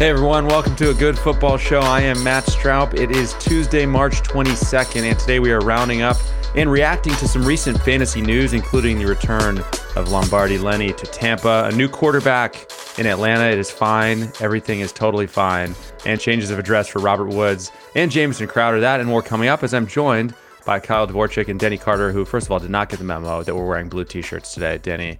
Hey 0.00 0.08
everyone, 0.08 0.46
welcome 0.46 0.74
to 0.76 0.88
a 0.88 0.94
good 0.94 1.18
football 1.18 1.58
show. 1.58 1.80
I 1.80 2.00
am 2.00 2.24
Matt 2.24 2.44
Stroup. 2.44 2.94
It 2.94 3.10
is 3.10 3.34
Tuesday, 3.34 3.84
March 3.84 4.22
22nd, 4.22 5.02
and 5.02 5.18
today 5.18 5.40
we 5.40 5.52
are 5.52 5.60
rounding 5.60 6.00
up 6.00 6.16
and 6.54 6.70
reacting 6.70 7.12
to 7.16 7.28
some 7.28 7.44
recent 7.44 7.78
fantasy 7.82 8.22
news, 8.22 8.54
including 8.54 8.98
the 8.98 9.04
return 9.04 9.58
of 9.96 10.10
Lombardi 10.10 10.56
Lenny 10.56 10.94
to 10.94 11.06
Tampa, 11.06 11.68
a 11.70 11.76
new 11.76 11.86
quarterback 11.86 12.70
in 13.00 13.06
Atlanta. 13.06 13.44
It 13.50 13.58
is 13.58 13.70
fine. 13.70 14.30
Everything 14.40 14.80
is 14.80 14.92
totally 14.92 15.26
fine. 15.26 15.74
And 16.04 16.20
changes 16.20 16.50
of 16.50 16.58
address 16.58 16.86
for 16.86 16.98
Robert 17.00 17.28
Woods 17.28 17.72
and 17.96 18.10
Jamison 18.10 18.46
Crowder. 18.46 18.78
That 18.80 19.00
and 19.00 19.08
more 19.08 19.22
coming 19.22 19.48
up 19.48 19.62
as 19.62 19.72
I'm 19.72 19.86
joined 19.86 20.34
by 20.66 20.78
Kyle 20.80 21.06
Dvorchak 21.08 21.48
and 21.48 21.58
Denny 21.58 21.78
Carter, 21.78 22.12
who, 22.12 22.26
first 22.26 22.46
of 22.46 22.52
all, 22.52 22.58
did 22.58 22.70
not 22.70 22.90
get 22.90 22.98
the 22.98 23.04
memo 23.04 23.42
that 23.42 23.56
we're 23.56 23.66
wearing 23.66 23.88
blue 23.88 24.04
t 24.04 24.20
shirts 24.20 24.52
today. 24.52 24.76
Denny, 24.78 25.18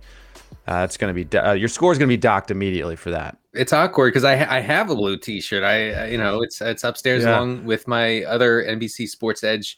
uh, 0.69 0.83
it's 0.85 0.99
going 0.99 1.13
to 1.15 1.25
be, 1.25 1.39
uh, 1.39 1.55
your 1.55 1.69
score 1.69 1.91
is 1.91 1.99
going 1.99 2.09
to 2.09 2.13
be 2.13 2.19
docked 2.21 2.51
immediately 2.51 2.97
for 2.97 3.11
that. 3.11 3.39
It's 3.55 3.73
awkward 3.73 4.11
because 4.11 4.25
I 4.25 4.35
I 4.35 4.61
have 4.61 4.91
a 4.91 4.95
blue 4.95 5.17
T-shirt. 5.17 5.65
I, 5.65 5.91
I 5.91 6.07
you 6.07 6.19
know 6.19 6.41
it's 6.41 6.61
it's 6.61 6.85
upstairs 6.85 7.25
Yeah. 7.25 7.31
along 7.37 7.65
with 7.65 7.89
my 7.89 8.23
other 8.25 8.63
NBC 8.63 9.09
Sports 9.09 9.43
Edge 9.43 9.77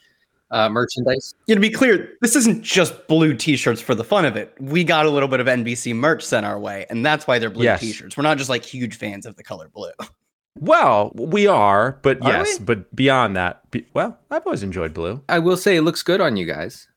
uh, 0.53 0.69
merchandise. 0.69 1.35
Yeah, 1.47 1.57
to 1.57 1.61
be 1.61 1.71
clear, 1.71 2.13
this 2.21 2.37
isn't 2.37 2.63
just 2.63 3.09
blue 3.09 3.35
t-shirts 3.35 3.81
for 3.81 3.95
the 3.95 4.05
fun 4.05 4.25
of 4.25 4.37
it. 4.37 4.55
We 4.61 4.85
got 4.85 5.07
a 5.07 5.11
little 5.11 5.29
bit 5.29 5.41
of 5.41 5.47
NBC 5.49 5.95
merch 5.95 6.23
sent 6.25 6.47
our 6.47 6.59
way, 6.61 6.87
and 6.91 7.05
that's 7.05 7.27
why 7.27 7.39
they're 7.41 7.51
blue 7.51 7.65
Yes. 7.65 7.81
t-shirts. 7.81 8.17
We're 8.17 8.23
not 8.23 8.39
just 8.39 8.49
like 8.51 8.65
huge 8.65 8.97
fans 8.97 9.27
of 9.27 9.35
the 9.37 9.43
color 9.43 9.69
blue. 9.69 9.91
Well, 10.55 11.13
we 11.15 11.47
are, 11.47 11.99
but 12.03 12.21
Are 12.23 12.31
yes, 12.31 12.59
we? 12.59 12.65
but 12.67 12.95
beyond 12.95 13.37
that, 13.37 13.69
be, 13.71 13.87
well, 13.95 14.19
I've 14.31 14.45
always 14.45 14.63
enjoyed 14.63 14.93
blue. 14.93 15.23
I 15.27 15.39
will 15.39 15.57
say 15.57 15.77
it 15.77 15.81
looks 15.81 16.03
good 16.03 16.21
on 16.21 16.37
you 16.37 16.45
guys. 16.45 16.89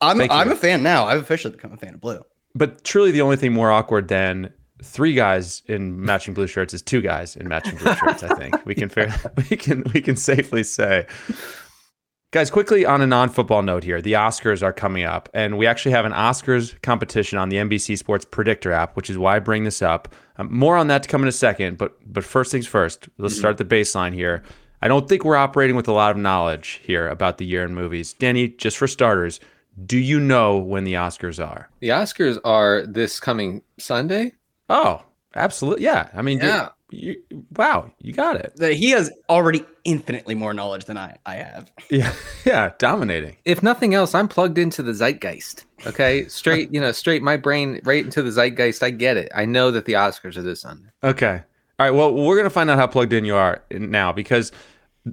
I'm 0.00 0.18
Thank 0.18 0.32
I'm 0.32 0.48
you. 0.48 0.54
a 0.54 0.56
fan 0.56 0.82
now. 0.82 1.06
I've 1.06 1.20
officially 1.22 1.52
become 1.52 1.72
a 1.72 1.76
fan 1.76 1.94
of 1.94 2.00
blue. 2.00 2.20
But 2.56 2.82
truly, 2.82 3.12
the 3.12 3.22
only 3.22 3.36
thing 3.36 3.52
more 3.52 3.70
awkward 3.70 4.08
than 4.08 4.52
three 4.82 5.14
guys 5.14 5.62
in 5.66 6.04
matching 6.04 6.34
blue 6.34 6.48
shirts 6.48 6.74
is 6.74 6.82
two 6.82 7.00
guys 7.00 7.36
in 7.36 7.46
matching 7.46 7.76
blue 7.76 7.94
shirts. 7.94 8.24
I 8.24 8.34
think 8.34 8.66
we 8.66 8.74
can 8.74 8.88
fair, 8.88 9.14
we 9.50 9.56
can 9.56 9.84
we 9.94 10.00
can 10.00 10.16
safely 10.16 10.64
say. 10.64 11.06
Guys, 12.36 12.50
quickly 12.50 12.84
on 12.84 13.00
a 13.00 13.06
non-football 13.06 13.62
note 13.62 13.82
here, 13.82 14.02
the 14.02 14.12
Oscars 14.12 14.62
are 14.62 14.70
coming 14.70 15.04
up, 15.04 15.30
and 15.32 15.56
we 15.56 15.66
actually 15.66 15.92
have 15.92 16.04
an 16.04 16.12
Oscars 16.12 16.78
competition 16.82 17.38
on 17.38 17.48
the 17.48 17.56
NBC 17.56 17.96
Sports 17.96 18.26
Predictor 18.26 18.72
app, 18.72 18.94
which 18.94 19.08
is 19.08 19.16
why 19.16 19.36
I 19.36 19.38
bring 19.38 19.64
this 19.64 19.80
up. 19.80 20.14
Um, 20.36 20.54
more 20.54 20.76
on 20.76 20.88
that 20.88 21.02
to 21.04 21.08
come 21.08 21.22
in 21.22 21.28
a 21.28 21.32
second, 21.32 21.78
but 21.78 21.96
but 22.04 22.24
first 22.24 22.52
things 22.52 22.66
first, 22.66 23.08
let's 23.16 23.38
start 23.38 23.58
at 23.58 23.66
the 23.66 23.76
baseline 23.76 24.12
here. 24.12 24.42
I 24.82 24.88
don't 24.88 25.08
think 25.08 25.24
we're 25.24 25.36
operating 25.36 25.76
with 25.76 25.88
a 25.88 25.92
lot 25.92 26.10
of 26.10 26.18
knowledge 26.18 26.82
here 26.84 27.08
about 27.08 27.38
the 27.38 27.46
year 27.46 27.64
in 27.64 27.74
movies. 27.74 28.12
Denny, 28.12 28.48
just 28.48 28.76
for 28.76 28.86
starters, 28.86 29.40
do 29.86 29.96
you 29.96 30.20
know 30.20 30.58
when 30.58 30.84
the 30.84 30.92
Oscars 30.92 31.42
are? 31.42 31.70
The 31.80 31.88
Oscars 31.88 32.38
are 32.44 32.84
this 32.84 33.18
coming 33.18 33.62
Sunday. 33.78 34.32
Oh, 34.68 35.02
absolutely. 35.34 35.84
Yeah. 35.84 36.10
I 36.12 36.20
mean, 36.20 36.40
Yeah. 36.40 36.68
You, 36.90 37.16
you- 37.30 37.44
wow, 37.56 37.90
you 38.00 38.12
got 38.12 38.36
it. 38.36 38.52
He 38.76 38.90
has 38.90 39.10
already 39.28 39.64
infinitely 39.84 40.34
more 40.34 40.54
knowledge 40.54 40.84
than 40.84 40.96
I 40.96 41.16
I 41.26 41.34
have. 41.36 41.70
Yeah. 41.90 42.12
Yeah. 42.44 42.72
Dominating. 42.78 43.36
If 43.44 43.62
nothing 43.62 43.94
else, 43.94 44.14
I'm 44.14 44.28
plugged 44.28 44.58
into 44.58 44.82
the 44.82 44.92
zeitgeist. 44.92 45.64
Okay, 45.86 46.26
straight 46.28 46.72
you 46.72 46.80
know 46.80 46.92
straight 46.92 47.22
my 47.22 47.36
brain 47.36 47.80
right 47.84 48.04
into 48.04 48.22
the 48.22 48.30
zeitgeist. 48.30 48.82
I 48.82 48.90
get 48.90 49.16
it. 49.16 49.30
I 49.34 49.44
know 49.44 49.70
that 49.70 49.84
the 49.84 49.94
Oscars 49.94 50.36
are 50.36 50.42
this 50.42 50.62
Sunday. 50.62 50.88
Okay. 51.04 51.42
All 51.78 51.84
right. 51.86 51.90
Well, 51.90 52.14
we're 52.14 52.36
going 52.36 52.44
to 52.44 52.50
find 52.50 52.70
out 52.70 52.78
how 52.78 52.86
plugged 52.86 53.12
in 53.12 53.24
you 53.26 53.36
are 53.36 53.62
now 53.70 54.10
because 54.10 54.50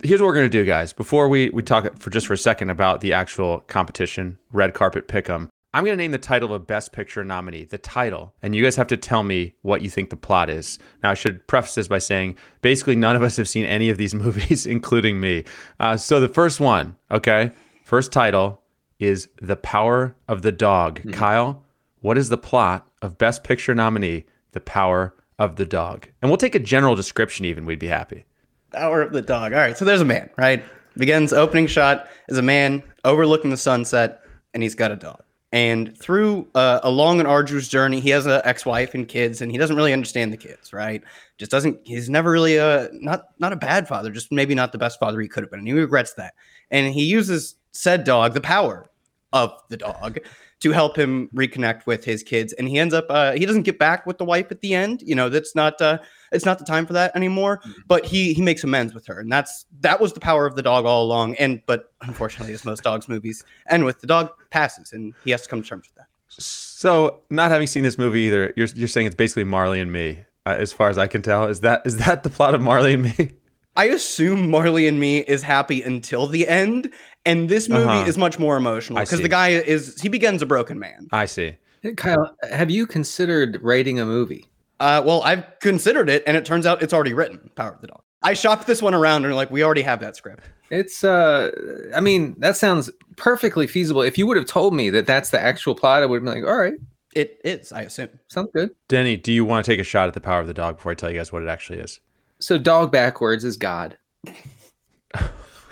here's 0.01 0.21
what 0.21 0.27
we're 0.27 0.33
going 0.33 0.49
to 0.49 0.57
do, 0.57 0.63
guys. 0.65 0.93
Before 0.93 1.27
we, 1.27 1.49
we 1.49 1.61
talk 1.61 1.99
for 1.99 2.09
just 2.09 2.25
for 2.25 2.33
a 2.33 2.37
second 2.37 2.69
about 2.69 3.01
the 3.01 3.11
actual 3.11 3.59
competition, 3.67 4.37
red 4.53 4.73
carpet 4.73 5.07
pick'em, 5.09 5.49
I'm 5.75 5.83
going 5.83 5.97
to 5.97 6.01
name 6.01 6.11
the 6.11 6.19
title 6.19 6.53
of 6.53 6.67
Best 6.67 6.91
Picture 6.91 7.23
nominee, 7.23 7.63
the 7.63 7.79
title, 7.79 8.35
and 8.43 8.55
you 8.55 8.63
guys 8.63 8.75
have 8.75 8.85
to 8.87 8.97
tell 8.97 9.23
me 9.23 9.55
what 9.63 9.81
you 9.81 9.89
think 9.89 10.11
the 10.11 10.15
plot 10.15 10.47
is. 10.51 10.77
Now, 11.01 11.09
I 11.09 11.15
should 11.15 11.47
preface 11.47 11.73
this 11.73 11.87
by 11.87 11.97
saying 11.97 12.37
basically 12.61 12.95
none 12.95 13.15
of 13.15 13.23
us 13.23 13.37
have 13.37 13.49
seen 13.49 13.65
any 13.65 13.89
of 13.89 13.97
these 13.97 14.13
movies, 14.25 14.67
including 14.67 15.19
me. 15.19 15.45
Uh, 15.79 15.97
so 15.97 16.19
the 16.19 16.29
first 16.29 16.59
one, 16.59 16.95
okay, 17.09 17.49
first 17.83 18.11
title 18.11 18.61
is 18.99 19.29
The 19.41 19.55
Power 19.55 20.15
of 20.27 20.43
the 20.43 20.51
Dog. 20.51 21.11
Kyle, 21.11 21.63
what 22.01 22.19
is 22.19 22.29
the 22.29 22.37
plot 22.37 22.87
of 23.01 23.17
Best 23.17 23.43
Picture 23.43 23.73
nominee, 23.73 24.25
The 24.51 24.61
Power 24.61 25.15
of 25.39 25.55
the 25.55 25.65
Dog? 25.65 26.07
And 26.21 26.29
we'll 26.29 26.37
take 26.37 26.53
a 26.53 26.59
general 26.59 26.93
description, 26.93 27.45
even. 27.45 27.65
We'd 27.65 27.79
be 27.79 27.87
happy. 27.87 28.25
Power 28.73 29.01
of 29.01 29.11
the 29.11 29.23
dog. 29.23 29.53
All 29.53 29.59
right, 29.59 29.75
so 29.75 29.85
there's 29.85 30.01
a 30.01 30.05
man, 30.05 30.29
right? 30.37 30.63
Begins 30.97 31.33
opening 31.33 31.65
shot 31.65 32.07
is 32.29 32.37
a 32.37 32.43
man 32.43 32.83
overlooking 33.03 33.49
the 33.49 33.57
sunset, 33.57 34.21
and 34.53 34.61
he's 34.61 34.75
got 34.75 34.91
a 34.91 34.95
dog. 34.95 35.23
And 35.53 35.95
through 35.99 36.47
uh, 36.55 36.79
a 36.81 36.89
long 36.89 37.19
and 37.19 37.27
arduous 37.27 37.67
journey, 37.67 37.99
he 37.99 38.09
has 38.09 38.25
an 38.25 38.41
ex-wife 38.43 38.95
and 38.95 39.07
kids, 39.07 39.39
and 39.39 39.51
he 39.51 39.59
doesn't 39.59 39.75
really 39.75 39.93
understand 39.93 40.33
the 40.33 40.37
kids, 40.37 40.73
right? 40.73 41.03
Just 41.37 41.51
doesn't. 41.51 41.79
He's 41.83 42.09
never 42.09 42.31
really 42.31 42.57
a 42.57 42.89
not 42.91 43.25
not 43.37 43.53
a 43.53 43.55
bad 43.55 43.87
father, 43.87 44.09
just 44.09 44.31
maybe 44.31 44.55
not 44.55 44.71
the 44.71 44.79
best 44.79 44.99
father 44.99 45.21
he 45.21 45.27
could 45.27 45.43
have 45.43 45.51
been, 45.51 45.59
and 45.59 45.67
he 45.67 45.73
regrets 45.75 46.15
that. 46.15 46.33
And 46.71 46.91
he 46.91 47.05
uses 47.05 47.55
said 47.71 48.03
dog, 48.03 48.33
the 48.33 48.41
power 48.41 48.89
of 49.31 49.53
the 49.69 49.77
dog, 49.77 50.17
to 50.61 50.71
help 50.71 50.97
him 50.97 51.29
reconnect 51.35 51.85
with 51.85 52.03
his 52.03 52.23
kids. 52.23 52.53
And 52.53 52.67
he 52.67 52.79
ends 52.79 52.95
up 52.95 53.05
uh, 53.09 53.33
he 53.33 53.45
doesn't 53.45 53.61
get 53.61 53.77
back 53.77 54.07
with 54.07 54.17
the 54.17 54.25
wife 54.25 54.47
at 54.49 54.61
the 54.61 54.73
end. 54.73 55.03
You 55.03 55.13
know, 55.13 55.29
that's 55.29 55.53
not 55.53 55.79
uh, 55.79 55.99
it's 56.33 56.45
not 56.45 56.59
the 56.59 56.65
time 56.65 56.85
for 56.85 56.93
that 56.93 57.15
anymore. 57.15 57.61
But 57.87 58.05
he 58.05 58.33
he 58.33 58.41
makes 58.41 58.63
amends 58.63 58.93
with 58.93 59.05
her, 59.07 59.19
and 59.19 59.31
that's 59.31 59.65
that 59.81 60.01
was 60.01 60.13
the 60.13 60.19
power 60.19 60.45
of 60.45 60.55
the 60.55 60.61
dog 60.61 60.85
all 60.85 61.03
along. 61.03 61.35
And 61.35 61.61
but 61.65 61.91
unfortunately, 62.01 62.53
as 62.53 62.65
most 62.65 62.83
dogs 62.83 63.07
movies 63.07 63.43
end 63.69 63.85
with, 63.85 64.01
the 64.01 64.07
dog 64.07 64.29
passes, 64.49 64.93
and 64.93 65.13
he 65.23 65.31
has 65.31 65.43
to 65.43 65.49
come 65.49 65.61
to 65.61 65.67
terms 65.69 65.87
with 65.87 65.95
that. 65.95 66.07
So, 66.29 67.21
not 67.29 67.51
having 67.51 67.67
seen 67.67 67.83
this 67.83 67.97
movie 67.97 68.21
either, 68.21 68.53
you're, 68.57 68.67
you're 68.75 68.87
saying 68.87 69.05
it's 69.07 69.15
basically 69.15 69.43
Marley 69.43 69.79
and 69.79 69.91
Me, 69.91 70.19
uh, 70.47 70.55
as 70.57 70.73
far 70.73 70.89
as 70.89 70.97
I 70.97 71.05
can 71.05 71.21
tell. 71.21 71.45
Is 71.45 71.59
that 71.59 71.83
is 71.85 71.97
that 71.97 72.23
the 72.23 72.29
plot 72.29 72.55
of 72.55 72.61
Marley 72.61 72.93
and 72.95 73.03
Me? 73.03 73.31
I 73.75 73.85
assume 73.85 74.49
Marley 74.51 74.87
and 74.87 74.99
Me 74.99 75.19
is 75.19 75.41
happy 75.43 75.81
until 75.81 76.27
the 76.27 76.47
end, 76.47 76.91
and 77.25 77.49
this 77.49 77.69
movie 77.69 77.83
Uh-huh. 77.85 78.07
is 78.07 78.17
much 78.17 78.37
more 78.39 78.57
emotional 78.57 78.99
because 78.99 79.21
the 79.21 79.29
guy 79.29 79.49
is 79.49 79.99
he 80.01 80.09
begins 80.09 80.41
a 80.41 80.45
broken 80.45 80.79
man. 80.79 81.07
I 81.11 81.25
see. 81.25 81.55
Kyle, 81.97 82.35
have 82.49 82.71
you 82.71 82.87
considered 82.87 83.59
writing 83.61 83.99
a 83.99 84.05
movie? 84.05 84.45
Uh, 84.79 85.01
well, 85.05 85.21
I've 85.23 85.45
considered 85.59 86.09
it, 86.09 86.23
and 86.27 86.35
it 86.35 86.45
turns 86.45 86.65
out 86.65 86.81
it's 86.81 86.93
already 86.93 87.13
written. 87.13 87.49
Power 87.55 87.71
of 87.73 87.81
the 87.81 87.87
Dog. 87.87 88.01
I 88.21 88.33
shopped 88.33 88.67
this 88.67 88.81
one 88.81 88.93
around, 88.93 89.25
and 89.25 89.35
like 89.35 89.51
we 89.51 89.63
already 89.63 89.81
have 89.81 89.99
that 89.99 90.15
script. 90.15 90.43
It's 90.71 91.03
uh 91.03 91.51
I 91.95 91.99
mean, 91.99 92.35
that 92.39 92.57
sounds 92.57 92.89
perfectly 93.17 93.67
feasible. 93.67 94.01
If 94.01 94.17
you 94.17 94.25
would 94.27 94.37
have 94.37 94.45
told 94.47 94.73
me 94.73 94.89
that 94.91 95.05
that's 95.05 95.29
the 95.29 95.39
actual 95.39 95.75
plot, 95.75 96.01
I 96.03 96.05
would 96.05 96.17
have 96.17 96.23
been 96.25 96.41
like, 96.43 96.49
all 96.49 96.57
right, 96.57 96.73
It 97.13 97.39
is, 97.43 97.71
I 97.71 97.81
assume. 97.83 98.09
sounds 98.29 98.49
good. 98.53 98.71
Denny, 98.87 99.17
do 99.17 99.31
you 99.31 99.45
want 99.45 99.65
to 99.65 99.71
take 99.71 99.79
a 99.79 99.83
shot 99.83 100.07
at 100.07 100.13
the 100.13 100.21
power 100.21 100.39
of 100.39 100.47
the 100.47 100.53
dog 100.53 100.77
before 100.77 100.91
I 100.93 100.95
tell 100.95 101.11
you 101.11 101.17
guys 101.17 101.31
what 101.31 101.43
it 101.43 101.49
actually 101.49 101.79
is? 101.79 101.99
So 102.39 102.57
dog 102.57 102.91
backwards 102.91 103.43
is 103.43 103.57
God. 103.57 103.97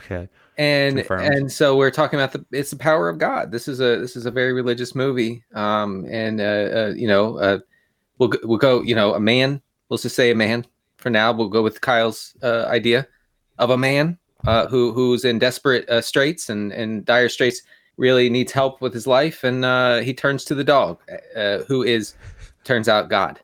Okay. 0.06 0.28
and 0.58 0.98
Confirmed. 0.98 1.34
and 1.34 1.52
so 1.52 1.78
we're 1.78 1.90
talking 1.92 2.20
about 2.20 2.34
the 2.34 2.44
it's 2.52 2.72
the 2.72 2.76
power 2.76 3.08
of 3.08 3.18
god 3.18 3.50
this 3.50 3.70
is 3.70 3.80
a 3.80 3.96
this 3.98 4.18
is 4.18 4.26
a 4.26 4.32
very 4.32 4.52
religious 4.52 4.94
movie 4.94 5.42
um 5.56 6.06
and 6.12 6.42
uh, 6.42 6.44
uh 6.44 6.94
you 6.98 7.08
know 7.08 7.38
uh 7.38 7.60
we'll 8.22 8.30
go, 8.30 8.38
we'll 8.44 8.60
go 8.60 8.84
you 8.84 8.94
know 8.94 9.16
a 9.16 9.20
man 9.20 9.60
let's 9.90 10.04
just 10.04 10.16
say 10.16 10.30
a 10.30 10.36
man 10.36 10.64
for 10.98 11.10
now 11.10 11.32
we'll 11.32 11.50
go 11.50 11.64
with 11.64 11.82
kyle's 11.82 12.36
uh, 12.44 12.66
idea 12.68 13.08
of 13.58 13.72
a 13.72 13.78
man 13.78 14.16
uh 14.46 14.68
who 14.68 14.94
who's 14.94 15.26
in 15.26 15.40
desperate 15.40 15.90
uh, 15.90 16.02
straits 16.02 16.48
and 16.50 16.72
and 16.72 17.04
dire 17.04 17.30
straits 17.30 17.64
really 17.98 18.30
needs 18.30 18.52
help 18.52 18.80
with 18.80 18.94
his 18.94 19.08
life 19.08 19.44
and 19.44 19.66
uh 19.66 19.98
he 20.02 20.14
turns 20.14 20.46
to 20.46 20.54
the 20.54 20.64
dog 20.64 21.00
uh, 21.36 21.58
who 21.68 21.82
is 21.82 22.14
turns 22.64 22.88
out 22.88 23.10
god 23.10 23.40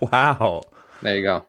Wow. 0.00 0.62
there 1.02 1.16
you 1.16 1.22
go 1.22 1.46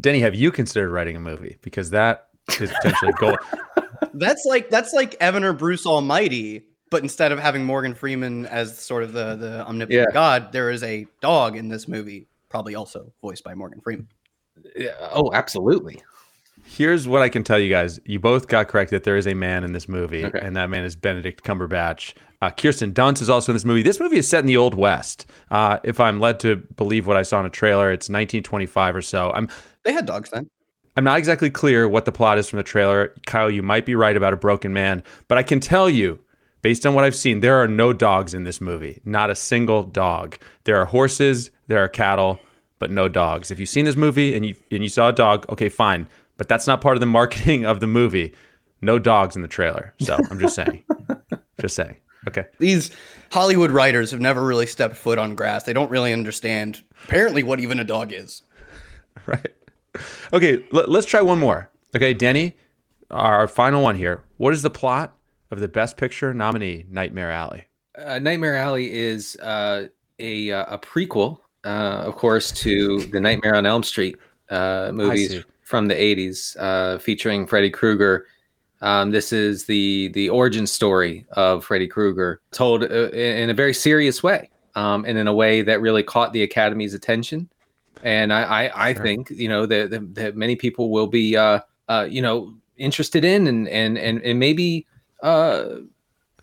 Denny, 0.00 0.20
have 0.20 0.34
you 0.34 0.50
considered 0.50 0.90
writing 0.90 1.14
a 1.14 1.20
movie? 1.20 1.56
Because 1.62 1.90
that 1.90 2.26
is 2.60 2.72
potentially 2.72 3.12
gold. 3.12 3.38
That's 4.14 4.44
like 4.44 4.68
that's 4.68 4.92
like 4.92 5.16
Evan 5.20 5.44
or 5.44 5.52
Bruce 5.52 5.86
Almighty, 5.86 6.64
but 6.94 7.02
instead 7.02 7.32
of 7.32 7.40
having 7.40 7.64
Morgan 7.64 7.92
Freeman 7.92 8.46
as 8.46 8.78
sort 8.78 9.02
of 9.02 9.12
the 9.12 9.34
the 9.34 9.66
omnipotent 9.66 10.06
Yeah. 10.08 10.12
god, 10.14 10.52
there 10.52 10.70
is 10.70 10.84
a 10.84 11.06
dog 11.20 11.56
in 11.56 11.68
this 11.68 11.88
movie, 11.88 12.28
probably 12.48 12.76
also 12.76 13.12
voiced 13.20 13.42
by 13.42 13.52
Morgan 13.54 13.80
Freeman. 13.80 14.06
Yeah, 14.76 14.90
oh 15.12 15.32
absolutely 15.34 16.00
Here's 16.66 17.06
what 17.08 17.20
I 17.20 17.28
can 17.28 17.42
tell 17.44 17.58
you 17.58 17.68
guys. 17.68 17.98
You 18.06 18.18
both 18.20 18.46
got 18.48 18.68
correct 18.68 18.90
that 18.92 19.02
there 19.04 19.16
is 19.16 19.26
a 19.26 19.34
man 19.34 19.64
in 19.64 19.72
this 19.72 19.86
movie, 19.88 20.24
Okay. 20.24 20.38
and 20.40 20.56
that 20.56 20.70
man 20.70 20.84
is 20.84 20.94
Benedict 20.96 21.42
Cumberbatch. 21.44 22.14
Uh, 22.40 22.50
Kirsten 22.50 22.92
Dunst 22.94 23.20
is 23.20 23.28
also 23.28 23.52
in 23.52 23.54
this 23.56 23.64
movie. 23.66 23.82
This 23.82 24.00
movie 24.00 24.16
is 24.16 24.26
set 24.28 24.40
in 24.40 24.46
the 24.46 24.56
Old 24.56 24.74
West. 24.74 25.26
Uh, 25.50 25.78
if 25.84 25.98
I'm 26.00 26.20
led 26.20 26.40
to 26.40 26.56
believe 26.76 27.06
what 27.06 27.16
I 27.18 27.22
saw 27.22 27.40
in 27.40 27.44
a 27.46 27.50
trailer, 27.50 27.90
it's 27.92 28.08
1925 28.08 28.96
or 28.96 29.02
so. 29.02 29.30
I'm 29.32 29.48
They 29.82 29.92
had 29.92 30.06
dogs 30.06 30.30
then. 30.30 30.48
I'm 30.96 31.04
not 31.04 31.18
exactly 31.18 31.50
clear 31.50 31.86
what 31.88 32.04
the 32.06 32.12
plot 32.12 32.38
is 32.38 32.48
from 32.48 32.56
the 32.58 32.62
trailer. 32.62 33.12
Kyle, 33.26 33.50
you 33.50 33.62
might 33.62 33.84
be 33.84 33.94
right 33.94 34.16
about 34.16 34.32
a 34.32 34.36
broken 34.36 34.72
man, 34.72 35.02
but 35.28 35.36
I 35.36 35.42
can 35.42 35.58
tell 35.60 35.90
you, 35.90 36.18
based 36.64 36.86
on 36.86 36.94
what 36.94 37.04
I've 37.04 37.14
seen, 37.14 37.40
there 37.40 37.62
are 37.62 37.68
no 37.68 37.92
dogs 37.92 38.32
in 38.32 38.44
this 38.44 38.58
movie. 38.58 38.98
Not 39.04 39.28
a 39.28 39.34
single 39.34 39.82
dog. 39.82 40.38
There 40.64 40.78
are 40.78 40.86
horses, 40.86 41.50
there 41.66 41.84
are 41.84 41.88
cattle, 41.88 42.40
but 42.78 42.90
no 42.90 43.06
dogs. 43.06 43.50
If 43.50 43.60
you've 43.60 43.68
seen 43.68 43.84
this 43.84 43.96
movie 43.96 44.34
and 44.34 44.46
you 44.46 44.56
and 44.70 44.82
you 44.82 44.88
saw 44.88 45.10
a 45.10 45.12
dog, 45.12 45.44
okay, 45.50 45.68
fine. 45.68 46.08
but 46.38 46.48
that's 46.48 46.66
not 46.66 46.80
part 46.80 46.96
of 46.96 47.00
the 47.00 47.06
marketing 47.20 47.66
of 47.66 47.80
the 47.80 47.86
movie. 47.86 48.34
No 48.80 48.98
dogs 48.98 49.36
in 49.36 49.42
the 49.42 49.48
trailer. 49.48 49.92
So 50.00 50.18
I'm 50.30 50.40
just 50.40 50.54
saying. 50.54 50.82
just 51.60 51.76
saying. 51.76 51.96
Okay. 52.28 52.46
These 52.58 52.90
Hollywood 53.30 53.70
writers 53.70 54.10
have 54.10 54.20
never 54.20 54.42
really 54.42 54.66
stepped 54.66 54.96
foot 54.96 55.18
on 55.18 55.34
grass. 55.34 55.64
They 55.64 55.74
don't 55.74 55.90
really 55.90 56.14
understand 56.14 56.82
apparently 57.04 57.42
what 57.42 57.60
even 57.60 57.78
a 57.78 57.84
dog 57.84 58.12
is. 58.12 58.42
Right. 59.26 59.54
Okay, 60.32 60.64
l- 60.74 60.84
let's 60.88 61.06
try 61.06 61.22
one 61.22 61.38
more. 61.38 61.70
Okay, 61.96 62.12
Denny, 62.12 62.56
our 63.10 63.46
final 63.48 63.80
one 63.82 63.96
here. 63.96 64.22
What 64.38 64.52
is 64.52 64.60
the 64.62 64.70
plot 64.70 65.14
of 65.54 65.60
the 65.60 65.68
Best 65.68 65.96
Picture 65.96 66.34
nominee, 66.34 66.84
Nightmare 66.90 67.30
Alley? 67.30 67.64
Uh, 67.96 68.18
Nightmare 68.18 68.56
Alley 68.56 68.92
is 68.92 69.36
uh, 69.36 69.86
a 70.18 70.50
uh, 70.50 70.74
a 70.74 70.78
prequel, 70.78 71.38
uh, 71.64 72.02
of 72.04 72.16
course, 72.16 72.52
to 72.52 73.06
the 73.06 73.20
Nightmare 73.20 73.54
on 73.54 73.64
Elm 73.64 73.82
Street 73.82 74.16
uh, 74.50 74.90
movies 74.92 75.44
from 75.62 75.86
the 75.86 75.94
'80s, 75.94 76.56
uh, 76.58 76.98
featuring 76.98 77.46
Freddy 77.46 77.70
Krueger. 77.70 78.26
Um, 78.82 79.12
this 79.12 79.32
is 79.32 79.64
the 79.64 80.08
the 80.08 80.28
origin 80.28 80.66
story 80.66 81.24
of 81.30 81.64
Freddy 81.64 81.86
Krueger, 81.86 82.42
told 82.50 82.82
uh, 82.82 83.10
in 83.10 83.48
a 83.48 83.54
very 83.54 83.72
serious 83.72 84.22
way, 84.22 84.50
um, 84.74 85.04
and 85.06 85.16
in 85.16 85.28
a 85.28 85.32
way 85.32 85.62
that 85.62 85.80
really 85.80 86.02
caught 86.02 86.32
the 86.32 86.42
Academy's 86.42 86.94
attention. 86.94 87.48
And 88.02 88.32
I, 88.32 88.42
I, 88.42 88.88
I 88.88 88.94
Sure. 88.94 89.02
think 89.02 89.30
you 89.30 89.48
know 89.48 89.66
that, 89.66 89.90
that, 89.90 90.14
that 90.16 90.36
many 90.36 90.56
people 90.56 90.90
will 90.90 91.06
be, 91.06 91.36
uh, 91.36 91.60
uh, 91.88 92.06
you 92.10 92.20
know, 92.20 92.52
interested 92.76 93.24
in 93.24 93.46
and 93.46 93.68
and 93.68 93.96
and, 93.96 94.20
and 94.22 94.38
maybe 94.38 94.86
uh, 95.24 95.80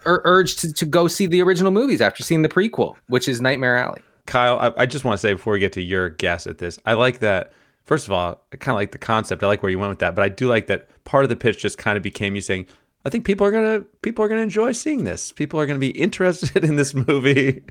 ur- 0.05 0.21
urged 0.25 0.59
to, 0.59 0.73
to 0.73 0.85
go 0.85 1.07
see 1.07 1.27
the 1.27 1.41
original 1.41 1.71
movies 1.71 2.01
after 2.01 2.23
seeing 2.23 2.41
the 2.41 2.49
prequel, 2.49 2.95
which 3.07 3.27
is 3.27 3.39
Nightmare 3.39 3.77
Alley. 3.77 4.01
Kyle, 4.25 4.59
I, 4.59 4.83
I 4.83 4.85
just 4.85 5.05
want 5.05 5.13
to 5.13 5.21
say 5.21 5.33
before 5.33 5.53
we 5.53 5.59
get 5.59 5.73
to 5.73 5.81
your 5.81 6.09
guess 6.09 6.47
at 6.47 6.57
this, 6.57 6.79
I 6.85 6.93
like 6.93 7.19
that. 7.19 7.53
First 7.85 8.07
of 8.07 8.13
all, 8.13 8.41
I 8.53 8.57
kind 8.57 8.75
of 8.75 8.79
like 8.79 8.91
the 8.91 8.97
concept. 8.97 9.43
I 9.43 9.47
like 9.47 9.63
where 9.63 9.69
you 9.69 9.79
went 9.79 9.89
with 9.89 9.99
that, 9.99 10.15
but 10.15 10.23
I 10.23 10.29
do 10.29 10.47
like 10.47 10.67
that 10.67 10.87
part 11.03 11.23
of 11.23 11.29
the 11.29 11.35
pitch 11.35 11.59
just 11.59 11.77
kind 11.77 11.97
of 11.97 12.03
became 12.03 12.35
you 12.35 12.41
saying, 12.41 12.67
"I 13.06 13.09
think 13.09 13.25
people 13.25 13.45
are 13.48 13.51
gonna 13.51 13.81
people 14.01 14.24
are 14.24 14.27
gonna 14.27 14.42
enjoy 14.42 14.71
seeing 14.74 15.03
this. 15.03 15.31
People 15.31 15.59
are 15.59 15.65
gonna 15.65 15.80
be 15.80 15.92
interested 15.92 16.63
in 16.63 16.75
this 16.75 16.94
movie 16.94 17.62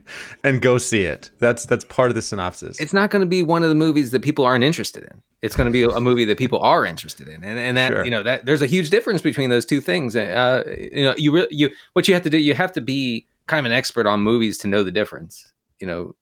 and 0.44 0.61
go 0.62 0.79
see 0.79 1.03
it." 1.03 1.31
That's 1.38 1.67
that's 1.67 1.85
part 1.85 2.11
of 2.11 2.15
the 2.15 2.23
synopsis. 2.23 2.79
It's 2.81 2.93
not 2.93 3.11
going 3.11 3.21
to 3.21 3.27
be 3.27 3.43
one 3.43 3.62
of 3.62 3.69
the 3.69 3.75
movies 3.75 4.11
that 4.11 4.23
people 4.23 4.44
aren't 4.44 4.65
interested 4.65 5.05
in. 5.05 5.23
It's 5.43 5.56
going 5.56 5.67
to 5.67 5.73
be 5.73 5.82
a 5.85 6.00
movie 6.00 6.27
that 6.27 6.37
people 6.37 6.59
are 6.61 6.85
interested 6.85 7.27
in, 7.29 7.43
and 7.43 7.59
and 7.59 7.77
that 7.77 7.93
Sure. 7.93 8.05
you 8.05 8.11
know 8.11 8.23
that 8.23 8.44
there's 8.47 8.62
a 8.62 8.67
huge 8.67 8.91
difference 8.91 9.23
between 9.23 9.49
those 9.50 9.65
two 9.65 9.81
things. 9.81 10.15
Uh, 10.15 10.62
you 10.93 11.05
know, 11.05 11.15
you 11.17 11.32
re- 11.32 11.49
you 11.50 11.71
what 11.94 12.06
you 12.09 12.15
have 12.15 12.23
to 12.25 12.31
do, 12.31 12.38
you 12.38 12.55
have 12.55 12.73
to 12.73 12.81
be 12.81 13.27
kind 13.47 13.65
of 13.67 13.71
an 13.71 13.77
expert 13.77 14.06
on 14.06 14.21
movies 14.21 14.59
to 14.59 14.69
know 14.69 14.82
the 14.85 14.93
difference. 14.93 15.50
You 15.81 15.87
know, 15.87 16.15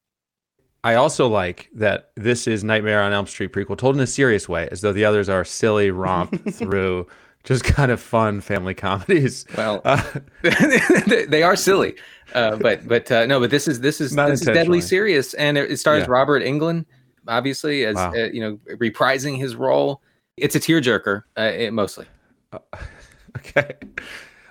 I 0.85 0.95
also 0.95 1.27
like 1.27 1.69
that 1.75 2.11
this 2.15 2.47
is 2.47 2.63
Nightmare 2.63 3.03
on 3.03 3.13
Elm 3.13 3.27
Street 3.27 3.53
prequel 3.53 3.77
told 3.77 3.97
in 3.97 4.01
a 4.01 4.07
serious 4.07 4.49
way, 4.49 4.69
as 4.71 4.83
though 4.83 4.93
the 4.93 5.05
others 5.05 5.29
are 5.29 5.45
silly 5.45 5.91
romp 5.91 6.49
through 6.53 7.07
just 7.49 7.65
kind 7.65 7.91
of 7.91 8.01
fun 8.01 8.41
family 8.41 8.75
comedies. 8.75 9.45
well, 9.57 9.81
Uh, 9.85 10.03
they- 10.43 11.25
they 11.29 11.43
are 11.43 11.57
silly, 11.57 11.95
uh, 12.35 12.57
but 12.57 12.87
but 12.87 13.11
uh, 13.11 13.27
no, 13.27 13.41
but 13.41 13.51
this 13.51 13.67
is 13.67 13.81
this 13.81 14.01
is 14.01 14.15
this 14.15 14.41
is 14.43 14.47
deadly 14.47 14.81
serious, 14.81 15.35
and 15.35 15.57
it, 15.59 15.71
it 15.71 15.77
stars 15.79 16.01
Yeah. 16.03 16.11
Robert 16.11 16.43
Englund, 16.43 16.85
obviously 17.27 17.85
as 17.85 17.97
Wow. 17.97 18.13
uh, 18.13 18.27
you 18.33 18.41
know 18.41 18.59
reprising 18.77 19.37
his 19.39 19.57
role. 19.57 20.03
It's 20.37 20.55
a 20.55 20.61
tearjerker, 20.61 21.23
uh, 21.37 21.43
it, 21.43 21.73
mostly. 21.73 22.07
okay. 23.39 23.73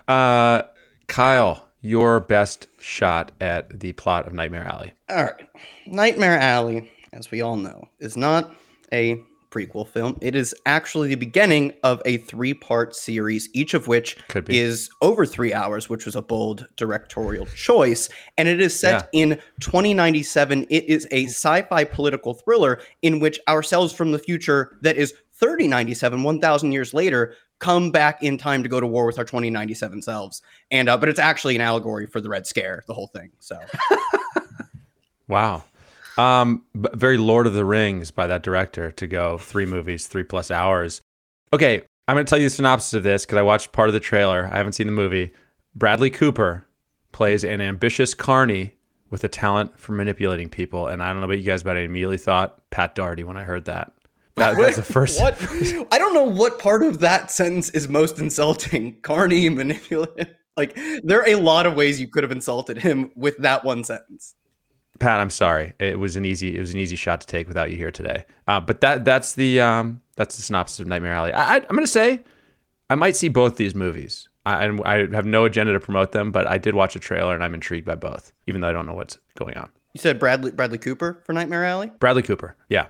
Uh, 0.07 0.63
Kyle, 1.07 1.67
your 1.81 2.19
best 2.19 2.67
shot 2.79 3.31
at 3.39 3.79
the 3.79 3.93
plot 3.93 4.27
of 4.27 4.33
Nightmare 4.33 4.65
Alley. 4.65 4.93
All 5.09 5.23
right. 5.23 5.47
Nightmare 5.85 6.37
Alley, 6.39 6.91
as 7.13 7.31
we 7.31 7.41
all 7.41 7.55
know, 7.55 7.87
is 7.99 8.17
not 8.17 8.53
a 8.91 9.21
prequel 9.49 9.87
film. 9.87 10.17
It 10.21 10.35
is 10.35 10.55
actually 10.65 11.09
the 11.09 11.15
beginning 11.15 11.73
of 11.83 12.01
a 12.05 12.17
three 12.17 12.53
part 12.53 12.95
series, 12.95 13.49
each 13.53 13.73
of 13.73 13.87
which 13.87 14.17
Could 14.27 14.45
be. 14.45 14.59
is 14.59 14.89
over 15.01 15.25
three 15.25 15.53
hours, 15.53 15.89
which 15.89 16.05
was 16.05 16.15
a 16.15 16.21
bold 16.21 16.67
directorial 16.75 17.45
choice. 17.47 18.09
And 18.37 18.47
it 18.47 18.61
is 18.61 18.77
set 18.77 19.09
in 19.13 19.39
2097. 19.59 20.67
It 20.69 20.85
is 20.85 21.07
a 21.11 21.25
sci 21.25 21.61
fi 21.63 21.83
political 21.83 22.33
thriller 22.33 22.79
in 23.01 23.19
which 23.19 23.39
ourselves 23.47 23.93
from 23.93 24.11
the 24.11 24.19
future 24.19 24.77
that 24.81 24.97
is 24.97 25.13
3097, 25.33 26.23
1,000 26.23 26.71
years 26.71 26.93
later, 26.93 27.35
come 27.59 27.91
back 27.91 28.23
in 28.23 28.37
time 28.37 28.63
to 28.63 28.69
go 28.69 28.79
to 28.79 28.87
war 28.87 29.05
with 29.05 29.19
our 29.19 29.25
2097 29.25 30.01
selves. 30.01 30.41
And, 30.71 30.89
uh, 30.89 30.97
but 30.97 31.09
it's 31.09 31.19
actually 31.19 31.55
an 31.55 31.61
allegory 31.61 32.07
for 32.07 32.21
the 32.21 32.29
Red 32.29 32.47
Scare, 32.47 32.83
the 32.87 32.93
whole 32.93 33.07
thing. 33.07 33.31
So. 33.39 33.59
Wow. 35.27 35.65
Um, 36.17 36.63
very 36.75 37.17
Lord 37.17 37.47
of 37.47 37.53
the 37.53 37.65
Rings 37.65 38.11
by 38.11 38.27
that 38.27 38.43
director 38.43 38.91
to 38.91 39.07
go 39.07 39.37
three 39.37 39.65
movies, 39.65 40.07
three 40.07 40.23
plus 40.23 40.49
hours. 40.51 41.01
Okay, 41.53 41.83
I'm 42.07 42.15
going 42.15 42.25
to 42.25 42.29
tell 42.29 42.39
you 42.39 42.45
the 42.45 42.55
synopsis 42.55 42.93
of 42.93 43.03
this 43.03 43.25
because 43.25 43.37
I 43.37 43.41
watched 43.43 43.71
part 43.71 43.89
of 43.89 43.93
the 43.93 43.99
trailer. 43.99 44.49
I 44.51 44.57
haven't 44.57 44.73
seen 44.73 44.87
the 44.87 44.93
movie. 44.93 45.31
Bradley 45.75 46.09
Cooper 46.09 46.65
plays 47.11 47.43
an 47.43 47.61
ambitious 47.61 48.13
carny 48.13 48.73
with 49.09 49.23
a 49.23 49.29
talent 49.29 49.77
for 49.79 49.93
manipulating 49.93 50.49
people. 50.49 50.87
And 50.87 51.01
I 51.01 51.07
don't 51.07 51.19
know 51.19 51.25
about 51.25 51.37
you 51.37 51.43
guys, 51.43 51.63
but 51.63 51.77
I 51.77 51.81
immediately 51.81 52.17
thought 52.17 52.61
Pat 52.71 52.95
Doherty 52.95 53.23
when 53.23 53.37
I 53.37 53.43
heard 53.43 53.65
that. 53.65 53.91
That- 54.35 54.57
that's 54.57 54.75
the 54.75 54.83
first. 54.93 55.19
What? 55.21 55.35
I 55.91 55.97
don't 55.97 56.13
know 56.13 56.23
what 56.23 56.59
part 56.59 56.83
of 56.83 56.99
that 56.99 57.31
sentence 57.31 57.69
is 57.71 57.87
most 57.87 58.19
insulting. 58.19 58.99
Carney 59.01 59.49
manipulative. 59.49 60.33
Like 60.55 60.77
there 61.03 61.21
are 61.21 61.29
a 61.29 61.35
lot 61.35 61.67
of 61.67 61.75
ways 61.75 62.01
you 62.01 62.07
could 62.07 62.23
have 62.23 62.31
insulted 62.31 62.79
him 62.79 63.11
with 63.15 63.37
that 63.37 63.63
one 63.63 63.83
sentence. 63.83 64.33
Pat, 64.99 65.19
I'm 65.19 65.29
sorry. 65.29 65.73
It 65.79 65.99
was 65.99 66.15
an 66.15 66.25
easy 66.25 66.55
it 66.57 66.59
was 66.59 66.73
an 66.73 66.79
easy 66.79 66.95
shot 66.95 67.21
to 67.21 67.27
take 67.27 67.47
without 67.47 67.71
you 67.71 67.77
here 67.77 67.91
today. 67.91 68.25
Uh, 68.47 68.59
but 68.59 68.81
that 68.81 69.05
that's 69.05 69.33
the 69.33 69.61
um, 69.61 70.01
that's 70.15 70.35
the 70.35 70.41
synopsis 70.41 70.79
of 70.79 70.87
Nightmare 70.87 71.13
Alley. 71.13 71.33
I, 71.33 71.57
I'm 71.57 71.63
gonna 71.75 71.87
say 71.87 72.23
I 72.89 72.95
might 72.95 73.15
see 73.15 73.27
both 73.29 73.57
these 73.57 73.75
movies. 73.75 74.27
I, 74.45 74.67
I 74.85 75.07
have 75.13 75.25
no 75.25 75.43
agenda 75.43 75.73
to 75.73 75.79
promote 75.81 76.13
them, 76.13 76.31
but 76.31 76.47
I 76.47 76.57
did 76.57 76.73
watch 76.73 76.95
a 76.95 76.99
trailer 76.99 77.35
and 77.35 77.43
I'm 77.43 77.53
intrigued 77.53 77.85
by 77.85 77.95
both, 77.95 78.31
even 78.47 78.61
though 78.61 78.69
I 78.69 78.71
don't 78.71 78.85
know 78.85 78.93
what's 78.93 79.17
going 79.37 79.57
on. 79.57 79.69
You 79.93 79.99
said 79.99 80.19
Bradley 80.19 80.51
Bradley 80.51 80.77
Cooper 80.77 81.21
for 81.25 81.33
Nightmare 81.33 81.65
Alley. 81.65 81.91
Bradley 81.99 82.23
Cooper, 82.23 82.55
yeah, 82.69 82.87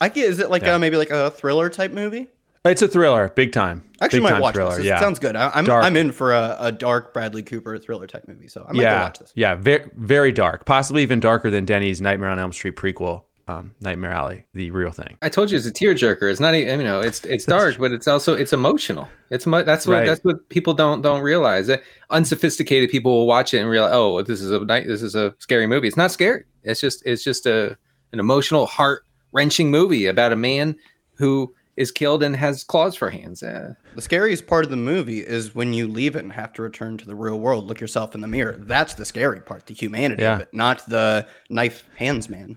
I 0.00 0.08
get. 0.08 0.26
Is 0.30 0.38
it 0.38 0.50
like 0.50 0.62
Yeah. 0.62 0.74
uh, 0.74 0.78
maybe 0.78 0.96
like 0.96 1.10
a 1.10 1.30
thriller 1.32 1.68
type 1.68 1.90
movie? 1.92 2.28
It's 2.64 2.82
a 2.82 2.88
thriller, 2.88 3.28
big 3.30 3.52
time. 3.52 3.84
Actually, 4.02 4.18
big 4.20 4.24
might 4.24 4.30
time 4.30 4.40
watch 4.42 4.54
thriller. 4.54 4.70
this. 4.70 4.78
This 4.78 4.86
Yeah, 4.86 5.00
sounds 5.00 5.18
good. 5.18 5.36
I, 5.36 5.50
I'm 5.54 5.64
Dark. 5.64 5.84
I'm 5.84 5.96
in 5.96 6.12
for 6.12 6.32
a, 6.32 6.56
a 6.60 6.72
dark 6.72 7.12
Bradley 7.14 7.42
Cooper 7.42 7.78
thriller 7.78 8.06
type 8.06 8.24
movie, 8.28 8.48
so 8.48 8.62
I 8.68 8.72
might 8.72 8.76
go 8.78 8.82
yeah, 8.82 9.02
watch 9.04 9.18
this. 9.18 9.32
yeah, 9.34 9.54
very 9.54 9.90
very 9.96 10.32
dark, 10.32 10.64
possibly 10.66 11.02
even 11.02 11.20
darker 11.20 11.50
than 11.50 11.64
Denny's 11.64 12.00
Nightmare 12.00 12.28
on 12.30 12.38
Elm 12.38 12.52
Street 12.52 12.76
prequel, 12.76 13.22
um, 13.48 13.74
Nightmare 13.80 14.10
Alley, 14.12 14.44
the 14.54 14.70
real 14.70 14.90
thing. 14.90 15.16
I 15.22 15.28
told 15.28 15.50
you 15.50 15.56
it's 15.58 15.66
a 15.66 15.72
tearjerker. 15.72 16.30
It's 16.30 16.40
not, 16.40 16.54
e- 16.54 16.70
you 16.70 16.76
know, 16.78 17.00
it's 17.00 17.24
it's 17.24 17.44
dark, 17.56 17.78
but 17.78 17.92
it's 17.92 18.06
also 18.08 18.34
it's 18.34 18.52
emotional. 18.52 19.08
It's 19.30 19.46
mu- 19.46 19.64
that's 19.64 19.86
what 19.86 19.94
Right. 19.94 20.06
that's 20.06 20.22
what 20.24 20.46
people 20.50 20.74
don't 20.74 21.00
don't 21.02 21.22
realize. 21.22 21.66
That 21.66 21.82
unsophisticated 22.10 22.90
people 22.90 23.12
will 23.12 23.26
watch 23.26 23.54
it 23.54 23.58
and 23.58 23.70
realize, 23.70 23.92
oh, 23.94 24.22
this 24.22 24.40
is 24.40 24.50
a 24.50 24.60
night, 24.64 24.86
this 24.86 25.02
is 25.02 25.14
a 25.14 25.34
scary 25.38 25.66
movie. 25.66 25.88
It's 25.88 25.96
not 25.96 26.10
scary. 26.10 26.44
It's 26.62 26.80
just 26.80 27.02
it's 27.06 27.24
just 27.24 27.46
a 27.46 27.76
an 28.12 28.18
emotional, 28.20 28.66
heart 28.66 29.04
wrenching 29.32 29.70
movie 29.70 30.06
about 30.06 30.32
a 30.32 30.36
man 30.36 30.76
who 31.14 31.54
is 31.76 31.90
killed 31.92 32.22
and 32.22 32.36
has 32.36 32.64
claws 32.64 32.94
for 32.96 33.10
hands. 33.10 33.42
Uh, 33.42 33.74
The 33.94 34.02
scariest 34.02 34.46
part 34.46 34.64
of 34.64 34.70
the 34.70 34.76
movie 34.76 35.20
is 35.20 35.54
when 35.54 35.72
you 35.72 35.86
leave 35.88 36.16
it 36.16 36.22
and 36.24 36.32
have 36.32 36.52
to 36.54 36.62
return 36.62 36.98
to 36.98 37.06
the 37.06 37.14
real 37.14 37.38
world. 37.40 37.66
Look 37.66 37.80
yourself 37.80 38.14
in 38.14 38.20
the 38.20 38.28
mirror. 38.28 38.56
That's 38.58 38.94
the 38.94 39.04
scary 39.04 39.40
part, 39.40 39.66
the 39.66 39.74
humanity 39.74 40.22
Yeah. 40.22 40.34
of 40.34 40.40
it, 40.42 40.48
not 40.52 40.86
the 40.88 41.26
knife 41.48 41.84
hands 41.96 42.28
man. 42.28 42.56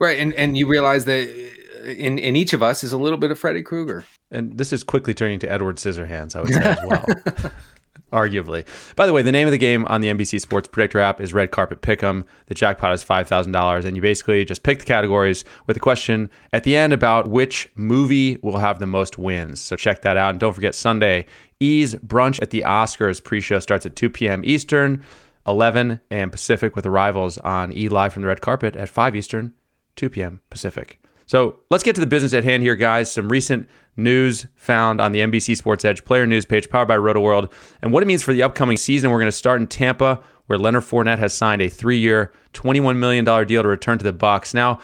right, 0.00 0.18
and 0.18 0.34
and 0.34 0.56
you 0.58 0.66
realize 0.66 1.04
that 1.04 1.28
uh, 1.28 1.84
in 1.84 2.18
in 2.18 2.34
each 2.34 2.52
of 2.52 2.62
us 2.62 2.82
is 2.82 2.92
a 2.92 2.98
little 2.98 3.18
bit 3.18 3.30
of 3.30 3.38
Freddy 3.38 3.62
Krueger. 3.62 4.04
And 4.32 4.58
this 4.58 4.72
is 4.72 4.82
quickly 4.82 5.14
turning 5.14 5.38
to 5.40 5.50
Edward 5.52 5.76
Scissorhands, 5.76 6.34
I 6.34 6.40
would 6.40 6.52
say 6.54 6.62
as 6.62 6.78
well. 6.84 7.06
Arguably. 8.12 8.64
By 8.94 9.06
the 9.06 9.12
way, 9.12 9.22
the 9.22 9.32
name 9.32 9.48
of 9.48 9.52
the 9.52 9.58
game 9.58 9.84
on 9.86 10.00
the 10.00 10.08
NBC 10.08 10.40
Sports 10.40 10.68
Predictor 10.68 11.00
app 11.00 11.20
is 11.20 11.34
Red 11.34 11.50
Carpet 11.50 11.82
Pick'em. 11.82 12.24
The 12.46 12.54
jackpot 12.54 12.92
is 12.92 13.04
$5,000. 13.04 13.84
And 13.84 13.96
you 13.96 14.02
basically 14.02 14.44
just 14.44 14.62
pick 14.62 14.78
the 14.78 14.84
categories 14.84 15.44
with 15.66 15.76
a 15.76 15.80
question 15.80 16.30
at 16.52 16.62
the 16.62 16.76
end 16.76 16.92
about 16.92 17.28
which 17.28 17.68
movie 17.74 18.38
will 18.42 18.58
have 18.58 18.78
the 18.78 18.86
most 18.86 19.18
wins. 19.18 19.60
So 19.60 19.74
check 19.74 20.02
that 20.02 20.16
out. 20.16 20.30
And 20.30 20.40
don't 20.40 20.52
forget 20.52 20.76
Sunday, 20.76 21.26
E's 21.58 21.96
Brunch 21.96 22.40
at 22.40 22.50
the 22.50 22.62
Oscars 22.62 23.22
pre 23.22 23.40
show 23.40 23.58
starts 23.58 23.86
at 23.86 23.96
2 23.96 24.08
p.m. 24.10 24.42
Eastern, 24.44 25.02
11 25.48 26.00
a.m. 26.10 26.30
Pacific, 26.30 26.76
with 26.76 26.86
arrivals 26.86 27.38
on 27.38 27.72
E 27.72 27.88
Live 27.88 28.12
from 28.12 28.22
the 28.22 28.28
Red 28.28 28.40
Carpet 28.40 28.76
at 28.76 28.88
5 28.88 29.16
Eastern, 29.16 29.52
2 29.96 30.10
p.m. 30.10 30.40
Pacific. 30.48 31.00
So 31.26 31.58
let's 31.70 31.82
get 31.82 31.96
to 31.96 32.00
the 32.00 32.06
business 32.06 32.34
at 32.34 32.44
hand 32.44 32.62
here, 32.62 32.76
guys. 32.76 33.10
Some 33.10 33.28
recent 33.28 33.68
news 33.96 34.46
found 34.54 35.00
on 35.00 35.12
the 35.12 35.20
NBC 35.20 35.56
Sports 35.56 35.84
Edge 35.84 36.04
player 36.04 36.26
news 36.26 36.44
page 36.44 36.68
powered 36.68 36.88
by 36.88 36.96
Roto 36.96 37.20
World 37.20 37.52
and 37.82 37.92
what 37.92 38.02
it 38.02 38.06
means 38.06 38.22
for 38.22 38.32
the 38.32 38.42
upcoming 38.42 38.76
season. 38.76 39.10
We're 39.10 39.18
going 39.18 39.26
to 39.26 39.32
start 39.32 39.60
in 39.60 39.66
Tampa, 39.66 40.22
where 40.46 40.58
Leonard 40.58 40.84
Fournette 40.84 41.18
has 41.18 41.34
signed 41.34 41.62
a 41.62 41.68
three-year, 41.68 42.32
$21 42.54 42.96
million 42.96 43.24
deal 43.24 43.62
to 43.62 43.68
return 43.68 43.98
to 43.98 44.04
the 44.04 44.12
Bucs. 44.12 44.54
Now, 44.54 44.80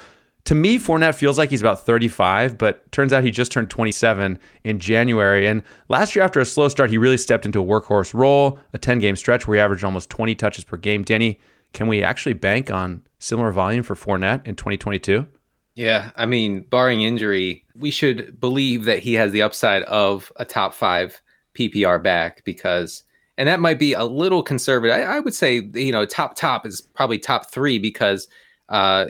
to 0.46 0.54
me, 0.56 0.78
Fournette 0.78 1.14
feels 1.14 1.38
like 1.38 1.50
he's 1.50 1.60
about 1.60 1.86
35, 1.86 2.58
but 2.58 2.90
turns 2.90 3.12
out 3.12 3.22
he 3.22 3.30
just 3.30 3.52
turned 3.52 3.70
27 3.70 4.38
in 4.64 4.78
January. 4.80 5.46
And 5.46 5.62
last 5.88 6.16
year, 6.16 6.24
after 6.24 6.40
a 6.40 6.44
slow 6.44 6.68
start, 6.68 6.90
he 6.90 6.98
really 6.98 7.16
stepped 7.16 7.46
into 7.46 7.60
a 7.60 7.64
workhorse 7.64 8.12
role, 8.12 8.58
a 8.72 8.78
10 8.78 8.98
game 8.98 9.14
stretch 9.14 9.46
where 9.46 9.56
he 9.56 9.60
averaged 9.60 9.84
almost 9.84 10.10
20 10.10 10.34
touches 10.34 10.64
per 10.64 10.76
game. 10.76 11.04
Denny, 11.04 11.38
can 11.72 11.86
we 11.86 12.02
actually 12.02 12.32
bank 12.32 12.70
on 12.70 13.02
similar 13.20 13.52
volume 13.52 13.84
for 13.84 13.94
Fournette 13.94 14.46
in 14.46 14.56
2022? 14.56 15.26
Yeah, 15.74 16.10
I 16.16 16.26
mean, 16.26 16.62
barring 16.62 17.02
injury, 17.02 17.64
we 17.74 17.90
should 17.90 18.38
believe 18.38 18.84
that 18.84 18.98
he 18.98 19.14
has 19.14 19.32
the 19.32 19.42
upside 19.42 19.82
of 19.84 20.30
a 20.36 20.44
top 20.44 20.74
five 20.74 21.20
PPR 21.58 22.02
back 22.02 22.44
because, 22.44 23.04
and 23.38 23.48
that 23.48 23.60
might 23.60 23.78
be 23.78 23.94
a 23.94 24.04
little 24.04 24.42
conservative. 24.42 24.94
I, 24.94 25.02
I 25.02 25.20
would 25.20 25.34
say, 25.34 25.70
you 25.74 25.92
know, 25.92 26.04
top 26.04 26.36
top 26.36 26.66
is 26.66 26.80
probably 26.80 27.18
top 27.18 27.50
three 27.50 27.78
because, 27.78 28.28
uh, 28.68 29.06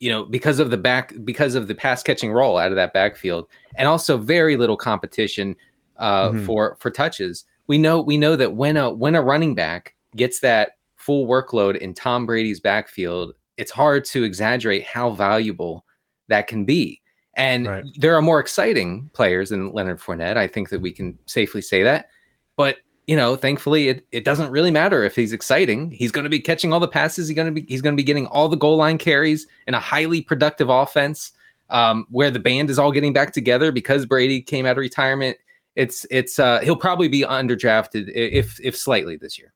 you 0.00 0.10
know, 0.10 0.24
because 0.24 0.58
of 0.58 0.70
the 0.70 0.78
back, 0.78 1.12
because 1.22 1.54
of 1.54 1.68
the 1.68 1.74
pass 1.74 2.02
catching 2.02 2.32
role 2.32 2.56
out 2.56 2.72
of 2.72 2.76
that 2.76 2.94
backfield, 2.94 3.46
and 3.76 3.86
also 3.86 4.16
very 4.16 4.56
little 4.56 4.76
competition 4.76 5.54
uh, 5.98 6.30
mm-hmm. 6.30 6.44
for 6.46 6.76
for 6.80 6.90
touches. 6.90 7.44
We 7.66 7.76
know 7.78 8.00
we 8.00 8.16
know 8.16 8.36
that 8.36 8.54
when 8.54 8.76
a 8.76 8.90
when 8.90 9.14
a 9.14 9.22
running 9.22 9.54
back 9.54 9.94
gets 10.14 10.40
that 10.40 10.72
full 10.96 11.26
workload 11.26 11.76
in 11.76 11.94
Tom 11.94 12.24
Brady's 12.26 12.60
backfield, 12.60 13.34
it's 13.56 13.70
hard 13.70 14.04
to 14.06 14.24
exaggerate 14.24 14.84
how 14.84 15.10
valuable 15.10 15.85
that 16.28 16.46
can 16.46 16.64
be. 16.64 17.00
And 17.34 17.66
right. 17.66 17.84
there 17.96 18.14
are 18.16 18.22
more 18.22 18.40
exciting 18.40 19.10
players 19.12 19.50
than 19.50 19.72
Leonard 19.72 20.00
Fournette. 20.00 20.36
I 20.36 20.46
think 20.46 20.70
that 20.70 20.80
we 20.80 20.90
can 20.90 21.18
safely 21.26 21.60
say 21.60 21.82
that. 21.82 22.08
But 22.56 22.78
you 23.06 23.14
know, 23.14 23.36
thankfully, 23.36 23.88
it, 23.88 24.06
it 24.10 24.24
doesn't 24.24 24.50
really 24.50 24.70
matter 24.70 25.04
if 25.04 25.14
he's 25.14 25.32
exciting. 25.32 25.92
He's 25.92 26.10
going 26.10 26.24
to 26.24 26.30
be 26.30 26.40
catching 26.40 26.72
all 26.72 26.80
the 26.80 26.88
passes. 26.88 27.28
He's 27.28 27.36
going 27.36 27.54
to 27.54 27.60
be 27.60 27.66
he's 27.68 27.82
going 27.82 27.94
to 27.94 28.00
be 28.00 28.04
getting 28.04 28.26
all 28.26 28.48
the 28.48 28.56
goal 28.56 28.76
line 28.76 28.98
carries 28.98 29.46
in 29.66 29.74
a 29.74 29.80
highly 29.80 30.22
productive 30.22 30.68
offense 30.68 31.32
um, 31.70 32.06
where 32.10 32.30
the 32.30 32.38
band 32.38 32.70
is 32.70 32.78
all 32.78 32.90
getting 32.90 33.12
back 33.12 33.32
together 33.32 33.70
because 33.70 34.06
Brady 34.06 34.40
came 34.40 34.66
out 34.66 34.72
of 34.72 34.78
retirement. 34.78 35.36
It's 35.76 36.06
it's 36.10 36.38
uh, 36.38 36.60
he'll 36.60 36.76
probably 36.76 37.08
be 37.08 37.22
underdrafted 37.22 38.10
if 38.14 38.58
if 38.60 38.76
slightly 38.76 39.16
this 39.16 39.38
year. 39.38 39.52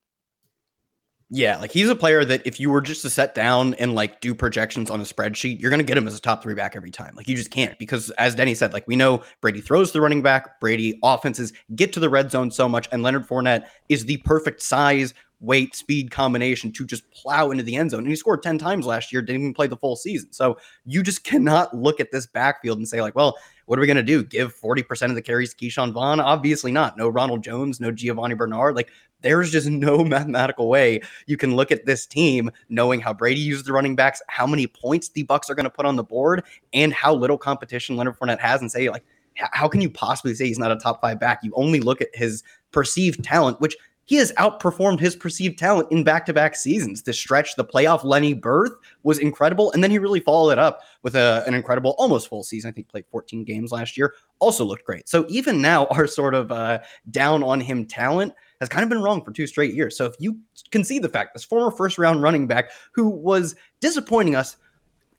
Yeah, 1.32 1.58
like 1.58 1.70
he's 1.70 1.88
a 1.88 1.94
player 1.94 2.24
that 2.24 2.44
if 2.44 2.58
you 2.58 2.70
were 2.70 2.80
just 2.80 3.02
to 3.02 3.10
set 3.10 3.36
down 3.36 3.74
and 3.74 3.94
like 3.94 4.20
do 4.20 4.34
projections 4.34 4.90
on 4.90 5.00
a 5.00 5.04
spreadsheet, 5.04 5.60
you're 5.60 5.70
going 5.70 5.78
to 5.78 5.84
get 5.84 5.96
him 5.96 6.08
as 6.08 6.16
a 6.16 6.20
top 6.20 6.42
three 6.42 6.54
back 6.54 6.74
every 6.74 6.90
time. 6.90 7.14
Like 7.14 7.28
you 7.28 7.36
just 7.36 7.52
can't 7.52 7.78
because, 7.78 8.10
as 8.10 8.34
Denny 8.34 8.52
said, 8.52 8.72
like 8.72 8.86
we 8.88 8.96
know 8.96 9.22
Brady 9.40 9.60
throws 9.60 9.92
the 9.92 10.00
running 10.00 10.22
back, 10.22 10.58
Brady 10.58 10.98
offenses 11.04 11.52
get 11.76 11.92
to 11.92 12.00
the 12.00 12.10
red 12.10 12.32
zone 12.32 12.50
so 12.50 12.68
much, 12.68 12.88
and 12.90 13.04
Leonard 13.04 13.28
Fournette 13.28 13.66
is 13.88 14.04
the 14.04 14.16
perfect 14.18 14.60
size, 14.60 15.14
weight, 15.38 15.76
speed 15.76 16.10
combination 16.10 16.72
to 16.72 16.84
just 16.84 17.08
plow 17.12 17.52
into 17.52 17.62
the 17.62 17.76
end 17.76 17.92
zone. 17.92 18.00
And 18.00 18.08
he 18.08 18.16
scored 18.16 18.42
10 18.42 18.58
times 18.58 18.84
last 18.84 19.12
year, 19.12 19.22
didn't 19.22 19.42
even 19.42 19.54
play 19.54 19.68
the 19.68 19.76
full 19.76 19.94
season. 19.94 20.32
So 20.32 20.58
you 20.84 21.00
just 21.00 21.22
cannot 21.24 21.76
look 21.76 22.00
at 22.00 22.10
this 22.10 22.26
backfield 22.26 22.78
and 22.78 22.88
say, 22.88 23.00
like, 23.00 23.14
well, 23.14 23.36
what 23.66 23.78
are 23.78 23.80
we 23.80 23.86
going 23.86 23.96
to 23.96 24.02
do? 24.02 24.24
Give 24.24 24.52
40% 24.52 25.10
of 25.10 25.14
the 25.14 25.22
carries 25.22 25.54
to 25.54 25.64
Ke'Shawn 25.64 25.92
Vaughn? 25.92 26.18
Obviously 26.18 26.72
not. 26.72 26.98
No 26.98 27.08
Ronald 27.08 27.44
Jones, 27.44 27.78
no 27.78 27.92
Giovanni 27.92 28.34
Bernard. 28.34 28.74
Like 28.74 28.90
there's 29.22 29.50
just 29.50 29.68
no 29.70 30.04
mathematical 30.04 30.68
way 30.68 31.00
you 31.26 31.36
can 31.36 31.56
look 31.56 31.70
at 31.72 31.86
this 31.86 32.06
team 32.06 32.50
knowing 32.68 33.00
how 33.00 33.12
Brady 33.12 33.40
uses 33.40 33.64
the 33.64 33.72
running 33.72 33.96
backs, 33.96 34.22
how 34.28 34.46
many 34.46 34.66
points 34.66 35.08
the 35.08 35.24
Bucs 35.24 35.50
are 35.50 35.54
going 35.54 35.64
to 35.64 35.70
put 35.70 35.86
on 35.86 35.96
the 35.96 36.04
board, 36.04 36.44
and 36.72 36.92
how 36.92 37.14
little 37.14 37.38
competition 37.38 37.96
Leonard 37.96 38.18
Fournette 38.18 38.40
has, 38.40 38.60
and 38.60 38.70
say 38.70 38.88
like, 38.88 39.04
how 39.34 39.68
can 39.68 39.80
you 39.80 39.88
possibly 39.88 40.34
say 40.34 40.46
he's 40.46 40.58
not 40.58 40.72
a 40.72 40.76
top 40.76 41.00
five 41.00 41.18
back? 41.18 41.40
You 41.42 41.52
only 41.54 41.80
look 41.80 42.00
at 42.00 42.08
his 42.14 42.42
perceived 42.72 43.24
talent, 43.24 43.60
which 43.60 43.76
he 44.10 44.16
has 44.16 44.32
outperformed 44.32 44.98
his 44.98 45.14
perceived 45.14 45.56
talent 45.56 45.86
in 45.92 46.02
back-to-back 46.02 46.56
seasons. 46.56 47.02
The 47.02 47.12
stretch, 47.12 47.54
the 47.54 47.64
playoff 47.64 48.02
Lenny 48.02 48.34
Berth 48.34 48.72
was 49.04 49.20
incredible, 49.20 49.70
and 49.70 49.84
then 49.84 49.90
he 49.92 50.00
really 50.00 50.18
followed 50.18 50.50
it 50.50 50.58
up 50.58 50.80
with 51.04 51.14
a, 51.14 51.44
an 51.46 51.54
incredible 51.54 51.94
almost 51.96 52.28
full 52.28 52.42
season. 52.42 52.70
I 52.70 52.72
think 52.72 52.88
played 52.88 53.04
14 53.12 53.44
games 53.44 53.70
last 53.70 53.96
year, 53.96 54.14
also 54.40 54.64
looked 54.64 54.84
great. 54.84 55.08
So 55.08 55.26
even 55.28 55.62
now, 55.62 55.86
our 55.92 56.08
sort 56.08 56.34
of 56.34 56.50
uh, 56.50 56.80
down 57.12 57.44
on 57.44 57.60
him 57.60 57.86
talent 57.86 58.34
has 58.60 58.68
kind 58.68 58.82
of 58.82 58.88
been 58.88 59.02
wrong 59.02 59.24
for 59.24 59.32
two 59.32 59.46
straight 59.46 59.74
years. 59.74 59.96
So 59.96 60.04
if 60.04 60.14
you 60.18 60.38
can 60.70 60.84
see 60.84 60.98
the 60.98 61.08
fact 61.08 61.34
this 61.34 61.44
former 61.44 61.70
first 61.70 61.98
round 61.98 62.22
running 62.22 62.46
back 62.46 62.70
who 62.92 63.08
was 63.08 63.56
disappointing 63.80 64.36
us 64.36 64.56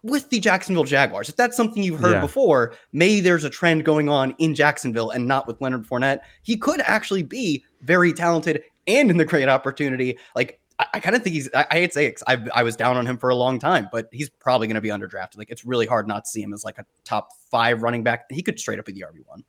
with 0.03 0.29
the 0.29 0.39
Jacksonville 0.39 0.83
Jaguars, 0.83 1.29
if 1.29 1.36
that's 1.36 1.57
something 1.57 1.83
you've 1.83 2.00
heard 2.00 2.13
yeah. 2.13 2.21
before, 2.21 2.74
maybe 2.93 3.19
there's 3.19 3.43
a 3.43 3.50
trend 3.50 3.83
going 3.83 4.10
on 4.10 4.36
in 4.38 4.55
Jacksonville 4.55 5.10
and 5.10 5.27
not 5.27 5.48
with 5.48 5.60
Leonard 5.60 5.88
Fournette. 5.88 6.21
He 6.43 6.55
could 6.55 6.81
actually 6.81 7.24
be 7.24 7.63
very 7.81 8.13
talented 8.13 8.63
and 8.88 9.10
in 9.10 9.17
the 9.17 9.25
great 9.25 9.50
opportunity. 9.50 10.17
Like 10.36 10.60
I, 10.79 10.86
I 10.95 11.00
kind 11.00 11.15
of 11.15 11.24
think 11.24 11.33
he's. 11.33 11.50
I, 11.53 11.65
I 11.71 11.74
hate 11.75 11.88
to 11.88 11.93
say 11.93 12.05
it, 12.07 12.21
I, 12.27 12.38
I 12.53 12.63
was 12.63 12.75
down 12.75 12.98
on 12.98 13.07
him 13.07 13.17
for 13.17 13.29
a 13.29 13.36
long 13.36 13.60
time, 13.60 13.89
but 13.91 14.07
he's 14.12 14.29
probably 14.29 14.67
going 14.67 14.75
to 14.75 14.81
be 14.81 14.89
underdrafted. 14.89 15.38
Like 15.38 15.50
it's 15.50 15.65
really 15.65 15.86
hard 15.88 16.07
not 16.07 16.25
to 16.25 16.29
see 16.29 16.41
him 16.41 16.53
as 16.53 16.63
like 16.63 16.77
a 16.77 16.86
top 17.05 17.29
five 17.50 17.81
running 17.81 18.03
back. 18.03 18.25
He 18.29 18.43
could 18.43 18.60
straight 18.60 18.79
up 18.79 18.86
be 18.86 18.93
the 18.93 19.01
RB 19.01 19.25
one 19.25 19.43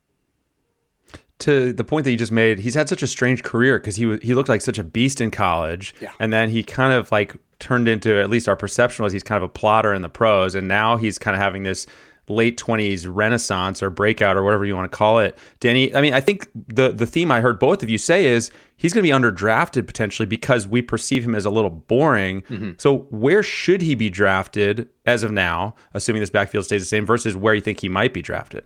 to 1.43 1.73
the 1.73 1.85
point 1.85 2.05
that 2.05 2.11
you 2.11 2.17
just 2.17 2.33
made, 2.33 2.59
he's 2.59 2.75
had 2.75 2.89
such 2.89 3.03
a 3.03 3.07
strange 3.07 3.43
career 3.43 3.79
because 3.79 3.97
he 3.97 4.17
he 4.19 4.35
looked 4.35 4.49
like 4.49 4.61
such 4.61 4.79
a 4.79 4.85
beast 4.85 5.21
in 5.21 5.31
college, 5.31 5.95
yeah. 6.01 6.13
and 6.19 6.33
then 6.33 6.49
he 6.49 6.63
kind 6.63 6.93
of 6.93 7.11
like 7.13 7.37
turned 7.59 7.89
into 7.89 8.21
at 8.21 8.31
least 8.31 8.49
our 8.49 8.57
perception 8.57 9.05
was 9.05 9.13
he's 9.13 9.23
kind 9.23 9.37
of 9.37 9.43
a 9.43 9.53
plotter 9.53 9.93
in 9.93 10.03
the 10.03 10.09
pros, 10.09 10.55
and 10.55 10.67
now 10.67 10.97
he's 10.97 11.19
kind 11.19 11.35
of 11.35 11.43
having 11.43 11.63
this 11.63 11.87
late 12.29 12.57
20s 12.57 13.05
renaissance 13.09 13.83
or 13.83 13.91
breakout 13.91 14.37
or 14.37 14.45
whatever 14.45 14.65
you 14.65 14.77
want 14.77 14.91
to 14.91 14.97
call 14.97 15.19
it. 15.19 15.37
Denny, 15.61 15.95
I 15.95 16.01
mean, 16.01 16.15
I 16.15 16.21
think 16.21 16.49
the 16.55 16.91
the 16.91 17.07
theme 17.07 17.31
I 17.31 17.41
heard 17.41 17.59
both 17.59 17.83
of 17.83 17.91
you 17.91 17.99
say 17.99 18.27
is 18.27 18.51
he's 18.77 18.93
going 18.93 19.05
to 19.05 19.09
be 19.09 19.15
underdrafted 19.15 19.87
potentially 19.87 20.27
because 20.27 20.67
we 20.67 20.83
perceive 20.83 21.25
him 21.25 21.35
as 21.35 21.45
a 21.45 21.51
little 21.51 21.71
boring. 21.71 22.43
Mm-hmm. 22.43 22.73
So 22.79 23.01
where 23.11 23.43
should 23.43 23.83
he 23.83 23.95
be 23.95 24.11
drafted 24.11 24.89
as 25.07 25.23
of 25.23 25.33
now, 25.33 25.75
assuming 25.95 26.21
this 26.21 26.31
backfield 26.31 26.65
stays 26.65 26.83
the 26.83 26.87
same 26.87 27.07
versus 27.07 27.37
where 27.37 27.55
you 27.55 27.61
think 27.61 27.81
he 27.81 27.89
might 27.89 28.15
be 28.15 28.23
drafted? 28.23 28.65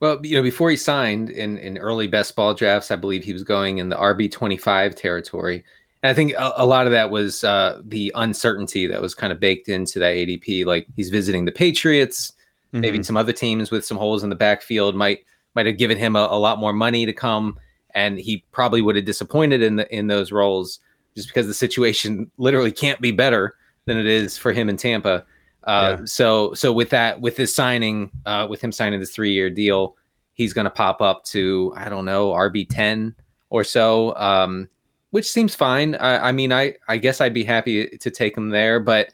Well, 0.00 0.18
you 0.24 0.36
know, 0.36 0.42
before 0.42 0.70
he 0.70 0.76
signed 0.76 1.28
in, 1.30 1.58
in 1.58 1.76
early 1.76 2.06
best 2.06 2.34
ball 2.34 2.54
drafts, 2.54 2.90
I 2.90 2.96
believe 2.96 3.22
he 3.22 3.34
was 3.34 3.44
going 3.44 3.78
in 3.78 3.90
the 3.90 3.96
RB 3.96 4.30
twenty 4.32 4.56
five 4.56 4.94
territory. 4.94 5.62
And 6.02 6.10
I 6.10 6.14
think 6.14 6.32
a, 6.32 6.52
a 6.56 6.66
lot 6.66 6.86
of 6.86 6.92
that 6.92 7.10
was 7.10 7.44
uh, 7.44 7.80
the 7.84 8.10
uncertainty 8.14 8.86
that 8.86 9.02
was 9.02 9.14
kind 9.14 9.32
of 9.32 9.38
baked 9.38 9.68
into 9.68 9.98
that 9.98 10.14
ADP. 10.14 10.64
Like 10.64 10.86
he's 10.96 11.10
visiting 11.10 11.44
the 11.44 11.52
Patriots, 11.52 12.32
mm-hmm. 12.68 12.80
maybe 12.80 13.02
some 13.02 13.18
other 13.18 13.32
teams 13.32 13.70
with 13.70 13.84
some 13.84 13.98
holes 13.98 14.22
in 14.22 14.30
the 14.30 14.36
backfield 14.36 14.96
might 14.96 15.20
might 15.54 15.66
have 15.66 15.76
given 15.76 15.98
him 15.98 16.16
a, 16.16 16.28
a 16.30 16.38
lot 16.38 16.58
more 16.58 16.72
money 16.72 17.04
to 17.04 17.12
come, 17.12 17.58
and 17.94 18.18
he 18.18 18.44
probably 18.52 18.80
would 18.80 18.96
have 18.96 19.04
disappointed 19.04 19.62
in 19.62 19.76
the 19.76 19.94
in 19.94 20.06
those 20.06 20.32
roles 20.32 20.80
just 21.14 21.28
because 21.28 21.46
the 21.46 21.54
situation 21.54 22.30
literally 22.38 22.72
can't 22.72 23.00
be 23.00 23.12
better 23.12 23.56
than 23.84 23.98
it 23.98 24.06
is 24.06 24.38
for 24.38 24.52
him 24.52 24.68
in 24.68 24.76
Tampa. 24.76 25.24
Uh. 25.64 26.04
So 26.06 26.54
so 26.54 26.72
with 26.72 26.90
that 26.90 27.20
with 27.20 27.36
his 27.36 27.54
signing, 27.54 28.10
uh, 28.26 28.46
with 28.48 28.60
him 28.60 28.72
signing 28.72 29.00
this 29.00 29.12
three 29.12 29.32
year 29.32 29.50
deal, 29.50 29.96
he's 30.32 30.52
going 30.52 30.64
to 30.64 30.70
pop 30.70 31.00
up 31.00 31.24
to 31.24 31.72
I 31.76 31.88
don't 31.88 32.04
know 32.04 32.30
RB 32.30 32.68
ten 32.68 33.14
or 33.50 33.64
so, 33.64 34.14
um, 34.16 34.68
which 35.10 35.28
seems 35.28 35.54
fine. 35.54 35.96
I, 35.96 36.28
I, 36.28 36.32
mean, 36.32 36.52
I 36.52 36.76
I 36.88 36.96
guess 36.96 37.20
I'd 37.20 37.34
be 37.34 37.44
happy 37.44 37.88
to 37.98 38.10
take 38.10 38.36
him 38.36 38.50
there, 38.50 38.80
but 38.80 39.12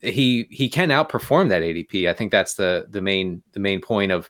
he 0.00 0.46
he 0.50 0.68
can 0.68 0.88
outperform 0.88 1.48
that 1.50 1.62
ADP. 1.62 2.08
I 2.08 2.12
think 2.12 2.32
that's 2.32 2.54
the 2.54 2.86
the 2.90 3.00
main 3.00 3.42
the 3.52 3.60
main 3.60 3.80
point 3.80 4.10
of 4.10 4.28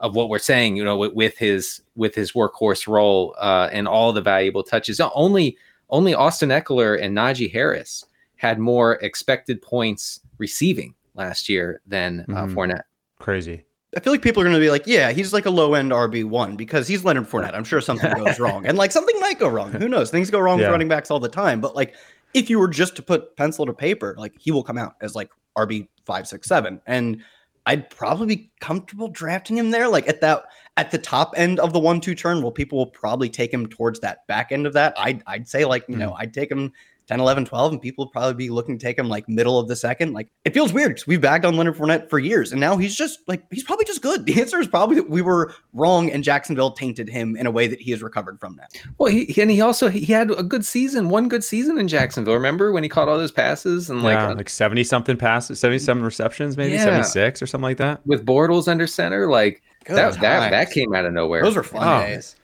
of 0.00 0.16
what 0.16 0.28
we're 0.28 0.38
saying. 0.38 0.76
You 0.76 0.84
know, 0.84 0.96
with, 0.96 1.12
with 1.12 1.36
his 1.36 1.82
with 1.94 2.14
his 2.14 2.32
workhorse 2.32 2.88
role 2.88 3.34
uh, 3.38 3.68
and 3.72 3.86
all 3.86 4.12
the 4.12 4.22
valuable 4.22 4.62
touches. 4.62 5.00
Only 5.14 5.58
only 5.90 6.14
Austin 6.14 6.48
Ekeler 6.48 7.00
and 7.00 7.16
Najee 7.16 7.52
Harris 7.52 8.06
had 8.36 8.58
more 8.58 8.94
expected 8.94 9.60
points 9.60 10.20
receiving 10.38 10.94
last 11.14 11.48
year 11.48 11.80
than 11.86 12.20
uh, 12.28 12.32
mm-hmm. 12.32 12.58
Fournette. 12.58 12.82
Crazy. 13.18 13.64
I 13.96 14.00
feel 14.00 14.12
like 14.12 14.22
people 14.22 14.40
are 14.40 14.44
going 14.44 14.56
to 14.56 14.60
be 14.60 14.70
like, 14.70 14.86
yeah, 14.86 15.12
he's 15.12 15.32
like 15.34 15.44
a 15.44 15.50
low 15.50 15.74
end 15.74 15.90
RB 15.90 16.24
one 16.24 16.56
because 16.56 16.88
he's 16.88 17.04
Leonard 17.04 17.28
Fournette. 17.28 17.54
I'm 17.54 17.64
sure 17.64 17.80
something 17.80 18.12
goes 18.14 18.40
wrong, 18.40 18.66
and 18.66 18.78
like 18.78 18.90
something 18.90 19.18
might 19.20 19.38
go 19.38 19.48
wrong. 19.48 19.70
Who 19.72 19.88
knows? 19.88 20.10
Things 20.10 20.30
go 20.30 20.40
wrong 20.40 20.58
yeah. 20.58 20.66
with 20.66 20.72
running 20.72 20.88
backs 20.88 21.10
all 21.10 21.20
the 21.20 21.28
time. 21.28 21.60
But 21.60 21.76
like, 21.76 21.94
if 22.32 22.48
you 22.48 22.58
were 22.58 22.68
just 22.68 22.96
to 22.96 23.02
put 23.02 23.36
pencil 23.36 23.66
to 23.66 23.74
paper, 23.74 24.14
like 24.16 24.32
he 24.38 24.50
will 24.50 24.62
come 24.62 24.78
out 24.78 24.94
as 25.02 25.14
like 25.14 25.30
RB 25.58 25.88
five, 26.06 26.26
six, 26.26 26.48
seven, 26.48 26.80
and 26.86 27.22
I'd 27.66 27.90
probably 27.90 28.26
be 28.26 28.50
comfortable 28.60 29.08
drafting 29.08 29.56
him 29.56 29.70
there, 29.70 29.88
like 29.88 30.08
at 30.08 30.20
that 30.22 30.44
at 30.78 30.90
the 30.90 30.98
top 30.98 31.34
end 31.36 31.60
of 31.60 31.74
the 31.74 31.78
one 31.78 32.00
two 32.00 32.14
turn. 32.14 32.40
Well, 32.40 32.50
people 32.50 32.78
will 32.78 32.86
probably 32.86 33.28
take 33.28 33.52
him 33.52 33.66
towards 33.68 34.00
that 34.00 34.26
back 34.26 34.52
end 34.52 34.66
of 34.66 34.72
that. 34.72 34.94
I'd 34.96 35.22
I'd 35.26 35.46
say 35.46 35.64
like 35.64 35.84
you 35.88 35.96
mm. 35.96 36.00
know 36.00 36.14
I'd 36.14 36.32
take 36.32 36.50
him 36.50 36.72
10, 37.06 37.20
11, 37.20 37.44
12, 37.46 37.72
and 37.72 37.82
people 37.82 38.04
would 38.04 38.12
probably 38.12 38.34
be 38.34 38.50
looking 38.50 38.78
to 38.78 38.84
take 38.84 38.98
him 38.98 39.08
like 39.08 39.28
middle 39.28 39.58
of 39.58 39.68
the 39.68 39.76
second. 39.76 40.12
Like 40.12 40.28
it 40.44 40.54
feels 40.54 40.72
weird 40.72 40.90
because 40.90 41.06
we've 41.06 41.20
bagged 41.20 41.44
on 41.44 41.56
Leonard 41.56 41.76
Fournette 41.76 42.08
for 42.08 42.18
years, 42.18 42.52
and 42.52 42.60
now 42.60 42.76
he's 42.76 42.94
just 42.94 43.20
like 43.28 43.44
he's 43.50 43.64
probably 43.64 43.84
just 43.84 44.02
good. 44.02 44.26
The 44.32 44.40
answer 44.40 44.60
is 44.60 44.68
probably 44.68 44.96
that 44.96 45.10
we 45.10 45.20
were 45.20 45.52
wrong, 45.72 46.10
and 46.10 46.24
Jacksonville 46.24 46.70
tainted 46.70 47.08
him 47.08 47.36
in 47.36 47.46
a 47.46 47.50
way 47.50 47.66
that 47.66 47.80
he 47.80 47.90
has 47.90 48.02
recovered 48.02 48.40
from 48.40 48.56
now. 48.56 48.64
Well, 48.96 49.10
he 49.10 49.34
and 49.40 49.50
he 49.50 49.60
also 49.60 49.88
he 49.88 50.06
had 50.06 50.30
a 50.30 50.42
good 50.42 50.64
season, 50.64 51.08
one 51.08 51.28
good 51.28 51.44
season 51.44 51.76
in 51.76 51.88
Jacksonville. 51.88 52.34
Remember 52.34 52.72
when 52.72 52.82
he 52.82 52.88
caught 52.88 53.08
all 53.08 53.18
those 53.18 53.32
passes 53.32 53.90
and 53.90 54.02
like 54.02 54.14
yeah, 54.14 54.28
uh, 54.28 54.34
like 54.34 54.48
seventy 54.48 54.84
something 54.84 55.16
passes, 55.16 55.60
seventy 55.60 55.78
seven 55.78 56.02
receptions, 56.02 56.56
maybe 56.56 56.74
yeah. 56.74 56.84
seventy 56.84 57.04
six 57.04 57.42
or 57.42 57.46
something 57.46 57.64
like 57.64 57.78
that. 57.78 58.00
With 58.06 58.24
Bortles 58.24 58.68
under 58.68 58.86
center, 58.86 59.28
like 59.28 59.62
that, 59.86 60.14
that 60.20 60.50
that 60.50 60.70
came 60.70 60.94
out 60.94 61.04
of 61.04 61.12
nowhere. 61.12 61.42
Those 61.42 61.56
were 61.56 61.62
fun 61.62 61.86
oh. 61.86 62.06
days. 62.06 62.36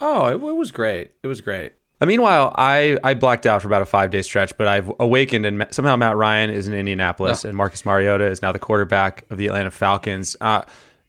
Oh, 0.00 0.26
it, 0.26 0.34
it 0.34 0.38
was 0.38 0.70
great. 0.70 1.12
It 1.22 1.26
was 1.26 1.40
great. 1.40 1.72
Uh, 2.04 2.06
meanwhile, 2.06 2.52
I, 2.58 2.98
I 3.02 3.14
blacked 3.14 3.46
out 3.46 3.62
for 3.62 3.68
about 3.68 3.80
a 3.80 3.86
five 3.86 4.10
day 4.10 4.20
stretch, 4.20 4.54
but 4.58 4.68
I've 4.68 4.92
awakened, 5.00 5.46
and 5.46 5.66
somehow 5.70 5.96
Matt 5.96 6.16
Ryan 6.16 6.50
is 6.50 6.68
in 6.68 6.74
Indianapolis, 6.74 7.46
oh. 7.46 7.48
and 7.48 7.56
Marcus 7.56 7.86
Mariota 7.86 8.26
is 8.26 8.42
now 8.42 8.52
the 8.52 8.58
quarterback 8.58 9.24
of 9.30 9.38
the 9.38 9.46
Atlanta 9.46 9.70
Falcons. 9.70 10.36
Uh, 10.42 10.62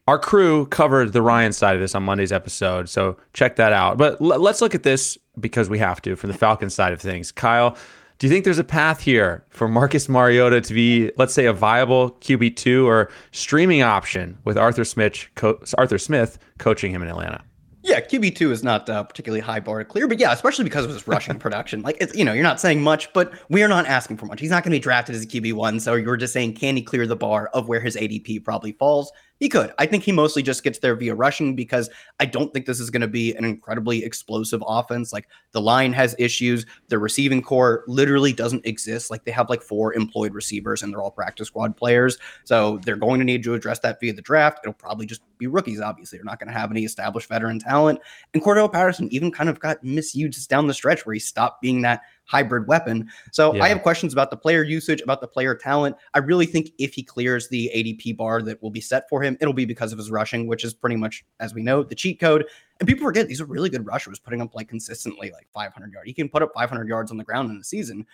our 0.08 0.18
crew 0.18 0.68
covered 0.68 1.12
the 1.12 1.22
Ryan 1.22 1.52
side 1.52 1.76
of 1.76 1.82
this 1.82 1.96
on 1.96 2.04
Monday's 2.04 2.32
episode, 2.32 2.88
so 2.88 3.18
check 3.34 3.58
that 3.58 3.74
out. 3.74 3.98
But 3.98 4.22
l- 4.22 4.40
let's 4.40 4.62
look 4.62 4.74
at 4.74 4.84
this 4.84 5.18
because 5.38 5.70
we 5.70 5.80
have 5.80 6.02
to 6.04 6.16
from 6.16 6.32
the 6.32 6.38
Falcons 6.38 6.74
side 6.74 6.94
of 6.94 7.02
things. 7.02 7.30
Kyle, 7.30 7.76
Do 8.20 8.28
you 8.28 8.32
think 8.32 8.46
there's 8.46 8.58
a 8.58 8.64
path 8.64 9.02
here 9.02 9.44
for 9.50 9.68
Marcus 9.68 10.08
Mariota 10.08 10.62
to 10.62 10.74
be, 10.74 11.12
let's 11.18 11.34
say, 11.34 11.46
a 11.46 11.52
viable 11.52 12.12
QB 12.22 12.56
two 12.56 12.88
or 12.88 13.12
streaming 13.34 13.82
option 13.82 14.38
with 14.46 14.58
Arthur 14.58 14.86
Smith, 14.86 15.28
co- 15.36 15.60
Arthur 15.78 15.98
Smith 15.98 16.40
coaching 16.58 16.92
him 16.94 17.02
in 17.02 17.10
Atlanta? 17.10 17.44
Yeah, 17.86 18.00
QB 18.00 18.36
two 18.36 18.52
is 18.52 18.64
not 18.64 18.90
uh, 18.90 19.04
particularly 19.04 19.42
high 19.42 19.60
bar 19.60 19.78
to 19.78 19.86
clear, 19.86 20.08
but 20.08 20.18
yeah, 20.18 20.34
especially 20.34 20.64
because 20.64 20.86
of 20.86 20.92
his 20.92 21.08
rushing 21.08 21.38
production. 21.40 21.84
Like 21.84 21.98
it's 22.02 22.16
you 22.16 22.26
know 22.26 22.34
you're 22.34 22.42
not 22.42 22.60
saying 22.60 22.82
much, 22.82 23.14
but 23.14 23.32
we 23.48 23.62
are 23.62 23.68
not 23.68 23.86
asking 23.86 24.18
for 24.18 24.26
much. 24.26 24.40
He's 24.40 24.50
not 24.50 24.64
going 24.64 24.72
to 24.72 24.78
be 24.78 24.82
drafted 24.82 25.16
as 25.16 25.24
a 25.24 25.28
QB 25.28 25.54
one, 25.54 25.80
so 25.80 25.94
you're 25.94 26.18
just 26.18 26.34
saying 26.34 26.56
can 26.56 26.76
he 26.76 26.82
clear 26.82 27.06
the 27.06 27.16
bar 27.16 27.48
of 27.54 27.68
where 27.68 27.80
his 27.80 27.96
ADP 27.96 28.44
probably 28.44 28.72
falls? 28.72 29.12
He 29.40 29.50
could. 29.50 29.74
I 29.78 29.86
think 29.86 30.04
he 30.04 30.14
mostly 30.14 30.42
just 30.42 30.64
gets 30.64 30.80
there 30.80 30.96
via 30.96 31.14
rushing 31.14 31.56
because 31.56 31.90
I 32.22 32.26
don't 32.26 32.54
think 32.54 32.66
this 32.66 32.80
is 32.80 32.90
going 32.90 33.02
to 33.02 33.08
be 33.08 33.36
an 33.36 33.44
incredibly 33.44 34.04
explosive 34.04 34.64
offense. 34.66 35.12
Like 35.12 35.28
the 35.52 35.60
line 35.60 35.92
has 35.92 36.16
issues. 36.18 36.66
The 36.88 36.98
receiving 36.98 37.42
core 37.42 37.84
literally 37.88 38.32
doesn't 38.32 38.66
exist. 38.66 39.12
Like 39.12 39.26
they 39.26 39.32
have 39.32 39.50
like 39.50 39.62
four 39.62 39.94
employed 39.94 40.34
receivers 40.34 40.84
and 40.84 40.94
they're 40.94 41.02
all 41.02 41.12
practice 41.12 41.48
squad 41.48 41.76
players. 41.76 42.18
So 42.46 42.80
they're 42.86 42.96
going 42.96 43.20
to 43.20 43.26
need 43.26 43.44
to 43.44 43.56
address 43.56 43.80
that 43.80 44.00
via 44.00 44.14
the 44.14 44.22
draft. 44.22 44.60
It'll 44.64 44.74
probably 44.74 45.06
just 45.06 45.22
be 45.38 45.48
rookies, 45.48 45.82
obviously. 45.82 46.18
They're 46.18 46.24
not 46.24 46.40
going 46.40 46.52
to 46.52 46.58
have 46.58 46.72
any 46.72 46.86
established 46.86 47.28
veteran 47.28 47.60
talent. 47.60 48.00
And 48.34 48.42
Cordarrelle 48.42 48.72
Patterson 48.72 49.10
even 49.12 49.32
kind 49.32 49.50
of 49.50 49.60
got 49.60 49.84
misused 49.84 50.48
down 50.48 50.68
the 50.68 50.74
stretch 50.74 51.06
where 51.06 51.14
he 51.14 51.20
stopped 51.20 51.62
being 51.62 51.82
that 51.82 52.02
hybrid 52.26 52.68
weapon. 52.68 53.10
So 53.32 53.54
yeah. 53.54 53.64
I 53.64 53.70
have 53.70 53.82
questions 53.82 54.14
about 54.14 54.32
the 54.32 54.38
player 54.38 54.64
usage, 54.64 55.02
about 55.02 55.22
the 55.22 55.28
player 55.28 55.56
talent. 55.56 55.96
I 56.14 56.20
really 56.20 56.46
think 56.46 56.72
if 56.78 56.94
he 56.94 57.04
clears 57.04 57.48
the 57.48 57.72
ADP 57.76 58.18
bar 58.18 58.42
that 58.44 58.62
will 58.62 58.72
be 58.72 58.82
set 58.82 59.08
for 59.10 59.22
him, 59.22 59.38
it'll 59.40 59.54
be 59.54 59.66
because 59.66 59.92
of 59.92 59.98
his 59.98 60.12
rushing, 60.12 60.48
which 60.48 60.64
is 60.64 60.74
pretty 60.74 60.96
much, 60.96 61.24
as 61.40 61.54
we 61.54 61.62
know, 61.62 61.84
the 61.84 61.96
cheat 61.96 62.20
code. 62.20 62.46
And 62.80 62.88
people 62.88 63.06
forget 63.06 63.30
he's 63.30 63.40
a 63.40 63.46
really 63.46 63.70
good 63.70 63.86
rusher, 63.86 64.10
was 64.10 64.20
putting 64.20 64.42
up 64.42 64.54
like 64.56 64.68
consistently 64.68 65.32
like 65.32 65.48
500 65.54 65.94
yards. 65.94 66.08
He 66.08 66.14
can 66.14 66.30
put 66.30 66.42
up 66.42 66.52
500 66.54 66.88
yards 66.88 67.12
on 67.12 67.18
the 67.18 67.24
ground 67.24 67.50
in 67.50 67.58
the 67.58 67.64
season. 67.64 68.06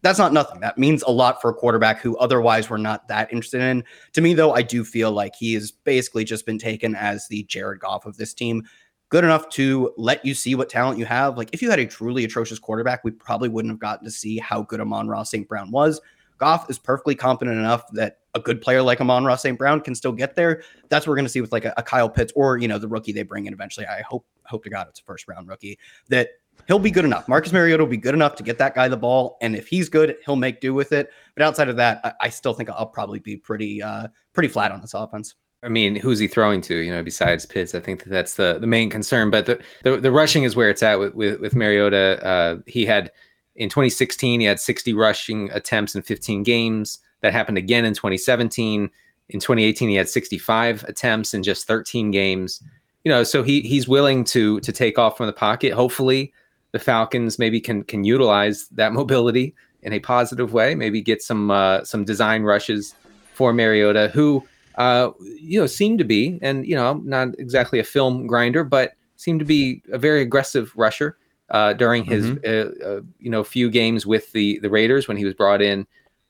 That's 0.00 0.18
not 0.18 0.32
nothing. 0.32 0.60
That 0.60 0.78
means 0.78 1.02
a 1.02 1.10
lot 1.10 1.42
for 1.42 1.50
a 1.50 1.54
quarterback 1.54 2.00
who 2.00 2.16
otherwise 2.18 2.70
we're 2.70 2.76
not 2.76 3.08
that 3.08 3.32
interested 3.32 3.60
in. 3.60 3.82
To 4.12 4.20
me, 4.20 4.32
though, 4.32 4.52
I 4.52 4.62
do 4.62 4.84
feel 4.84 5.10
like 5.10 5.34
he 5.34 5.54
has 5.54 5.72
basically 5.72 6.24
just 6.24 6.46
been 6.46 6.58
taken 6.58 6.94
as 6.94 7.26
the 7.26 7.42
Jared 7.44 7.80
Goff 7.80 8.06
of 8.06 8.16
this 8.16 8.32
team 8.32 8.62
good 9.08 9.24
enough 9.24 9.48
to 9.50 9.92
let 9.96 10.24
you 10.24 10.34
see 10.34 10.54
what 10.54 10.68
talent 10.68 10.98
you 10.98 11.04
have. 11.04 11.36
Like 11.36 11.50
if 11.52 11.62
you 11.62 11.70
had 11.70 11.78
a 11.78 11.86
truly 11.86 12.24
atrocious 12.24 12.58
quarterback, 12.58 13.04
we 13.04 13.10
probably 13.10 13.48
wouldn't 13.48 13.72
have 13.72 13.80
gotten 13.80 14.04
to 14.04 14.10
see 14.10 14.38
how 14.38 14.62
good 14.62 14.80
Amon-Ra 14.80 15.22
St. 15.22 15.48
Brown 15.48 15.70
was. 15.70 16.00
Goff 16.38 16.70
is 16.70 16.78
perfectly 16.78 17.14
competent 17.14 17.58
enough 17.58 17.90
that 17.92 18.18
a 18.34 18.40
good 18.40 18.60
player 18.60 18.80
like 18.80 19.00
Amon-Ra 19.00 19.36
St. 19.36 19.58
Brown 19.58 19.80
can 19.80 19.94
still 19.94 20.12
get 20.12 20.36
there. 20.36 20.62
That's 20.88 21.06
what 21.06 21.12
we're 21.12 21.16
going 21.16 21.24
to 21.24 21.30
see 21.30 21.40
with 21.40 21.52
like 21.52 21.64
a, 21.64 21.74
a, 21.76 21.82
Kyle 21.82 22.08
Pitts 22.08 22.32
or 22.36 22.58
you 22.58 22.68
know 22.68 22.78
the 22.78 22.86
rookie 22.86 23.12
they 23.12 23.24
bring 23.24 23.46
in 23.46 23.52
eventually. 23.52 23.86
I 23.86 24.02
hope 24.02 24.24
hope 24.44 24.62
to 24.64 24.70
God 24.70 24.86
it's 24.88 25.00
a 25.00 25.02
first 25.02 25.26
round 25.26 25.48
rookie 25.48 25.78
that 26.08 26.30
he'll 26.68 26.78
be 26.78 26.90
good 26.90 27.04
enough. 27.04 27.26
Marcus 27.28 27.52
Mariota 27.52 27.82
will 27.82 27.90
be 27.90 27.96
good 27.96 28.14
enough 28.14 28.36
to 28.36 28.42
get 28.42 28.56
that 28.58 28.74
guy 28.74 28.86
the 28.88 28.96
ball, 28.96 29.36
and 29.40 29.56
if 29.56 29.66
he's 29.66 29.88
good, 29.88 30.16
he'll 30.24 30.36
make 30.36 30.60
do 30.60 30.72
with 30.74 30.92
it. 30.92 31.10
But 31.34 31.44
outside 31.44 31.68
of 31.68 31.76
that, 31.76 32.00
I, 32.04 32.12
I 32.22 32.28
still 32.28 32.54
think 32.54 32.70
I'll 32.70 32.86
probably 32.86 33.18
be 33.18 33.36
pretty 33.36 33.82
uh, 33.82 34.08
pretty 34.32 34.48
flat 34.48 34.70
on 34.70 34.80
this 34.80 34.94
offense. 34.94 35.34
I 35.62 35.68
mean, 35.68 35.96
who's 35.96 36.18
he 36.18 36.28
throwing 36.28 36.60
to? 36.62 36.76
You 36.76 36.92
know, 36.92 37.02
besides 37.02 37.44
Pitts, 37.44 37.74
I 37.74 37.80
think 37.80 38.04
that 38.04 38.10
that's 38.10 38.34
the, 38.34 38.58
the 38.60 38.66
main 38.66 38.90
concern. 38.90 39.30
But 39.30 39.46
the, 39.46 39.60
the, 39.82 39.96
the 39.96 40.12
rushing 40.12 40.44
is 40.44 40.54
where 40.54 40.70
it's 40.70 40.82
at 40.82 40.98
with 40.98 41.14
with, 41.14 41.40
with 41.40 41.56
Mariota. 41.56 42.24
Uh, 42.24 42.56
he 42.66 42.86
had 42.86 43.10
in 43.56 43.68
2016 43.68 44.40
he 44.40 44.46
had 44.46 44.60
60 44.60 44.94
rushing 44.94 45.50
attempts 45.50 45.94
in 45.94 46.02
15 46.02 46.44
games. 46.44 46.98
That 47.22 47.32
happened 47.32 47.58
again 47.58 47.84
in 47.84 47.94
2017. 47.94 48.88
In 49.30 49.40
2018 49.40 49.88
he 49.88 49.96
had 49.96 50.08
65 50.08 50.84
attempts 50.84 51.34
in 51.34 51.42
just 51.42 51.66
13 51.66 52.12
games. 52.12 52.62
You 53.04 53.10
know, 53.10 53.24
so 53.24 53.42
he 53.42 53.60
he's 53.62 53.88
willing 53.88 54.22
to 54.24 54.60
to 54.60 54.72
take 54.72 54.96
off 54.96 55.16
from 55.16 55.26
the 55.26 55.32
pocket. 55.32 55.72
Hopefully, 55.72 56.32
the 56.70 56.78
Falcons 56.78 57.38
maybe 57.38 57.60
can 57.60 57.82
can 57.82 58.04
utilize 58.04 58.68
that 58.68 58.92
mobility 59.00 59.54
in 59.82 59.92
a 59.92 59.98
positive 59.98 60.52
way. 60.52 60.76
Maybe 60.76 61.00
get 61.00 61.20
some 61.20 61.50
uh, 61.50 61.82
some 61.82 62.04
design 62.04 62.44
rushes 62.44 62.94
for 63.34 63.52
Mariota, 63.52 64.08
who 64.14 64.46
uh, 64.78 65.10
you 65.20 65.60
know, 65.60 65.66
seemed 65.66 65.98
to 65.98 66.04
be, 66.04 66.38
and 66.40 66.66
you 66.66 66.74
know, 66.74 66.94
not 67.04 67.28
exactly 67.38 67.80
a 67.80 67.84
film 67.84 68.26
grinder, 68.26 68.64
but 68.64 68.92
seemed 69.16 69.40
to 69.40 69.44
be 69.44 69.82
a 69.92 69.98
very 69.98 70.22
aggressive 70.22 70.72
rusher 70.76 71.18
uh, 71.50 71.72
during 71.72 72.04
his 72.04 72.26
mm-hmm. 72.26 72.84
uh, 72.84 72.86
uh 72.86 73.00
you 73.18 73.28
know 73.28 73.42
few 73.42 73.70
games 73.70 74.06
with 74.06 74.30
the 74.32 74.58
the 74.60 74.70
Raiders 74.70 75.08
when 75.08 75.16
he 75.16 75.24
was 75.24 75.34
brought 75.34 75.60
in 75.60 75.86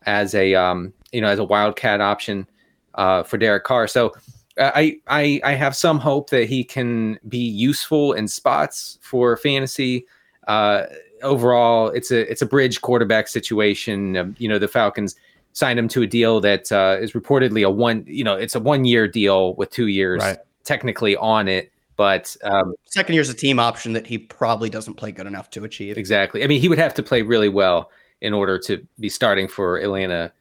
as 0.06 0.34
a 0.34 0.54
um, 0.54 0.94
you 1.12 1.20
know 1.20 1.28
as 1.28 1.38
a 1.38 1.44
wildcat 1.44 2.00
option 2.00 2.48
uh, 2.94 3.22
for 3.22 3.36
Derek 3.36 3.64
Carr. 3.64 3.86
So 3.86 4.14
I, 4.58 4.98
I 5.08 5.40
I 5.44 5.52
have 5.52 5.76
some 5.76 5.98
hope 5.98 6.30
that 6.30 6.48
he 6.48 6.64
can 6.64 7.18
be 7.28 7.38
useful 7.38 8.14
in 8.14 8.28
spots 8.28 8.98
for 9.02 9.36
fantasy. 9.36 10.06
Uh, 10.46 10.84
overall, 11.22 11.88
it's 11.88 12.10
a 12.10 12.30
it's 12.30 12.40
a 12.40 12.46
bridge 12.46 12.80
quarterback 12.80 13.28
situation. 13.28 14.16
Um, 14.16 14.36
you 14.38 14.48
know, 14.48 14.58
the 14.58 14.68
Falcons 14.68 15.16
signed 15.58 15.78
him 15.78 15.88
to 15.88 16.02
a 16.02 16.06
deal 16.06 16.40
that 16.40 16.70
uh, 16.70 16.96
is 17.00 17.12
reportedly 17.12 17.66
a 17.66 17.70
one, 17.70 18.04
you 18.06 18.22
know, 18.22 18.34
it's 18.36 18.54
a 18.54 18.60
one 18.60 18.84
year 18.84 19.08
deal 19.08 19.56
with 19.56 19.70
two 19.70 19.88
years 19.88 20.22
right. 20.22 20.38
technically 20.62 21.16
on 21.16 21.48
it. 21.48 21.72
But 21.96 22.36
um, 22.44 22.74
second 22.84 23.16
year's 23.16 23.28
a 23.28 23.34
team 23.34 23.58
option 23.58 23.92
that 23.94 24.06
he 24.06 24.18
probably 24.18 24.70
doesn't 24.70 24.94
play 24.94 25.10
good 25.10 25.26
enough 25.26 25.50
to 25.50 25.64
achieve. 25.64 25.98
Exactly. 25.98 26.44
I 26.44 26.46
mean, 26.46 26.60
he 26.60 26.68
would 26.68 26.78
have 26.78 26.94
to 26.94 27.02
play 27.02 27.22
really 27.22 27.48
well 27.48 27.90
in 28.20 28.32
order 28.32 28.56
to 28.60 28.86
be 29.00 29.08
starting 29.08 29.48
for 29.48 29.78
Atlanta 29.78 30.32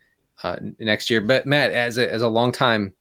uh, 0.43 0.58
next 0.77 1.10
year. 1.10 1.19
But 1.19 1.47
Matt, 1.47 1.71
as 1.71 1.97
a 1.97 2.13
as 2.13 2.21
a 2.21 2.27
longtime 2.27 2.93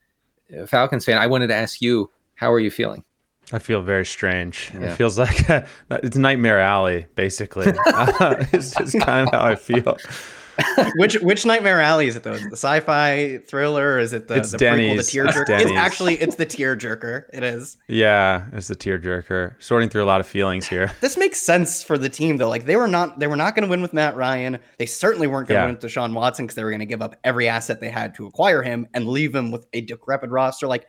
uh, 0.59 0.64
Falcons 0.64 1.05
fan, 1.05 1.18
I 1.18 1.26
wanted 1.26 1.48
to 1.48 1.55
ask 1.55 1.83
you, 1.83 2.11
how 2.35 2.50
are 2.50 2.61
you 2.61 2.70
feeling? 2.70 3.05
I 3.52 3.59
feel 3.59 3.83
very 3.83 4.07
strange. 4.07 4.70
Yeah. 4.72 4.92
It 4.92 4.96
feels 4.96 5.18
like 5.18 5.44
it's 5.90 6.16
Nightmare 6.16 6.61
Alley, 6.61 7.07
basically. 7.14 7.66
it's 8.52 8.74
just 8.74 8.98
kind 9.00 9.29
of 9.29 9.35
how 9.35 9.46
I 9.46 9.55
feel. 9.55 9.98
Which 10.97 11.14
which 11.21 11.45
Nightmare 11.45 11.81
Alley 11.81 12.09
is 12.09 12.16
it 12.16 12.23
though? 12.23 12.33
Is 12.33 12.45
it 12.45 12.51
the 12.51 12.57
sci-fi 12.57 13.38
thriller? 13.49 13.99
is 13.99 14.12
it 14.12 14.29
the, 14.29 14.37
it's 14.37 14.53
the 14.53 14.59
Denny's. 14.59 14.92
prequel, 14.92 14.97
the 14.97 15.19
tearjerker? 15.19 15.61
It's, 15.61 15.71
it's 15.71 15.77
actually 15.77 16.14
it's 16.14 16.37
the 16.37 16.47
tearjerker. 16.47 17.25
It 17.33 17.42
is. 17.42 17.77
Yeah, 17.88 18.47
it's 18.53 18.69
the 18.69 18.77
tearjerker. 18.77 19.55
Sorting 19.59 19.88
through 19.88 20.05
a 20.05 20.07
lot 20.07 20.21
of 20.21 20.27
feelings 20.27 20.66
here. 20.66 20.92
This 21.01 21.16
makes 21.16 21.40
sense 21.40 21.83
for 21.83 21.99
the 21.99 22.09
team 22.09 22.37
though. 22.37 22.49
Like 22.49 22.64
they 22.64 22.77
were 22.77 22.88
not 22.88 23.19
they 23.19 23.27
were 23.27 23.37
not 23.37 23.55
going 23.55 23.64
to 23.64 23.71
win 23.71 23.83
with 23.83 23.92
Matt 23.92 24.16
Ryan. 24.16 24.59
They 24.79 24.87
certainly 24.87 25.27
weren't 25.27 25.49
going 25.49 25.57
to 25.57 25.62
yeah. 25.62 25.66
win 25.66 25.75
with 25.75 25.85
Deshaun 25.85 26.14
Watson 26.14 26.47
because 26.47 26.57
they 26.57 26.64
were 26.64 26.71
going 26.71 26.81
to 26.81 26.87
give 26.87 27.03
up 27.03 27.16
every 27.25 27.49
asset 27.49 27.81
they 27.81 27.90
had 27.90 28.14
to 28.16 28.27
acquire 28.27 28.62
him 28.62 28.87
and 28.95 29.09
leave 29.09 29.35
him 29.35 29.51
with 29.51 29.66
a 29.73 29.83
decrepit 29.83 30.31
roster. 30.31 30.66
Like 30.66 30.87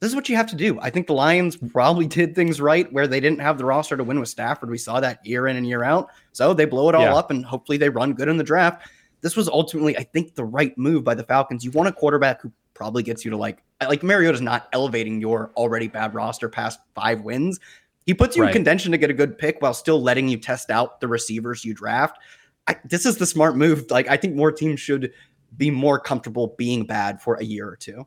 this 0.00 0.10
is 0.10 0.16
what 0.16 0.28
you 0.28 0.34
have 0.34 0.48
to 0.48 0.56
do. 0.56 0.80
I 0.80 0.90
think 0.90 1.06
the 1.06 1.14
Lions 1.14 1.56
probably 1.56 2.08
did 2.08 2.34
things 2.34 2.60
right 2.60 2.92
where 2.92 3.06
they 3.06 3.20
didn't 3.20 3.38
have 3.38 3.56
the 3.56 3.64
roster 3.64 3.96
to 3.96 4.02
win 4.02 4.18
with 4.18 4.28
Stafford. 4.28 4.68
We 4.68 4.78
saw 4.78 4.98
that 4.98 5.24
year 5.24 5.46
in 5.46 5.56
and 5.56 5.64
year 5.64 5.84
out. 5.84 6.08
So 6.32 6.54
they 6.54 6.64
blow 6.64 6.88
it 6.88 6.96
all 6.96 7.02
yeah. 7.02 7.14
up 7.14 7.30
and 7.30 7.44
hopefully 7.44 7.78
they 7.78 7.88
run 7.88 8.14
good 8.14 8.26
in 8.26 8.36
the 8.36 8.42
draft 8.42 8.88
this 9.22 9.36
was 9.36 9.48
ultimately, 9.48 9.96
I 9.96 10.02
think, 10.02 10.34
the 10.34 10.44
right 10.44 10.76
move 10.76 11.04
by 11.04 11.14
the 11.14 11.24
Falcons. 11.24 11.64
You 11.64 11.70
want 11.70 11.88
a 11.88 11.92
quarterback 11.92 12.42
who 12.42 12.52
probably 12.74 13.02
gets 13.02 13.24
you 13.24 13.30
to 13.30 13.36
like, 13.36 13.62
like 13.80 14.02
Mariota's 14.02 14.40
not 14.40 14.68
elevating 14.72 15.20
your 15.20 15.52
already 15.56 15.88
bad 15.88 16.14
roster 16.14 16.48
past 16.48 16.80
five 16.94 17.22
wins. 17.22 17.60
He 18.04 18.14
puts 18.14 18.36
you 18.36 18.42
right. 18.42 18.48
in 18.48 18.52
contention 18.52 18.90
to 18.92 18.98
get 18.98 19.10
a 19.10 19.14
good 19.14 19.38
pick 19.38 19.62
while 19.62 19.74
still 19.74 20.02
letting 20.02 20.28
you 20.28 20.36
test 20.36 20.70
out 20.70 21.00
the 21.00 21.06
receivers 21.06 21.64
you 21.64 21.72
draft. 21.72 22.18
I, 22.66 22.76
this 22.84 23.06
is 23.06 23.16
the 23.16 23.26
smart 23.26 23.56
move. 23.56 23.90
Like, 23.90 24.08
I 24.08 24.16
think 24.16 24.34
more 24.34 24.50
teams 24.50 24.80
should 24.80 25.12
be 25.56 25.70
more 25.70 26.00
comfortable 26.00 26.54
being 26.58 26.84
bad 26.84 27.22
for 27.22 27.36
a 27.36 27.44
year 27.44 27.68
or 27.68 27.76
two. 27.76 28.06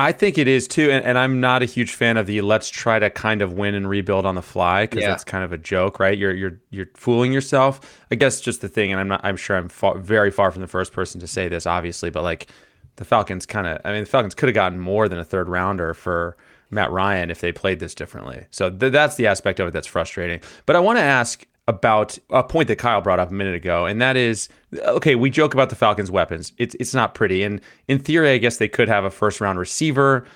I 0.00 0.12
think 0.12 0.38
it 0.38 0.48
is 0.48 0.66
too, 0.66 0.90
and, 0.90 1.04
and, 1.04 1.18
I'm 1.18 1.40
not 1.40 1.62
a 1.62 1.66
huge 1.66 1.92
fan 1.92 2.16
of 2.16 2.26
the 2.26 2.40
let's 2.40 2.70
try 2.70 2.98
to 2.98 3.10
kind 3.10 3.42
of 3.42 3.52
win 3.52 3.74
and 3.74 3.88
rebuild 3.88 4.24
on 4.24 4.34
the 4.34 4.42
fly 4.42 4.84
because 4.84 5.02
yeah. 5.02 5.10
that's 5.10 5.24
kind 5.24 5.44
of 5.44 5.52
a 5.52 5.58
joke, 5.58 6.00
right? 6.00 6.16
You're 6.16 6.32
you're 6.32 6.58
you're 6.70 6.88
fooling 6.94 7.32
yourself. 7.32 7.80
I 8.10 8.14
guess 8.14 8.40
just 8.40 8.62
the 8.62 8.68
thing, 8.68 8.92
and 8.92 9.00
I'm 9.00 9.08
not. 9.08 9.20
I'm 9.22 9.36
sure 9.36 9.56
I'm 9.56 9.68
far, 9.68 9.98
very 9.98 10.30
far 10.30 10.50
from 10.50 10.62
the 10.62 10.68
first 10.68 10.92
person 10.92 11.20
to 11.20 11.26
say 11.26 11.48
this, 11.48 11.66
obviously, 11.66 12.08
but 12.08 12.22
like 12.22 12.48
the 12.96 13.04
Falcons 13.04 13.44
kind 13.44 13.66
of. 13.66 13.80
I 13.84 13.92
mean, 13.92 14.04
the 14.04 14.10
Falcons 14.10 14.34
could 14.34 14.48
have 14.48 14.54
gotten 14.54 14.80
more 14.80 15.08
than 15.08 15.18
a 15.18 15.24
third 15.24 15.48
rounder 15.48 15.92
for 15.92 16.36
Matt 16.70 16.90
Ryan 16.90 17.30
if 17.30 17.40
they 17.40 17.52
played 17.52 17.80
this 17.80 17.94
differently. 17.94 18.46
So 18.50 18.70
th- 18.70 18.92
that's 18.92 19.16
the 19.16 19.26
aspect 19.26 19.60
of 19.60 19.68
it 19.68 19.72
that's 19.72 19.86
frustrating. 19.86 20.40
But 20.66 20.76
I 20.76 20.80
want 20.80 20.98
to 20.98 21.02
ask 21.02 21.44
about 21.70 22.18
a 22.30 22.42
point 22.42 22.66
that 22.68 22.76
Kyle 22.76 23.00
brought 23.00 23.20
up 23.20 23.30
a 23.30 23.32
minute 23.32 23.54
ago, 23.54 23.86
and 23.86 24.02
that 24.02 24.16
is 24.16 24.48
okay. 24.74 25.14
We 25.14 25.30
joke 25.30 25.54
about 25.54 25.70
the 25.70 25.76
Falcons' 25.76 26.10
weapons; 26.10 26.52
it's 26.58 26.74
it's 26.80 26.92
not 26.92 27.14
pretty, 27.14 27.42
and 27.44 27.60
in 27.88 28.00
theory, 28.00 28.30
I 28.30 28.38
guess 28.38 28.56
they 28.56 28.68
could 28.68 28.88
have 28.88 29.04
a 29.04 29.10
first 29.10 29.40
round 29.40 29.58
receiver 29.58 30.26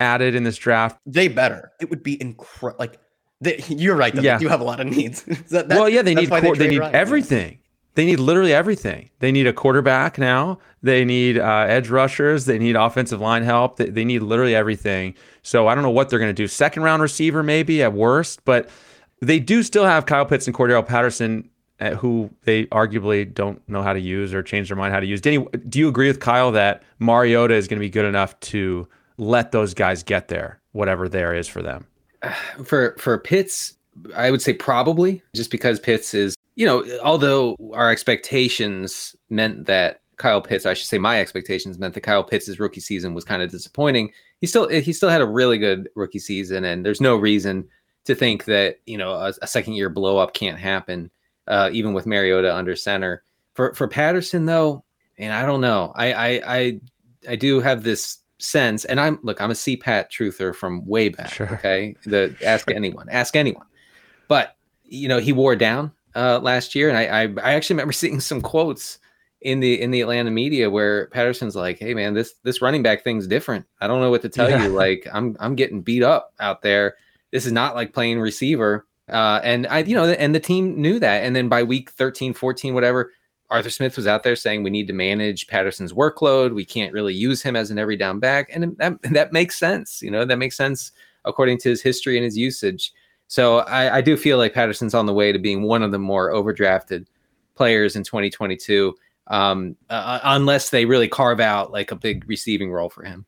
added 0.00 0.34
in 0.34 0.42
this 0.42 0.56
draft. 0.56 0.98
They 1.06 1.28
better. 1.28 1.70
It 1.80 1.88
would 1.88 2.02
be 2.02 2.20
incredible. 2.20 2.78
Like 2.80 2.98
they, 3.40 3.62
you're 3.68 3.96
right. 3.96 4.14
Though, 4.14 4.22
yeah, 4.22 4.40
you 4.40 4.48
have 4.48 4.60
a 4.60 4.64
lot 4.64 4.80
of 4.80 4.88
needs. 4.88 5.22
that, 5.50 5.68
that, 5.68 5.68
well, 5.68 5.88
yeah, 5.88 6.02
they 6.02 6.14
need 6.14 6.28
cor- 6.28 6.40
they, 6.40 6.52
they, 6.52 6.68
need 6.68 6.80
Ryan. 6.80 6.94
everything. 6.94 7.58
They 7.94 8.04
need 8.06 8.20
literally 8.20 8.52
everything. 8.52 9.10
They 9.20 9.30
need 9.30 9.46
a 9.46 9.52
quarterback 9.52 10.18
now. 10.18 10.58
They 10.82 11.04
need 11.04 11.38
uh, 11.38 11.66
edge 11.68 11.90
rushers. 11.90 12.46
They 12.46 12.58
need 12.58 12.76
offensive 12.76 13.20
line 13.20 13.42
help. 13.42 13.76
They, 13.76 13.90
they 13.90 14.04
need 14.04 14.22
literally 14.22 14.54
everything. 14.54 15.14
So 15.42 15.68
I 15.68 15.74
don't 15.74 15.84
know 15.84 15.90
what 15.90 16.08
they're 16.08 16.18
going 16.18 16.30
to 16.30 16.42
do. 16.42 16.48
Second 16.48 16.82
round 16.82 17.02
receiver, 17.02 17.42
maybe 17.42 17.82
at 17.82 17.92
worst, 17.92 18.44
but 18.44 18.68
they 19.20 19.38
do 19.38 19.62
still 19.62 19.84
have 19.84 20.06
Kyle 20.06 20.24
Pitts 20.24 20.46
and 20.46 20.56
Cordarrelle 20.56 20.86
Patterson, 20.86 21.48
uh, 21.80 21.90
who 21.94 22.30
they 22.44 22.66
arguably 22.66 23.32
don't 23.32 23.66
know 23.68 23.82
how 23.82 23.92
to 23.92 24.00
use 24.00 24.34
or 24.34 24.42
change 24.42 24.68
their 24.68 24.76
mind 24.76 24.92
how 24.92 25.00
to 25.00 25.06
use. 25.06 25.20
Denny, 25.20 25.46
do 25.68 25.78
you 25.78 25.88
agree 25.88 26.08
with 26.08 26.20
Kyle 26.20 26.50
that 26.52 26.82
Mariota 26.98 27.54
is 27.54 27.68
going 27.68 27.78
to 27.78 27.84
be 27.84 27.90
good 27.90 28.04
enough 28.04 28.38
to 28.40 28.86
let 29.18 29.52
those 29.52 29.74
guys 29.74 30.02
get 30.02 30.28
there, 30.28 30.60
whatever 30.72 31.08
there 31.08 31.34
is 31.34 31.48
for 31.48 31.62
them? 31.62 31.86
For 32.64 32.94
for 32.98 33.16
Pitts, 33.18 33.74
I 34.14 34.30
would 34.30 34.42
say 34.42 34.52
probably 34.52 35.22
just 35.34 35.50
because 35.50 35.80
Pitts 35.80 36.12
is 36.12 36.36
you 36.56 36.66
know, 36.66 36.84
although 37.02 37.56
our 37.72 37.90
expectations 37.90 39.16
meant 39.30 39.64
that 39.64 40.02
Kyle 40.18 40.42
Pitts, 40.42 40.66
I 40.66 40.74
should 40.74 40.88
say 40.88 40.98
my 40.98 41.18
expectations 41.18 41.78
meant 41.78 41.94
that 41.94 42.02
Kyle 42.02 42.22
Pitts' 42.22 42.60
rookie 42.60 42.82
season 42.82 43.14
was 43.14 43.24
kind 43.24 43.40
of 43.40 43.50
disappointing. 43.50 44.12
He 44.42 44.46
still 44.46 44.68
he 44.68 44.92
still 44.92 45.08
had 45.08 45.22
a 45.22 45.26
really 45.26 45.56
good 45.56 45.88
rookie 45.96 46.18
season, 46.18 46.64
and 46.64 46.84
there's 46.84 47.00
no 47.00 47.16
reason 47.16 47.66
to 48.04 48.14
think 48.14 48.44
that 48.46 48.76
you 48.86 48.96
know 48.98 49.12
a, 49.12 49.32
a 49.42 49.46
second 49.46 49.74
year 49.74 49.88
blow 49.88 50.18
up 50.18 50.34
can't 50.34 50.58
happen, 50.58 51.10
uh, 51.46 51.70
even 51.72 51.92
with 51.92 52.06
Mariota 52.06 52.54
under 52.54 52.74
center. 52.76 53.22
For 53.54 53.74
for 53.74 53.88
Patterson 53.88 54.46
though, 54.46 54.84
and 55.18 55.32
I 55.32 55.44
don't 55.44 55.60
know, 55.60 55.92
I 55.94 56.12
I 56.12 56.56
I, 56.58 56.80
I 57.30 57.36
do 57.36 57.60
have 57.60 57.82
this 57.82 58.18
sense, 58.38 58.84
and 58.86 58.98
I'm 59.00 59.18
look, 59.22 59.40
I'm 59.40 59.50
a 59.50 59.54
CPAT 59.54 60.10
truther 60.10 60.54
from 60.54 60.86
way 60.86 61.08
back. 61.10 61.32
Sure. 61.32 61.52
Okay, 61.54 61.96
the 62.06 62.34
ask 62.44 62.70
anyone, 62.70 63.08
ask 63.10 63.36
anyone, 63.36 63.66
but 64.28 64.56
you 64.84 65.08
know 65.08 65.18
he 65.18 65.32
wore 65.32 65.56
down 65.56 65.92
uh, 66.14 66.38
last 66.40 66.74
year, 66.74 66.88
and 66.88 66.96
I, 66.96 67.04
I 67.24 67.50
I 67.50 67.54
actually 67.54 67.74
remember 67.74 67.92
seeing 68.02 68.20
some 68.20 68.40
quotes 68.40 68.98
in 69.42 69.60
the 69.60 69.80
in 69.80 69.90
the 69.90 70.00
Atlanta 70.00 70.30
media 70.30 70.70
where 70.70 71.08
Patterson's 71.08 71.56
like, 71.56 71.78
"Hey 71.78 71.92
man, 71.92 72.14
this 72.14 72.34
this 72.44 72.62
running 72.62 72.82
back 72.82 73.04
thing's 73.04 73.26
different. 73.26 73.66
I 73.80 73.86
don't 73.88 74.00
know 74.00 74.10
what 74.10 74.22
to 74.22 74.28
tell 74.28 74.48
Yeah. 74.48 74.64
you. 74.64 74.68
Like 74.70 75.06
I'm 75.12 75.36
I'm 75.40 75.54
getting 75.54 75.82
beat 75.82 76.02
up 76.02 76.32
out 76.40 76.62
there. 76.62 76.94
This 77.32 77.46
is 77.46 77.52
not 77.52 77.74
like 77.74 77.92
playing 77.92 78.20
receiver." 78.20 78.86
Uh, 79.08 79.40
and 79.42 79.66
I, 79.66 79.80
you 79.80 79.94
know, 79.94 80.04
and 80.04 80.34
the 80.34 80.40
team 80.40 80.80
knew 80.80 80.98
that. 81.00 81.24
And 81.24 81.34
then 81.34 81.48
by 81.48 81.62
week 81.64 81.90
13, 81.90 82.32
14, 82.32 82.74
whatever, 82.74 83.12
Arthur 83.50 83.70
Smith 83.70 83.96
was 83.96 84.06
out 84.06 84.22
there 84.22 84.36
saying 84.36 84.62
we 84.62 84.70
need 84.70 84.86
to 84.86 84.92
manage 84.92 85.48
Patterson's 85.48 85.92
workload. 85.92 86.54
We 86.54 86.64
can't 86.64 86.92
really 86.92 87.14
use 87.14 87.42
him 87.42 87.56
as 87.56 87.70
an 87.70 87.78
every 87.78 87.96
down 87.96 88.20
back, 88.20 88.48
and 88.52 88.76
that 88.78 89.02
that 89.12 89.32
makes 89.32 89.58
sense. 89.58 90.00
You 90.02 90.10
know, 90.10 90.24
that 90.24 90.36
makes 90.36 90.56
sense 90.56 90.92
according 91.24 91.58
to 91.58 91.68
his 91.68 91.82
history 91.82 92.16
and 92.16 92.24
his 92.24 92.38
usage. 92.38 92.92
So 93.26 93.58
I, 93.60 93.98
I 93.98 94.00
do 94.00 94.16
feel 94.16 94.38
like 94.38 94.54
Patterson's 94.54 94.94
on 94.94 95.06
the 95.06 95.12
way 95.12 95.32
to 95.32 95.38
being 95.38 95.62
one 95.62 95.82
of 95.82 95.92
the 95.92 95.98
more 95.98 96.32
overdrafted 96.32 97.06
players 97.54 97.94
in 97.94 98.02
2022, 98.02 98.94
um, 99.26 99.76
uh, 99.88 100.18
unless 100.24 100.70
they 100.70 100.84
really 100.84 101.08
carve 101.08 101.38
out 101.38 101.70
like 101.70 101.92
a 101.92 101.96
big 101.96 102.28
receiving 102.28 102.72
role 102.72 102.88
for 102.88 103.04
him. 103.04 103.24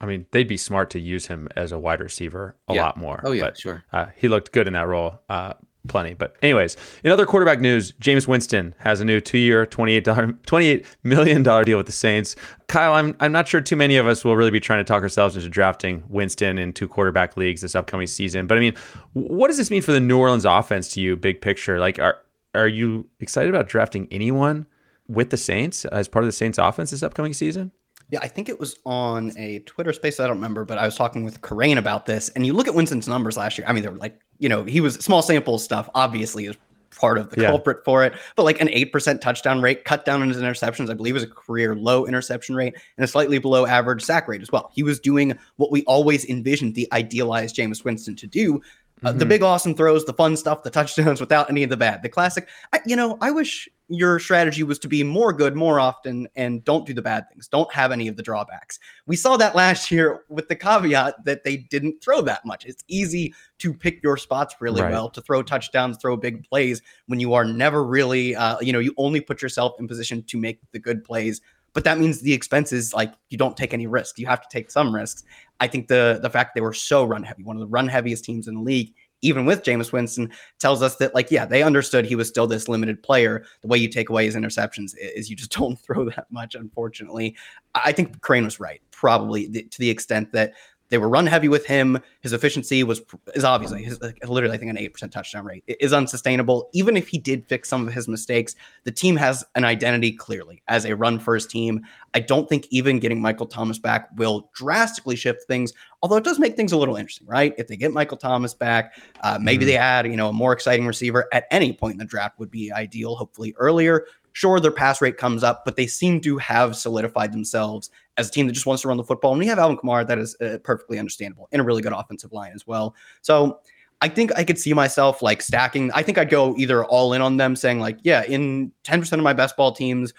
I 0.00 0.06
mean, 0.06 0.26
they'd 0.30 0.48
be 0.48 0.56
smart 0.58 0.90
to 0.90 1.00
use 1.00 1.26
him 1.26 1.48
as 1.56 1.72
a 1.72 1.78
wide 1.78 2.00
receiver 2.00 2.56
a 2.68 2.74
Yeah. 2.74 2.82
lot 2.84 2.96
more. 2.98 3.20
Oh 3.24 3.32
yeah, 3.32 3.44
but, 3.44 3.58
sure. 3.58 3.84
uh, 3.92 4.06
he 4.16 4.28
looked 4.28 4.52
good 4.52 4.66
in 4.66 4.74
that 4.74 4.86
role. 4.86 5.20
Uh, 5.28 5.54
plenty. 5.88 6.14
But 6.14 6.34
anyways, 6.42 6.76
in 7.04 7.12
other 7.12 7.24
quarterback 7.26 7.60
news, 7.60 7.92
Jameis 7.92 8.26
Winston 8.26 8.74
has 8.78 9.00
a 9.00 9.04
new 9.04 9.20
two-year, 9.20 9.64
twenty-eight 9.66 10.04
dollar, 10.04 10.32
twenty-eight 10.44 10.84
million 11.04 11.42
dollar 11.44 11.64
deal 11.64 11.76
with 11.78 11.86
the 11.86 11.92
Saints. 11.92 12.36
Kyle, 12.66 12.92
I'm 12.92 13.16
I'm 13.20 13.32
not 13.32 13.46
sure 13.48 13.60
too 13.60 13.76
many 13.76 13.96
of 13.96 14.06
us 14.06 14.24
will 14.24 14.36
really 14.36 14.50
be 14.50 14.60
trying 14.60 14.80
to 14.80 14.84
talk 14.84 15.02
ourselves 15.02 15.36
into 15.36 15.48
drafting 15.48 16.02
Winston 16.08 16.58
in 16.58 16.72
two 16.72 16.88
quarterback 16.88 17.36
leagues 17.36 17.60
this 17.62 17.74
upcoming 17.76 18.06
season. 18.08 18.46
But 18.46 18.58
I 18.58 18.60
mean, 18.60 18.74
what 19.14 19.46
does 19.48 19.56
this 19.56 19.70
mean 19.70 19.80
for 19.82 19.92
the 19.92 20.00
New 20.00 20.18
Orleans 20.18 20.44
offense 20.44 20.88
to 20.94 21.00
you, 21.00 21.16
big 21.16 21.40
picture? 21.40 21.78
Like, 21.78 21.98
are 22.00 22.18
are 22.54 22.68
you 22.68 23.06
excited 23.20 23.48
about 23.48 23.68
drafting 23.68 24.08
anyone 24.10 24.66
with 25.08 25.30
the 25.30 25.36
Saints 25.36 25.84
as 25.86 26.08
part 26.08 26.24
of 26.24 26.26
the 26.26 26.32
Saints 26.32 26.58
offense 26.58 26.90
this 26.90 27.02
upcoming 27.04 27.32
season? 27.32 27.70
Yeah, 28.10 28.20
I 28.22 28.28
think 28.28 28.48
it 28.48 28.60
was 28.60 28.76
on 28.86 29.32
a 29.36 29.58
Twitter 29.60 29.92
space. 29.92 30.20
I 30.20 30.26
don't 30.26 30.36
remember, 30.36 30.64
but 30.64 30.78
I 30.78 30.84
was 30.84 30.94
talking 30.96 31.24
with 31.24 31.40
Corain 31.40 31.76
about 31.78 32.06
this. 32.06 32.28
And 32.30 32.46
you 32.46 32.52
look 32.52 32.68
at 32.68 32.74
Winston's 32.74 33.08
numbers 33.08 33.36
last 33.36 33.58
year. 33.58 33.66
I 33.66 33.72
mean, 33.72 33.82
they're 33.82 33.92
like, 33.92 34.20
you 34.38 34.48
know, 34.48 34.62
he 34.64 34.80
was 34.80 34.94
small 34.96 35.22
sample 35.22 35.58
stuff, 35.58 35.88
obviously, 35.94 36.46
is 36.46 36.56
part 36.96 37.18
of 37.18 37.30
the 37.30 37.42
Yeah. 37.42 37.48
culprit 37.48 37.84
for 37.84 38.04
it. 38.04 38.14
But 38.36 38.44
like 38.44 38.60
an 38.60 38.68
8% 38.68 39.20
touchdown 39.20 39.60
rate, 39.60 39.84
cut 39.84 40.04
down 40.04 40.22
on 40.22 40.28
his 40.28 40.38
interceptions, 40.38 40.88
I 40.88 40.94
believe 40.94 41.14
was 41.14 41.24
a 41.24 41.28
career 41.28 41.74
low 41.74 42.06
interception 42.06 42.54
rate 42.54 42.74
and 42.96 43.04
a 43.04 43.08
slightly 43.08 43.38
below 43.38 43.66
average 43.66 44.02
sack 44.02 44.28
rate 44.28 44.40
as 44.40 44.50
well. 44.52 44.70
He 44.72 44.82
was 44.82 45.00
doing 45.00 45.36
what 45.56 45.70
we 45.70 45.82
always 45.84 46.24
envisioned 46.26 46.74
the 46.74 46.88
idealized 46.92 47.56
Jameis 47.56 47.84
Winston 47.84 48.14
to 48.16 48.26
do. 48.26 48.62
Uh, 49.04 49.12
the 49.12 49.24
Mhm. 49.26 49.28
big 49.28 49.42
awesome 49.42 49.74
throws, 49.74 50.04
the 50.06 50.12
fun 50.14 50.36
stuff, 50.36 50.62
the 50.62 50.70
touchdowns 50.70 51.20
without 51.20 51.50
any 51.50 51.62
of 51.62 51.68
the 51.70 51.76
bad. 51.76 52.02
The 52.02 52.08
classic. 52.08 52.48
I, 52.72 52.80
you 52.86 52.96
know, 52.96 53.18
I 53.20 53.30
wish 53.30 53.68
your 53.88 54.18
strategy 54.18 54.62
was 54.64 54.78
to 54.80 54.88
be 54.88 55.02
more 55.04 55.32
good 55.32 55.54
more 55.54 55.78
often 55.78 56.26
and 56.34 56.64
don't 56.64 56.86
do 56.86 56.94
the 56.94 57.02
bad 57.02 57.28
things. 57.28 57.46
Don't 57.46 57.72
have 57.72 57.92
any 57.92 58.08
of 58.08 58.16
the 58.16 58.22
drawbacks. 58.22 58.78
We 59.06 59.14
saw 59.14 59.36
that 59.36 59.54
last 59.54 59.90
year 59.92 60.24
with 60.28 60.48
the 60.48 60.56
caveat 60.56 61.24
that 61.24 61.44
they 61.44 61.58
didn't 61.58 62.02
throw 62.02 62.22
that 62.22 62.44
much. 62.46 62.64
It's 62.64 62.82
easy 62.88 63.34
to 63.58 63.72
pick 63.74 64.02
your 64.02 64.16
spots 64.16 64.56
really 64.60 64.80
Right. 64.82 64.90
well, 64.92 65.10
to 65.10 65.20
throw 65.20 65.42
touchdowns, 65.42 65.98
throw 65.98 66.16
big 66.16 66.48
plays 66.48 66.80
when 67.06 67.20
you 67.20 67.34
are 67.34 67.44
never 67.44 67.84
really, 67.84 68.34
uh, 68.34 68.56
you 68.60 68.72
know, 68.72 68.78
you 68.80 68.94
only 68.96 69.20
put 69.20 69.42
yourself 69.42 69.74
in 69.78 69.86
position 69.86 70.22
to 70.24 70.38
make 70.38 70.58
the 70.72 70.78
good 70.78 71.04
plays. 71.04 71.40
But 71.76 71.84
that 71.84 71.98
means 71.98 72.22
the 72.22 72.32
expenses, 72.32 72.94
like 72.94 73.12
you 73.28 73.36
don't 73.36 73.54
take 73.54 73.74
any 73.74 73.86
risks. 73.86 74.18
You 74.18 74.26
have 74.28 74.40
to 74.40 74.48
take 74.50 74.70
some 74.70 74.94
risks. 74.94 75.24
I 75.60 75.66
think 75.66 75.88
the 75.88 76.18
the 76.22 76.30
fact 76.30 76.54
they 76.54 76.62
were 76.62 76.72
so 76.72 77.04
run 77.04 77.22
heavy, 77.22 77.42
one 77.42 77.54
of 77.54 77.60
the 77.60 77.66
run 77.66 77.86
heaviest 77.86 78.24
teams 78.24 78.48
in 78.48 78.54
the 78.54 78.62
league, 78.62 78.94
even 79.20 79.44
with 79.44 79.62
Jameis 79.62 79.92
Winston, 79.92 80.32
tells 80.58 80.80
us 80.80 80.96
that 80.96 81.14
like 81.14 81.30
yeah, 81.30 81.44
they 81.44 81.62
understood 81.62 82.06
he 82.06 82.16
was 82.16 82.28
still 82.28 82.46
this 82.46 82.66
limited 82.66 83.02
player. 83.02 83.44
The 83.60 83.68
way 83.68 83.76
you 83.76 83.90
take 83.90 84.08
away 84.08 84.24
his 84.24 84.34
interceptions 84.34 84.94
is 84.96 85.28
you 85.28 85.36
just 85.36 85.52
don't 85.58 85.78
throw 85.78 86.08
that 86.08 86.24
much. 86.30 86.54
Unfortunately, 86.54 87.36
I 87.74 87.92
think 87.92 88.22
Crane 88.22 88.44
was 88.44 88.58
right, 88.58 88.80
probably 88.90 89.46
to 89.46 89.78
the 89.78 89.90
extent 89.90 90.32
that 90.32 90.54
they 90.88 90.98
were 90.98 91.08
run 91.08 91.26
heavy 91.26 91.48
with 91.48 91.66
him. 91.66 91.98
His 92.20 92.32
efficiency 92.32 92.84
was 92.84 93.00
is 93.34 93.44
obviously 93.44 93.82
his 93.82 93.98
literally 94.26 94.54
I 94.54 94.58
think 94.58 94.70
an 94.70 94.78
eight 94.78 94.92
percent 94.92 95.12
touchdown 95.12 95.44
rate 95.44 95.64
i- 95.68 95.76
is 95.80 95.92
unsustainable. 95.92 96.68
Even 96.72 96.96
if 96.96 97.08
he 97.08 97.18
did 97.18 97.46
fix 97.48 97.68
some 97.68 97.86
of 97.88 97.92
his 97.94 98.08
mistakes, 98.08 98.54
the 98.84 98.92
team 98.92 99.16
has 99.16 99.44
an 99.54 99.64
identity 99.64 100.12
clearly 100.12 100.62
as 100.68 100.84
a 100.84 100.94
run 100.94 101.18
first 101.18 101.50
team. 101.50 101.82
I 102.14 102.20
don't 102.20 102.48
think 102.48 102.66
even 102.70 102.98
getting 102.98 103.20
Michael 103.20 103.46
Thomas 103.46 103.78
back 103.78 104.08
will 104.16 104.50
drastically 104.54 105.16
shift 105.16 105.42
things. 105.48 105.72
Although 106.02 106.16
it 106.16 106.24
does 106.24 106.38
make 106.38 106.56
things 106.56 106.72
a 106.72 106.76
little 106.76 106.96
interesting, 106.96 107.26
right? 107.26 107.54
If 107.58 107.66
they 107.68 107.76
get 107.76 107.92
Michael 107.92 108.16
Thomas 108.16 108.54
back, 108.54 108.94
uh, 109.22 109.38
maybe 109.40 109.64
Mhm. 109.64 109.68
they 109.68 109.76
add 109.76 110.06
you 110.06 110.16
know 110.16 110.28
a 110.28 110.32
more 110.32 110.52
exciting 110.52 110.86
receiver 110.86 111.26
at 111.32 111.44
any 111.50 111.72
point 111.72 111.92
in 111.92 111.98
the 111.98 112.04
draft 112.04 112.38
would 112.38 112.50
be 112.50 112.70
ideal. 112.72 113.16
Hopefully 113.16 113.54
earlier. 113.58 114.06
Sure, 114.36 114.60
their 114.60 114.70
pass 114.70 115.00
rate 115.00 115.16
comes 115.16 115.42
up, 115.42 115.64
but 115.64 115.76
they 115.76 115.86
seem 115.86 116.20
to 116.20 116.36
have 116.36 116.76
solidified 116.76 117.32
themselves 117.32 117.88
as 118.18 118.28
a 118.28 118.30
team 118.30 118.46
that 118.46 118.52
just 118.52 118.66
wants 118.66 118.82
to 118.82 118.88
run 118.88 118.98
the 118.98 119.02
football. 119.02 119.32
And 119.32 119.38
we 119.38 119.46
have 119.46 119.58
Alvin 119.58 119.78
Kamara 119.78 120.06
that 120.06 120.18
is 120.18 120.36
uh, 120.42 120.58
perfectly 120.62 120.98
understandable 120.98 121.48
and 121.52 121.62
a 121.62 121.64
really 121.64 121.80
good 121.80 121.94
offensive 121.94 122.34
line 122.34 122.52
as 122.54 122.66
well. 122.66 122.94
So 123.22 123.60
I 124.02 124.10
think 124.10 124.36
I 124.36 124.44
could 124.44 124.58
see 124.58 124.74
myself 124.74 125.22
like 125.22 125.40
stacking. 125.40 125.90
I 125.92 126.02
think 126.02 126.18
I'd 126.18 126.28
go 126.28 126.54
either 126.58 126.84
all 126.84 127.14
in 127.14 127.22
on 127.22 127.38
them, 127.38 127.56
saying 127.56 127.80
like, 127.80 127.96
yeah, 128.02 128.24
in 128.24 128.72
ten 128.84 129.00
percent 129.00 129.20
of 129.20 129.24
my 129.24 129.32
best 129.32 129.56
ball 129.56 129.72
teams, 129.72 130.12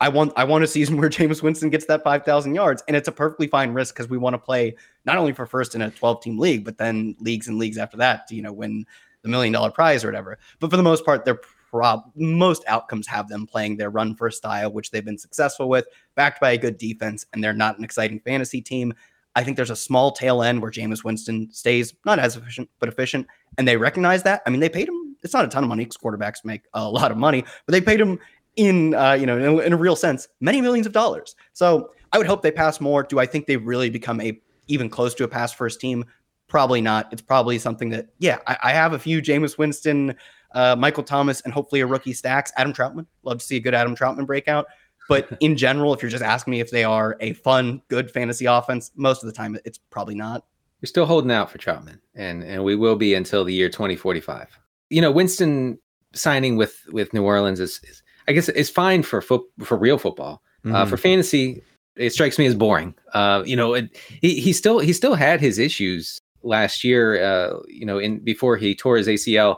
I 0.00 0.08
want 0.08 0.32
I 0.36 0.44
want 0.44 0.62
a 0.62 0.68
season 0.68 0.96
where 1.00 1.10
Jameis 1.10 1.42
Winston 1.42 1.68
gets 1.68 1.86
that 1.86 2.04
five 2.04 2.24
thousand 2.24 2.54
yards, 2.54 2.84
and 2.86 2.96
it's 2.96 3.08
a 3.08 3.12
perfectly 3.12 3.48
fine 3.48 3.72
risk 3.72 3.96
because 3.96 4.08
we 4.08 4.18
want 4.18 4.34
to 4.34 4.38
play 4.38 4.76
not 5.04 5.18
only 5.18 5.32
for 5.32 5.46
first 5.46 5.74
in 5.74 5.82
a 5.82 5.90
twelve 5.90 6.22
team 6.22 6.38
league, 6.38 6.64
but 6.64 6.78
then 6.78 7.16
leagues 7.18 7.48
and 7.48 7.58
leagues 7.58 7.76
after 7.76 7.96
that 7.96 8.28
to 8.28 8.36
you 8.36 8.42
know 8.42 8.52
win 8.52 8.86
the 9.22 9.28
million 9.28 9.52
dollar 9.52 9.72
prize 9.72 10.04
or 10.04 10.06
whatever. 10.06 10.38
But 10.60 10.70
for 10.70 10.76
the 10.76 10.84
most 10.84 11.04
part, 11.04 11.24
they're 11.24 11.40
prob 11.74 12.04
most 12.14 12.62
outcomes 12.68 13.06
have 13.08 13.28
them 13.28 13.46
playing 13.46 13.76
their 13.76 13.90
run 13.90 14.14
first 14.14 14.38
style, 14.38 14.70
which 14.72 14.92
they've 14.92 15.04
been 15.04 15.18
successful 15.18 15.68
with, 15.68 15.86
backed 16.14 16.40
by 16.40 16.52
a 16.52 16.58
good 16.58 16.78
defense, 16.78 17.26
and 17.32 17.42
they're 17.42 17.52
not 17.52 17.76
an 17.78 17.82
exciting 17.82 18.20
fantasy 18.20 18.60
team. 18.62 18.94
I 19.34 19.42
think 19.42 19.56
there's 19.56 19.70
a 19.70 19.76
small 19.76 20.12
tail 20.12 20.44
end 20.44 20.62
where 20.62 20.70
Jameis 20.70 21.02
Winston 21.02 21.50
stays 21.50 21.92
not 22.06 22.20
as 22.20 22.36
efficient, 22.36 22.70
but 22.78 22.88
efficient. 22.88 23.26
And 23.58 23.66
they 23.66 23.76
recognize 23.76 24.22
that. 24.22 24.42
I 24.46 24.50
mean, 24.50 24.60
they 24.60 24.68
paid 24.68 24.88
him, 24.88 25.16
it's 25.24 25.34
not 25.34 25.44
a 25.44 25.48
ton 25.48 25.64
of 25.64 25.68
money 25.68 25.84
because 25.84 25.96
quarterbacks 25.96 26.44
make 26.44 26.62
a 26.74 26.88
lot 26.88 27.10
of 27.10 27.16
money, 27.16 27.42
but 27.66 27.72
they 27.72 27.80
paid 27.80 28.00
him 28.00 28.20
in, 28.54 28.94
uh, 28.94 29.14
you 29.14 29.26
know, 29.26 29.36
in, 29.36 29.44
a- 29.44 29.58
in 29.66 29.72
a 29.72 29.76
real 29.76 29.96
sense, 29.96 30.28
many 30.40 30.60
millions 30.60 30.86
of 30.86 30.92
dollars. 30.92 31.34
So 31.54 31.90
I 32.12 32.18
would 32.18 32.28
hope 32.28 32.42
they 32.42 32.52
pass 32.52 32.80
more. 32.80 33.02
Do 33.02 33.18
I 33.18 33.26
think 33.26 33.46
they've 33.46 33.66
really 33.66 33.90
become 33.90 34.20
a 34.20 34.40
even 34.68 34.88
close 34.88 35.12
to 35.16 35.24
a 35.24 35.28
pass 35.28 35.52
first 35.52 35.80
team? 35.80 36.04
Probably 36.46 36.80
not. 36.80 37.12
It's 37.12 37.22
probably 37.22 37.58
something 37.58 37.88
that, 37.90 38.10
yeah, 38.18 38.38
I, 38.46 38.56
I 38.62 38.72
have 38.72 38.92
a 38.92 38.98
few 38.98 39.20
Jameis 39.20 39.58
Winston, 39.58 40.14
uh, 40.54 40.74
Michael 40.76 41.02
Thomas, 41.04 41.40
and 41.42 41.52
hopefully 41.52 41.80
a 41.82 41.86
rookie 41.86 42.12
stacks. 42.14 42.50
Adam 42.56 42.72
Trautman, 42.72 43.06
love 43.22 43.38
to 43.38 43.44
see 43.44 43.56
a 43.56 43.60
good 43.60 43.74
Adam 43.74 43.94
Trautman 43.94 44.26
breakout. 44.26 44.66
But 45.08 45.28
in 45.40 45.56
general, 45.56 45.92
if 45.92 46.00
you're 46.02 46.10
just 46.10 46.24
asking 46.24 46.52
me 46.52 46.60
if 46.60 46.70
they 46.70 46.84
are 46.84 47.16
a 47.20 47.34
fun, 47.34 47.82
good 47.88 48.10
fantasy 48.10 48.46
offense, 48.46 48.90
most 48.96 49.22
of 49.22 49.26
the 49.26 49.32
time 49.32 49.58
it's 49.64 49.78
probably 49.78 50.14
not. 50.14 50.44
We're 50.80 50.86
still 50.86 51.06
holding 51.06 51.30
out 51.30 51.50
for 51.50 51.58
Trautman, 51.58 51.98
and 52.14 52.42
and 52.42 52.62
we 52.64 52.76
will 52.76 52.96
be 52.96 53.14
until 53.14 53.44
the 53.44 53.52
year 53.54 53.68
2045. 53.68 54.48
You 54.90 55.00
know, 55.00 55.10
Winston 55.10 55.78
signing 56.14 56.56
with 56.56 56.76
with 56.92 57.12
New 57.12 57.22
Orleans 57.24 57.58
is, 57.60 57.80
is 57.84 58.02
I 58.28 58.32
guess 58.32 58.48
is 58.48 58.70
fine 58.70 59.02
for 59.02 59.20
foot 59.20 59.42
for 59.62 59.76
real 59.76 59.98
football. 59.98 60.42
Uh, 60.64 60.68
Mhm. 60.84 60.88
for 60.88 60.96
fantasy, 60.96 61.62
it 61.96 62.10
strikes 62.10 62.38
me 62.38 62.46
as 62.46 62.54
boring. 62.54 62.94
Uh, 63.12 63.42
you 63.44 63.56
know, 63.56 63.74
it, 63.74 63.94
he 64.20 64.40
he 64.40 64.52
still 64.52 64.78
he 64.78 64.92
still 64.92 65.14
had 65.14 65.40
his 65.40 65.58
issues 65.58 66.18
last 66.42 66.84
year. 66.84 67.22
Uh, 67.22 67.58
you 67.68 67.84
know, 67.86 67.98
in 67.98 68.18
before 68.20 68.56
he 68.56 68.74
tore 68.74 68.96
his 68.96 69.08
ACL. 69.08 69.56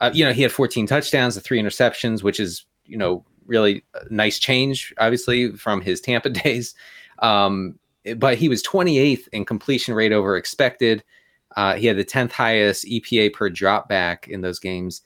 Uh, 0.00 0.10
you 0.12 0.24
know, 0.24 0.32
he 0.32 0.42
had 0.42 0.52
14 0.52 0.86
touchdowns, 0.86 1.34
the 1.34 1.40
three 1.40 1.60
interceptions, 1.60 2.22
which 2.22 2.40
is 2.40 2.64
you 2.86 2.96
know 2.96 3.24
really 3.46 3.84
a 3.94 4.12
nice 4.12 4.38
change, 4.38 4.94
obviously 4.98 5.52
from 5.52 5.80
his 5.80 6.00
Tampa 6.00 6.30
days. 6.44 6.74
Um, 7.20 7.78
but 8.16 8.38
he 8.38 8.48
was 8.48 8.62
28th 8.62 9.28
in 9.32 9.44
completion 9.44 9.94
rate 9.94 10.12
over 10.12 10.36
expected. 10.36 11.02
Uh, 11.56 11.74
he 11.74 11.86
had 11.86 11.96
the 11.96 12.04
10th 12.04 12.30
highest 12.30 12.84
EPA 12.84 13.32
per 13.32 13.50
drop 13.50 13.88
back 13.88 14.28
in 14.28 14.42
those 14.42 14.58
games. 14.58 15.02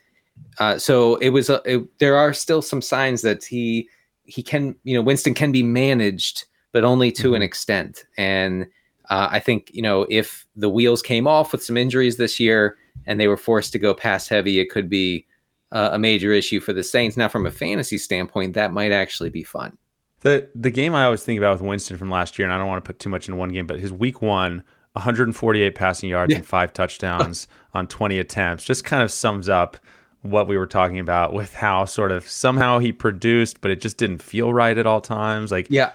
Uh, 0.58 0.78
so 0.78 1.16
it 1.16 1.30
was 1.30 1.48
a, 1.48 1.62
it, 1.64 1.98
there 1.98 2.16
are 2.16 2.32
still 2.32 2.62
some 2.62 2.82
signs 2.82 3.22
that 3.22 3.44
he 3.44 3.88
he 4.24 4.42
can 4.42 4.74
you 4.84 4.94
know 4.94 5.02
Winston 5.02 5.34
can 5.34 5.52
be 5.52 5.62
managed, 5.62 6.44
but 6.72 6.84
only 6.84 7.10
to 7.12 7.34
an 7.34 7.42
extent. 7.42 8.04
And 8.16 8.66
uh, 9.10 9.28
I 9.30 9.40
think 9.40 9.70
you 9.72 9.82
know 9.82 10.06
if 10.10 10.46
the 10.56 10.68
wheels 10.68 11.02
came 11.02 11.26
off 11.26 11.52
with 11.52 11.62
some 11.62 11.76
injuries 11.76 12.16
this 12.16 12.38
year 12.40 12.76
and 13.06 13.18
they 13.20 13.28
were 13.28 13.36
forced 13.36 13.72
to 13.72 13.78
go 13.78 13.94
pass 13.94 14.28
heavy, 14.28 14.60
it 14.60 14.70
could 14.70 14.88
be 14.88 15.26
uh, 15.72 15.90
a 15.92 15.98
major 15.98 16.32
issue 16.32 16.60
for 16.60 16.72
the 16.72 16.84
Saints. 16.84 17.16
Now, 17.16 17.28
from 17.28 17.46
a 17.46 17.50
fantasy 17.50 17.98
standpoint, 17.98 18.54
that 18.54 18.72
might 18.72 18.92
actually 18.92 19.30
be 19.30 19.42
fun. 19.42 19.76
The 20.20 20.48
the 20.54 20.70
game 20.70 20.94
I 20.94 21.04
always 21.04 21.24
think 21.24 21.38
about 21.38 21.52
with 21.58 21.66
Winston 21.68 21.96
from 21.98 22.10
last 22.10 22.38
year, 22.38 22.46
and 22.46 22.54
I 22.54 22.58
don't 22.58 22.68
want 22.68 22.84
to 22.84 22.88
put 22.88 22.98
too 22.98 23.08
much 23.10 23.28
in 23.28 23.36
one 23.36 23.48
game, 23.50 23.66
but 23.66 23.80
his 23.80 23.92
week 23.92 24.22
one, 24.22 24.62
148 24.92 25.74
passing 25.74 26.10
yards 26.10 26.30
Yeah. 26.30 26.36
and 26.38 26.46
five 26.46 26.72
touchdowns 26.72 27.48
on 27.74 27.86
20 27.88 28.18
attempts, 28.18 28.64
just 28.64 28.84
kind 28.84 29.02
of 29.02 29.10
sums 29.10 29.48
up 29.48 29.76
what 30.20 30.46
we 30.46 30.56
were 30.56 30.66
talking 30.68 31.00
about 31.00 31.32
with 31.32 31.52
how 31.54 31.84
sort 31.84 32.12
of 32.12 32.28
somehow 32.28 32.78
he 32.78 32.92
produced, 32.92 33.60
but 33.60 33.72
it 33.72 33.80
just 33.80 33.96
didn't 33.96 34.22
feel 34.22 34.52
right 34.54 34.78
at 34.78 34.86
all 34.86 35.00
times. 35.00 35.50
Like, 35.50 35.66
Yeah, 35.68 35.90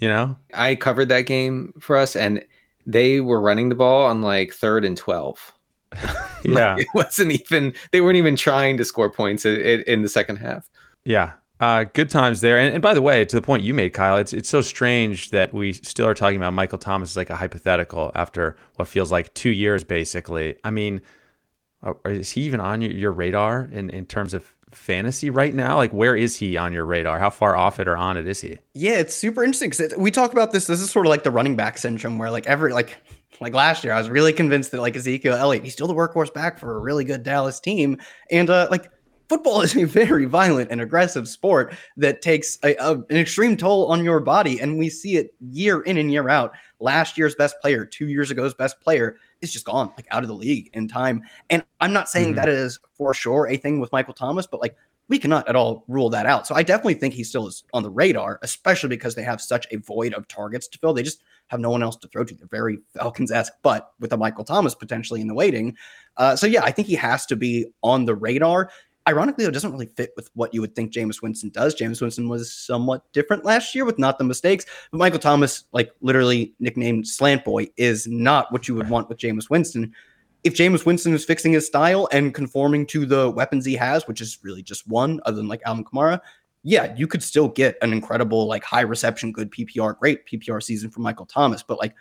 you 0.00 0.08
know, 0.08 0.36
I 0.54 0.74
covered 0.74 1.08
that 1.08 1.22
game 1.22 1.72
for 1.80 1.96
us, 1.96 2.16
and 2.16 2.44
they 2.86 3.20
were 3.20 3.40
running 3.40 3.68
the 3.68 3.74
ball 3.74 4.06
on 4.06 4.22
like 4.22 4.52
third 4.52 4.84
and 4.84 4.96
12. 4.96 5.52
yeah, 6.44 6.76
It 6.78 6.86
wasn't 6.94 7.32
even, 7.32 7.74
they 7.92 8.00
weren't 8.00 8.16
even 8.16 8.36
trying 8.36 8.76
to 8.78 8.84
score 8.84 9.10
points 9.10 9.44
in, 9.44 9.60
in, 9.60 9.82
in 9.82 10.02
the 10.02 10.08
second 10.08 10.36
half. 10.36 10.68
yeah. 11.04 11.32
Uh, 11.60 11.84
good 11.84 12.08
times 12.08 12.40
there. 12.40 12.58
And, 12.58 12.72
and 12.72 12.80
by 12.80 12.94
the 12.94 13.02
way, 13.02 13.22
to 13.22 13.36
the 13.36 13.42
point 13.42 13.62
you 13.62 13.74
made, 13.74 13.92
Kyle, 13.92 14.16
it's 14.16 14.32
it's 14.32 14.48
so 14.48 14.62
strange 14.62 15.28
that 15.28 15.52
we 15.52 15.74
still 15.74 16.06
are 16.06 16.14
talking 16.14 16.38
about 16.38 16.54
Michael 16.54 16.78
Thomas 16.78 17.10
as 17.10 17.16
like 17.18 17.28
a 17.28 17.36
hypothetical 17.36 18.12
after 18.14 18.56
what 18.76 18.88
feels 18.88 19.12
like 19.12 19.34
two 19.34 19.50
years, 19.50 19.84
basically. 19.84 20.56
I 20.64 20.70
mean, 20.70 21.02
uh, 21.82 21.92
is 22.06 22.30
he 22.30 22.40
even 22.42 22.60
on 22.60 22.80
your, 22.80 22.92
your 22.92 23.12
radar 23.12 23.68
in, 23.70 23.90
in 23.90 24.06
terms 24.06 24.32
of 24.32 24.54
fantasy 24.72 25.30
right 25.30 25.54
now? 25.54 25.76
Like, 25.76 25.92
where 25.92 26.16
is 26.16 26.36
he 26.36 26.56
on 26.56 26.72
your 26.72 26.84
radar? 26.84 27.18
How 27.18 27.30
far 27.30 27.56
off 27.56 27.80
it 27.80 27.88
or 27.88 27.96
on 27.96 28.16
it 28.16 28.26
is 28.26 28.40
he? 28.40 28.58
Yeah, 28.74 28.98
it's 28.98 29.14
super 29.14 29.42
interesting 29.42 29.70
because 29.70 29.96
we 29.96 30.10
talk 30.10 30.32
about 30.32 30.52
this. 30.52 30.66
This 30.66 30.80
is 30.80 30.90
sort 30.90 31.06
of 31.06 31.10
like 31.10 31.24
the 31.24 31.30
running 31.30 31.56
back 31.56 31.78
syndrome, 31.78 32.18
where 32.18 32.30
like 32.30 32.46
every 32.46 32.72
like 32.72 32.96
like 33.40 33.54
last 33.54 33.84
year, 33.84 33.92
I 33.92 33.98
was 33.98 34.10
really 34.10 34.32
convinced 34.32 34.70
that 34.72 34.80
like 34.80 34.96
Ezekiel 34.96 35.34
Elliott, 35.34 35.64
he's 35.64 35.72
still 35.72 35.86
the 35.88 35.94
workhorse 35.94 36.32
back 36.32 36.58
for 36.58 36.76
a 36.76 36.80
really 36.80 37.04
good 37.04 37.22
Dallas 37.22 37.58
team, 37.60 37.98
and 38.30 38.50
uh 38.50 38.68
like 38.70 38.90
football 39.28 39.60
is 39.62 39.76
a 39.76 39.84
very 39.84 40.24
violent 40.24 40.70
and 40.72 40.80
aggressive 40.80 41.28
sport 41.28 41.72
that 41.96 42.20
takes 42.20 42.58
a, 42.64 42.74
a- 42.76 42.94
an 42.94 43.16
extreme 43.16 43.56
toll 43.56 43.86
on 43.86 44.04
your 44.04 44.20
body, 44.20 44.60
and 44.60 44.78
we 44.78 44.90
see 44.90 45.16
it 45.16 45.32
year 45.40 45.80
in 45.82 45.96
and 45.96 46.12
year 46.12 46.28
out. 46.28 46.52
Last 46.80 47.16
year's 47.16 47.34
best 47.34 47.54
player, 47.62 47.84
two 47.86 48.08
years 48.08 48.30
ago's 48.30 48.54
best 48.54 48.80
player, 48.80 49.16
is 49.40 49.52
just 49.52 49.64
gone, 49.64 49.92
like 49.96 50.06
out 50.10 50.22
of 50.22 50.28
the 50.28 50.34
league 50.34 50.70
in 50.74 50.88
time. 50.88 51.22
And 51.48 51.64
I'm 51.80 51.92
not 51.92 52.08
saying 52.08 52.32
Mhm. 52.32 52.36
that 52.36 52.48
is 52.48 52.78
for 52.94 53.14
sure 53.14 53.48
a 53.48 53.56
thing 53.56 53.80
with 53.80 53.92
Michael 53.92 54.14
Thomas, 54.14 54.46
but 54.46 54.60
like 54.60 54.76
we 55.08 55.18
cannot 55.18 55.48
at 55.48 55.56
all 55.56 55.82
rule 55.88 56.08
that 56.10 56.24
out. 56.24 56.46
So 56.46 56.54
I 56.54 56.62
definitely 56.62 56.94
think 56.94 57.14
he 57.14 57.24
still 57.24 57.48
is 57.48 57.64
on 57.72 57.82
the 57.82 57.90
radar, 57.90 58.38
especially 58.42 58.90
because 58.90 59.16
they 59.16 59.24
have 59.24 59.40
such 59.40 59.66
a 59.72 59.76
void 59.76 60.14
of 60.14 60.28
targets 60.28 60.68
to 60.68 60.78
fill. 60.78 60.94
They 60.94 61.02
just 61.02 61.22
have 61.48 61.58
no 61.58 61.70
one 61.70 61.82
else 61.82 61.96
to 61.96 62.08
throw 62.08 62.22
to. 62.22 62.34
They're 62.34 62.46
very 62.46 62.78
Falcons 62.94 63.32
esque, 63.32 63.54
but 63.62 63.90
with 63.98 64.12
a 64.12 64.16
Michael 64.16 64.44
Thomas 64.44 64.72
potentially 64.74 65.20
in 65.20 65.26
the 65.26 65.34
waiting. 65.34 65.76
Uh, 66.16 66.36
so 66.36 66.46
yeah, 66.46 66.62
I 66.62 66.70
think 66.70 66.86
he 66.86 66.94
has 66.94 67.26
to 67.26 67.34
be 67.34 67.66
on 67.82 68.04
the 68.04 68.14
radar. 68.14 68.70
Ironically, 69.08 69.44
it 69.44 69.52
doesn't 69.52 69.72
really 69.72 69.86
fit 69.86 70.12
with 70.14 70.30
what 70.34 70.52
you 70.52 70.60
would 70.60 70.74
think 70.74 70.92
Jameis 70.92 71.22
Winston 71.22 71.50
does. 71.50 71.74
Jameis 71.74 72.00
Winston 72.00 72.28
was 72.28 72.52
somewhat 72.52 73.10
different 73.12 73.44
last 73.44 73.74
year 73.74 73.84
with 73.84 73.98
not 73.98 74.18
the 74.18 74.24
mistakes, 74.24 74.66
but 74.92 74.98
Michael 74.98 75.18
Thomas, 75.18 75.64
like 75.72 75.90
literally 76.00 76.54
nicknamed 76.60 77.08
Slant 77.08 77.44
Boy, 77.44 77.68
is 77.76 78.06
not 78.06 78.52
what 78.52 78.68
you 78.68 78.74
would 78.74 78.90
want 78.90 79.08
with 79.08 79.18
Jameis 79.18 79.48
Winston 79.48 79.94
if 80.44 80.54
Jameis 80.54 80.86
Winston 80.86 81.12
is 81.12 81.24
fixing 81.24 81.52
his 81.52 81.66
style 81.66 82.08
and 82.12 82.34
conforming 82.34 82.86
to 82.86 83.04
the 83.04 83.30
weapons 83.30 83.64
he 83.64 83.74
has, 83.74 84.08
which 84.08 84.20
is 84.20 84.38
really 84.42 84.62
just 84.62 84.86
one, 84.86 85.20
other 85.26 85.36
than 85.36 85.48
like 85.48 85.60
Alvin 85.66 85.84
Kamara, 85.84 86.20
yeah, 86.62 86.94
you 86.96 87.06
could 87.06 87.22
still 87.22 87.48
get 87.48 87.76
an 87.82 87.92
incredible, 87.92 88.46
like 88.46 88.64
high 88.64 88.82
reception, 88.82 89.32
good 89.32 89.50
PPR, 89.50 89.98
great 89.98 90.26
PPR 90.26 90.62
season 90.62 90.90
for 90.90 91.00
Michael 91.00 91.26
Thomas. 91.26 91.62
But 91.62 91.78
like, 91.78 91.94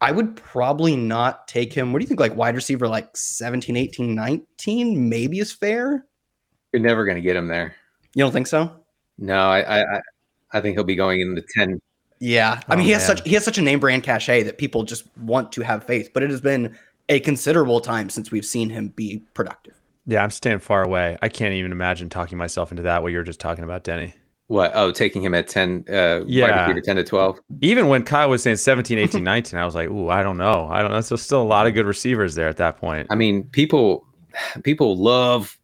I 0.00 0.12
would 0.12 0.36
probably 0.36 0.96
not 0.96 1.46
take 1.48 1.72
him. 1.72 1.92
What 1.92 1.98
do 1.98 2.04
you 2.04 2.08
think? 2.08 2.20
Like 2.20 2.36
wide 2.36 2.54
receiver, 2.54 2.88
like 2.88 3.14
17, 3.14 3.76
18, 3.76 4.14
19, 4.14 5.08
maybe 5.08 5.38
is 5.38 5.52
fair. 5.52 6.06
You're 6.72 6.82
never 6.82 7.04
going 7.04 7.16
to 7.16 7.20
get 7.22 7.36
him 7.36 7.48
there. 7.48 7.74
You 8.14 8.24
don't 8.24 8.32
think 8.32 8.46
so? 8.46 8.70
No, 9.18 9.34
I, 9.50 9.60
I, 9.60 9.96
I- 9.96 10.00
I 10.52 10.60
think 10.60 10.74
he'll 10.76 10.82
be 10.82 10.96
going 10.96 11.20
in 11.20 11.36
the 11.36 11.44
10. 11.54 11.80
Yeah, 12.18 12.60
I 12.68 12.74
mean, 12.74 12.82
Oh, 12.82 12.86
he 12.86 12.90
has 12.90 13.02
man. 13.06 13.16
such 13.18 13.26
he 13.28 13.34
has 13.34 13.44
such 13.44 13.56
a 13.58 13.62
name 13.62 13.78
brand 13.78 14.02
cachet 14.02 14.42
that 14.42 14.58
people 14.58 14.82
just 14.82 15.04
want 15.16 15.52
to 15.52 15.62
have 15.62 15.84
faith. 15.84 16.10
But 16.12 16.24
it 16.24 16.30
has 16.30 16.40
been 16.40 16.76
a 17.08 17.20
considerable 17.20 17.80
time 17.80 18.10
since 18.10 18.32
we've 18.32 18.44
seen 18.44 18.68
him 18.68 18.88
be 18.88 19.22
productive. 19.32 19.74
Yeah, 20.06 20.24
I'm 20.24 20.30
staying 20.32 20.58
far 20.58 20.82
away. 20.82 21.16
I 21.22 21.28
can't 21.28 21.54
even 21.54 21.70
imagine 21.70 22.08
talking 22.08 22.36
myself 22.36 22.72
into 22.72 22.82
that. 22.82 23.02
What 23.04 23.12
you 23.12 23.18
were 23.18 23.22
just 23.24 23.38
talking 23.38 23.62
about, 23.62 23.84
Denny. 23.84 24.12
What? 24.48 24.72
Oh, 24.74 24.90
taking 24.90 25.22
him 25.22 25.34
at 25.34 25.46
10, 25.46 25.84
uh, 25.88 26.22
Yeah. 26.26 26.50
wide 26.50 26.68
receiver 26.70 26.80
10 26.80 26.96
to 26.96 27.04
12. 27.04 27.38
Even 27.60 27.86
when 27.86 28.02
Kyle 28.02 28.28
was 28.28 28.42
saying 28.42 28.56
17, 28.56 28.98
18, 28.98 29.22
19, 29.24 29.56
I 29.56 29.64
was 29.64 29.76
like, 29.76 29.88
ooh, 29.88 30.08
I 30.08 30.24
don't 30.24 30.36
know. 30.36 30.66
I 30.68 30.82
don't 30.82 30.90
know. 30.90 31.00
So 31.00 31.14
still 31.14 31.40
a 31.40 31.44
lot 31.44 31.68
of 31.68 31.74
good 31.74 31.86
receivers 31.86 32.34
there 32.34 32.48
at 32.48 32.56
that 32.56 32.76
point. 32.78 33.06
I 33.08 33.14
mean, 33.14 33.44
people 33.44 34.04
people 34.64 34.96
love 34.96 35.56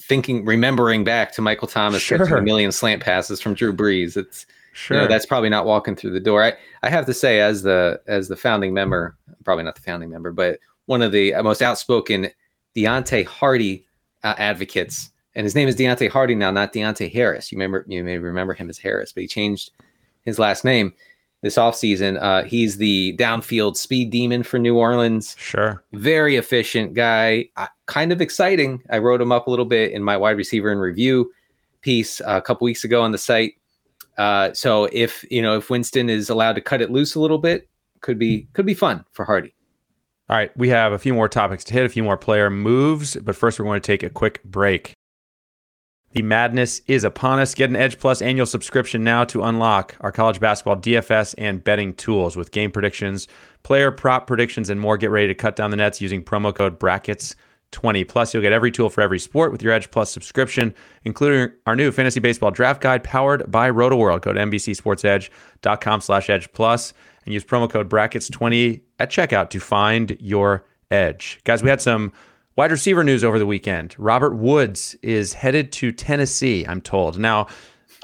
thinking, 0.00 0.44
remembering 0.44 1.04
back 1.04 1.32
to 1.32 1.42
Michael 1.42 1.68
Thomas 1.68 2.06
catching 2.06 2.32
a 2.32 2.42
million 2.42 2.72
slant 2.72 3.02
passes 3.02 3.40
from 3.40 3.54
Drew 3.54 3.72
Brees. 3.72 4.16
It's 4.16 4.46
Sure. 4.72 4.96
you 4.96 5.02
know, 5.02 5.08
that's 5.08 5.26
probably 5.26 5.48
not 5.48 5.66
walking 5.66 5.96
through 5.96 6.12
the 6.12 6.20
door. 6.20 6.44
I, 6.44 6.52
I 6.82 6.90
have 6.90 7.04
to 7.06 7.14
say, 7.14 7.40
as 7.40 7.62
the 7.62 8.00
as 8.06 8.28
the 8.28 8.36
founding 8.36 8.72
member, 8.72 9.16
probably 9.44 9.64
not 9.64 9.74
the 9.74 9.82
founding 9.82 10.10
member, 10.10 10.32
but 10.32 10.60
one 10.86 11.02
of 11.02 11.12
the 11.12 11.34
most 11.42 11.60
outspoken 11.60 12.30
Deonte 12.76 13.26
Harty 13.26 13.84
uh, 14.22 14.34
advocates, 14.38 15.10
and 15.34 15.44
his 15.44 15.54
name 15.54 15.68
is 15.68 15.76
Deonte 15.76 16.08
Harty 16.08 16.34
now, 16.34 16.50
not 16.50 16.72
Deonte 16.72 17.12
Harris. 17.12 17.50
You 17.50 17.56
remember, 17.58 17.84
you 17.88 18.04
may 18.04 18.18
remember 18.18 18.54
him 18.54 18.70
as 18.70 18.78
Harris, 18.78 19.12
but 19.12 19.22
he 19.22 19.26
changed 19.26 19.72
his 20.22 20.38
last 20.38 20.64
name 20.64 20.92
this 21.42 21.56
offseason. 21.56 22.20
Uh, 22.20 22.44
he's 22.44 22.76
the 22.76 23.16
downfield 23.18 23.76
speed 23.76 24.10
demon 24.10 24.42
for 24.42 24.58
New 24.58 24.76
Orleans 24.76 25.36
sure. 25.38 25.82
very 25.92 26.36
efficient 26.36 26.94
guy, 26.94 27.48
uh, 27.56 27.66
kind 27.86 28.12
of 28.12 28.20
exciting. 28.20 28.82
I 28.90 28.98
wrote 28.98 29.20
him 29.20 29.32
up 29.32 29.46
a 29.46 29.50
little 29.50 29.64
bit 29.64 29.92
in 29.92 30.02
my 30.02 30.16
wide 30.16 30.36
receiver 30.36 30.70
and 30.70 30.80
review 30.80 31.32
piece 31.80 32.20
uh, 32.20 32.36
a 32.36 32.42
couple 32.42 32.64
weeks 32.64 32.84
ago 32.84 33.02
on 33.02 33.12
the 33.12 33.18
site. 33.18 33.54
Uh, 34.18 34.52
so 34.52 34.88
if 34.92 35.24
you 35.30 35.40
know 35.40 35.56
if 35.56 35.70
Winston 35.70 36.10
is 36.10 36.28
allowed 36.28 36.54
to 36.54 36.60
cut 36.60 36.82
it 36.82 36.90
loose 36.90 37.14
a 37.14 37.20
little 37.20 37.38
bit, 37.38 37.68
could 38.00 38.18
be 38.18 38.46
could 38.52 38.66
be 38.66 38.74
fun 38.74 39.04
for 39.12 39.24
Harty. 39.24 39.54
All 40.28 40.36
right, 40.36 40.56
we 40.56 40.68
have 40.68 40.92
a 40.92 40.98
few 40.98 41.12
more 41.12 41.28
topics 41.28 41.64
to 41.64 41.72
hit, 41.72 41.84
a 41.84 41.88
few 41.88 42.04
more 42.04 42.16
player 42.16 42.50
moves, 42.50 43.16
but 43.16 43.34
first 43.34 43.58
we're 43.58 43.64
going 43.64 43.80
to 43.80 43.86
take 43.86 44.04
a 44.04 44.10
quick 44.10 44.42
break. 44.44 44.94
The 46.12 46.22
madness 46.22 46.80
is 46.88 47.04
upon 47.04 47.38
us. 47.38 47.54
Get 47.54 47.70
an 47.70 47.76
Edge 47.76 47.98
Plus 47.98 48.20
annual 48.20 48.46
subscription 48.46 49.04
now 49.04 49.22
to 49.24 49.44
unlock 49.44 49.96
our 50.00 50.10
college 50.10 50.40
basketball 50.40 50.76
DFS 50.76 51.36
and 51.38 51.62
betting 51.62 51.94
tools 51.94 52.36
with 52.36 52.50
game 52.50 52.72
predictions, 52.72 53.28
player 53.62 53.92
prop 53.92 54.26
predictions, 54.26 54.70
and 54.70 54.80
more. 54.80 54.98
Get 54.98 55.10
ready 55.10 55.28
to 55.28 55.34
cut 55.34 55.54
down 55.54 55.70
the 55.70 55.76
nets 55.76 56.00
using 56.00 56.24
promo 56.24 56.52
code 56.52 56.80
brackets20. 56.80 58.08
Plus, 58.08 58.34
you'll 58.34 58.42
get 58.42 58.52
every 58.52 58.72
tool 58.72 58.90
for 58.90 59.02
every 59.02 59.20
sport 59.20 59.52
with 59.52 59.62
your 59.62 59.72
Edge 59.72 59.88
Plus 59.92 60.10
subscription, 60.10 60.74
including 61.04 61.52
our 61.66 61.76
new 61.76 61.92
fantasy 61.92 62.18
baseball 62.18 62.50
draft 62.50 62.80
guide 62.80 63.04
powered 63.04 63.48
by 63.48 63.70
RotoWorld. 63.70 64.22
Go 64.22 64.32
to 64.32 64.40
NBCSportsEdge.com 64.40 66.00
slash 66.00 66.28
Edge 66.28 66.52
Plus 66.52 66.92
and 67.24 67.32
use 67.32 67.44
promo 67.44 67.70
code 67.70 67.88
brackets20 67.88 68.80
at 68.98 69.10
checkout 69.10 69.50
to 69.50 69.60
find 69.60 70.16
your 70.18 70.64
edge. 70.90 71.38
Guys, 71.44 71.62
we 71.62 71.70
had 71.70 71.80
some 71.80 72.12
wide 72.60 72.70
receiver 72.70 73.02
news 73.02 73.24
over 73.24 73.38
the 73.38 73.46
weekend. 73.46 73.94
Robert 73.96 74.34
Woods 74.34 74.94
is 75.00 75.32
headed 75.32 75.72
to 75.72 75.90
Tennessee, 75.90 76.66
I'm 76.68 76.82
told. 76.82 77.18
Now, 77.18 77.46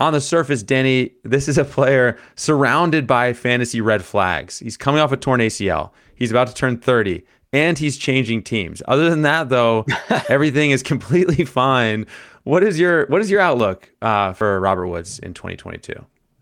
on 0.00 0.14
the 0.14 0.20
surface, 0.22 0.62
Denny, 0.62 1.12
this 1.24 1.46
is 1.46 1.58
a 1.58 1.64
player 1.66 2.16
surrounded 2.36 3.06
by 3.06 3.34
fantasy 3.34 3.82
red 3.82 4.02
flags. 4.02 4.58
He's 4.60 4.78
coming 4.78 4.98
off 5.02 5.12
a 5.12 5.16
torn 5.18 5.40
ACL. 5.40 5.90
He's 6.14 6.30
about 6.30 6.46
to 6.48 6.54
turn 6.54 6.78
30 6.78 7.22
and 7.52 7.76
he's 7.76 7.98
changing 7.98 8.44
teams. 8.44 8.82
Other 8.88 9.10
than 9.10 9.20
that, 9.22 9.50
though, 9.50 9.84
everything 10.30 10.70
is 10.70 10.82
completely 10.82 11.44
fine. 11.44 12.06
What 12.44 12.62
is 12.62 12.80
your 12.80 13.04
what 13.08 13.20
is 13.20 13.30
your 13.30 13.42
outlook 13.42 13.90
uh, 14.00 14.32
for 14.32 14.58
Robert 14.58 14.88
Woods 14.88 15.18
in 15.18 15.34
2022? 15.34 15.92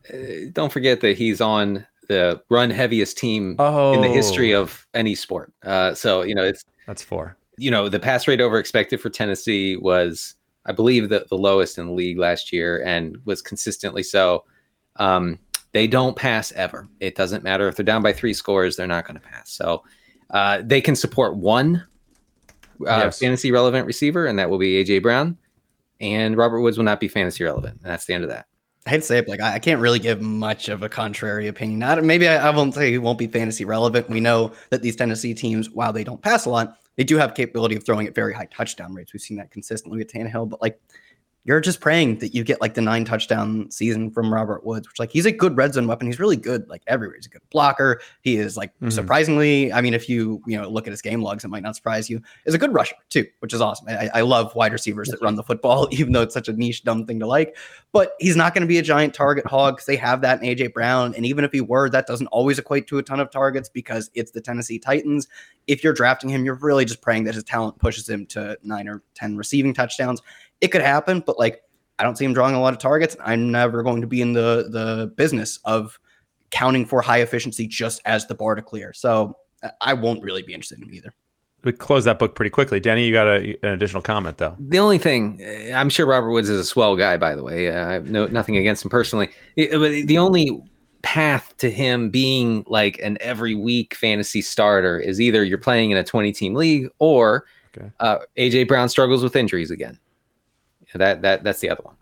Uh, 0.08 0.16
don't 0.52 0.70
forget 0.70 1.00
that 1.00 1.18
he's 1.18 1.40
on 1.40 1.84
the 2.08 2.40
run 2.48 2.70
heaviest 2.70 3.18
team 3.18 3.56
Oh, 3.58 3.92
in 3.92 4.02
the 4.02 4.08
history 4.08 4.54
of 4.54 4.86
any 4.94 5.16
sport. 5.16 5.52
Uh, 5.64 5.94
so 5.94 6.22
you 6.22 6.36
know 6.36 6.44
it's 6.44 6.64
that's 6.86 7.02
four. 7.02 7.36
You 7.56 7.70
know 7.70 7.88
the 7.88 8.00
pass 8.00 8.26
rate 8.28 8.40
over 8.40 8.58
expected 8.58 9.00
for 9.00 9.10
Tennessee 9.10 9.76
was 9.76 10.34
I 10.66 10.72
believe 10.72 11.08
the, 11.08 11.26
the 11.28 11.36
lowest 11.36 11.78
in 11.78 11.86
the 11.86 11.92
league 11.92 12.18
last 12.18 12.52
year 12.52 12.82
and 12.84 13.18
was 13.24 13.42
consistently 13.42 14.02
so. 14.02 14.44
Um, 14.96 15.38
they 15.72 15.86
don't 15.86 16.16
pass 16.16 16.52
ever. 16.52 16.88
It 17.00 17.16
doesn't 17.16 17.42
matter 17.42 17.66
if 17.68 17.76
they're 17.76 17.84
down 17.84 18.02
by 18.02 18.12
three 18.12 18.32
scores; 18.34 18.76
they're 18.76 18.86
not 18.86 19.06
going 19.06 19.20
to 19.20 19.26
pass. 19.26 19.50
So 19.50 19.82
uh, 20.30 20.62
they 20.64 20.80
can 20.80 20.94
support 20.96 21.36
one 21.36 21.84
uh, 22.80 23.04
Yes. 23.04 23.18
fantasy 23.18 23.50
relevant 23.52 23.86
receiver, 23.86 24.26
and 24.26 24.38
that 24.38 24.48
will 24.50 24.58
be 24.58 24.84
AJ 24.84 25.02
Brown. 25.02 25.36
And 26.00 26.36
Robert 26.36 26.60
Woods 26.60 26.76
will 26.76 26.84
not 26.84 27.00
be 27.00 27.08
fantasy 27.08 27.44
relevant, 27.44 27.80
and 27.82 27.90
that's 27.90 28.04
the 28.04 28.14
end 28.14 28.24
of 28.24 28.30
that. 28.30 28.46
I 28.86 28.90
hate 28.90 28.96
to 28.98 29.02
say 29.02 29.22
like 29.22 29.40
I, 29.40 29.54
I 29.54 29.58
can't 29.58 29.80
really 29.80 29.98
give 29.98 30.20
much 30.20 30.68
of 30.68 30.82
a 30.82 30.88
contrary 30.88 31.48
opinion. 31.48 31.78
Not 31.78 32.02
maybe 32.04 32.28
I, 32.28 32.48
I 32.48 32.50
won't 32.54 32.74
say 32.74 32.90
he 32.90 32.98
won't 32.98 33.18
be 33.18 33.26
fantasy 33.26 33.64
relevant. 33.64 34.08
We 34.10 34.20
know 34.20 34.52
that 34.70 34.82
these 34.82 34.96
Tennessee 34.96 35.34
teams, 35.34 35.70
while 35.70 35.92
they 35.92 36.04
don't 36.04 36.20
pass 36.20 36.44
a 36.44 36.50
lot, 36.50 36.78
they 36.96 37.04
do 37.04 37.16
have 37.16 37.34
capability 37.34 37.76
of 37.76 37.84
throwing 37.84 38.06
at 38.06 38.14
very 38.14 38.32
high 38.32 38.46
touchdown 38.46 38.94
rates. 38.94 39.12
We've 39.12 39.20
seen 39.20 39.36
that 39.38 39.50
consistently 39.50 39.98
with 39.98 40.12
Tannehill, 40.12 40.48
but 40.48 40.62
like 40.62 40.80
you're 41.46 41.60
just 41.60 41.80
praying 41.80 42.18
that 42.20 42.34
you 42.34 42.42
get 42.42 42.58
like 42.62 42.72
the 42.72 42.80
nine 42.80 43.04
touchdown 43.04 43.70
season 43.70 44.10
from 44.10 44.32
Robert 44.32 44.64
Woods, 44.64 44.88
which 44.88 44.98
like 44.98 45.10
he's 45.10 45.26
a 45.26 45.30
good 45.32 45.54
red 45.58 45.74
zone 45.74 45.86
weapon. 45.86 46.06
He's 46.06 46.18
really 46.18 46.38
good 46.38 46.66
like 46.70 46.82
everywhere. 46.86 47.16
He's 47.16 47.26
a 47.26 47.28
good 47.28 47.42
blocker. 47.50 48.00
He 48.22 48.36
is 48.36 48.56
like 48.56 48.72
Mhm. 48.80 48.90
surprisingly, 48.90 49.70
I 49.70 49.82
mean, 49.82 49.92
if 49.92 50.08
you 50.08 50.40
you 50.46 50.58
know 50.58 50.68
look 50.68 50.86
at 50.86 50.90
his 50.90 51.02
game 51.02 51.20
logs, 51.20 51.44
it 51.44 51.48
might 51.48 51.62
not 51.62 51.76
surprise 51.76 52.08
you. 52.08 52.22
Is 52.46 52.54
a 52.54 52.58
good 52.58 52.72
rusher 52.72 52.96
too, 53.10 53.26
which 53.40 53.52
is 53.52 53.60
awesome. 53.60 53.88
I, 53.88 54.08
I 54.14 54.20
love 54.22 54.54
wide 54.54 54.72
receivers 54.72 55.08
that 55.10 55.20
run 55.20 55.34
the 55.34 55.42
football, 55.42 55.86
even 55.92 56.12
though 56.14 56.22
it's 56.22 56.32
such 56.34 56.48
a 56.48 56.52
niche, 56.54 56.82
dumb 56.82 57.04
thing 57.04 57.20
to 57.20 57.26
like. 57.26 57.56
But 57.92 58.12
he's 58.20 58.36
not 58.36 58.54
going 58.54 58.62
to 58.62 58.66
be 58.66 58.78
a 58.78 58.82
giant 58.82 59.12
target 59.12 59.46
hog 59.46 59.76
because 59.76 59.86
they 59.86 59.96
have 59.96 60.22
that 60.22 60.42
in 60.42 60.48
AJ 60.48 60.72
Brown. 60.72 61.14
And 61.14 61.26
even 61.26 61.44
if 61.44 61.52
he 61.52 61.60
were, 61.60 61.90
that 61.90 62.06
doesn't 62.06 62.26
always 62.28 62.58
equate 62.58 62.86
to 62.88 62.96
a 62.98 63.02
ton 63.02 63.20
of 63.20 63.30
targets 63.30 63.68
because 63.68 64.10
it's 64.14 64.30
the 64.32 64.40
Tennessee 64.40 64.78
Titans. 64.78 65.28
If 65.66 65.84
you're 65.84 65.92
drafting 65.92 66.30
him, 66.30 66.44
you're 66.44 66.54
really 66.56 66.86
just 66.86 67.02
praying 67.02 67.24
that 67.24 67.34
his 67.34 67.44
talent 67.44 67.78
pushes 67.78 68.08
him 68.08 68.24
to 68.28 68.58
nine 68.64 68.88
or 68.88 69.02
10 69.14 69.36
receiving 69.36 69.74
touchdowns. 69.74 70.22
It 70.64 70.72
could 70.72 70.80
happen, 70.82 71.20
but 71.24 71.38
like, 71.38 71.60
I 71.98 72.02
don't 72.04 72.16
see 72.16 72.24
him 72.24 72.32
drawing 72.32 72.54
a 72.54 72.60
lot 72.60 72.72
of 72.72 72.80
targets. 72.80 73.16
I'm 73.24 73.52
never 73.52 73.82
going 73.82 74.00
to 74.00 74.06
be 74.06 74.20
in 74.22 74.32
the 74.32 74.68
the 74.70 75.12
business 75.16 75.58
of 75.64 75.98
counting 76.50 76.86
for 76.86 77.02
high 77.02 77.20
efficiency 77.20 77.66
just 77.66 78.00
as 78.04 78.26
the 78.26 78.34
bar 78.34 78.54
to 78.54 78.62
clear. 78.62 78.92
So 78.92 79.36
I- 79.62 79.70
I 79.80 79.92
won't 79.94 80.22
really 80.22 80.42
be 80.42 80.54
interested 80.54 80.78
in 80.78 80.84
him 80.88 80.94
either. 80.94 81.12
We 81.64 81.72
close 81.72 82.04
that 82.04 82.18
book 82.18 82.34
pretty 82.34 82.50
quickly. 82.50 82.78
Denny, 82.78 83.06
you 83.06 83.12
got 83.12 83.26
a, 83.26 83.56
an 83.62 83.70
additional 83.72 84.02
comment 84.02 84.38
though. 84.38 84.54
The 84.58 84.78
only 84.78 84.98
thing, 84.98 85.40
uh, 85.42 85.72
I'm 85.74 85.88
sure 85.88 86.04
Robert 86.06 86.30
Woods 86.30 86.48
is 86.50 86.60
a 86.60 86.64
swell 86.64 86.94
guy, 86.96 87.16
by 87.16 87.34
the 87.34 87.42
way. 87.42 87.68
Uh, 87.68 87.88
I 87.88 87.92
have 87.94 88.10
no 88.10 88.26
nothing 88.26 88.56
against 88.56 88.84
him 88.84 88.90
personally. 88.90 89.28
It- 89.56 89.70
but 89.72 90.06
the 90.06 90.18
only 90.18 90.62
path 91.02 91.54
to 91.58 91.70
him 91.70 92.08
being 92.10 92.64
like 92.66 92.98
an 93.02 93.18
every 93.20 93.54
week 93.54 93.94
fantasy 93.94 94.40
starter 94.42 94.98
is 94.98 95.20
either 95.20 95.44
you're 95.44 95.58
playing 95.58 95.90
in 95.90 95.98
a 95.98 96.04
20 96.04 96.32
team 96.32 96.54
league 96.54 96.88
or 96.98 97.44
Okay. 97.76 97.90
uh, 98.00 98.18
AJ 98.38 98.68
Brown 98.68 98.88
struggles 98.88 99.22
with 99.22 99.34
injuries 99.36 99.70
again. 99.70 99.98
That 100.94 101.22
that 101.22 101.44
that's 101.44 101.60
the 101.60 101.70
other 101.70 101.82
one. 101.82 101.94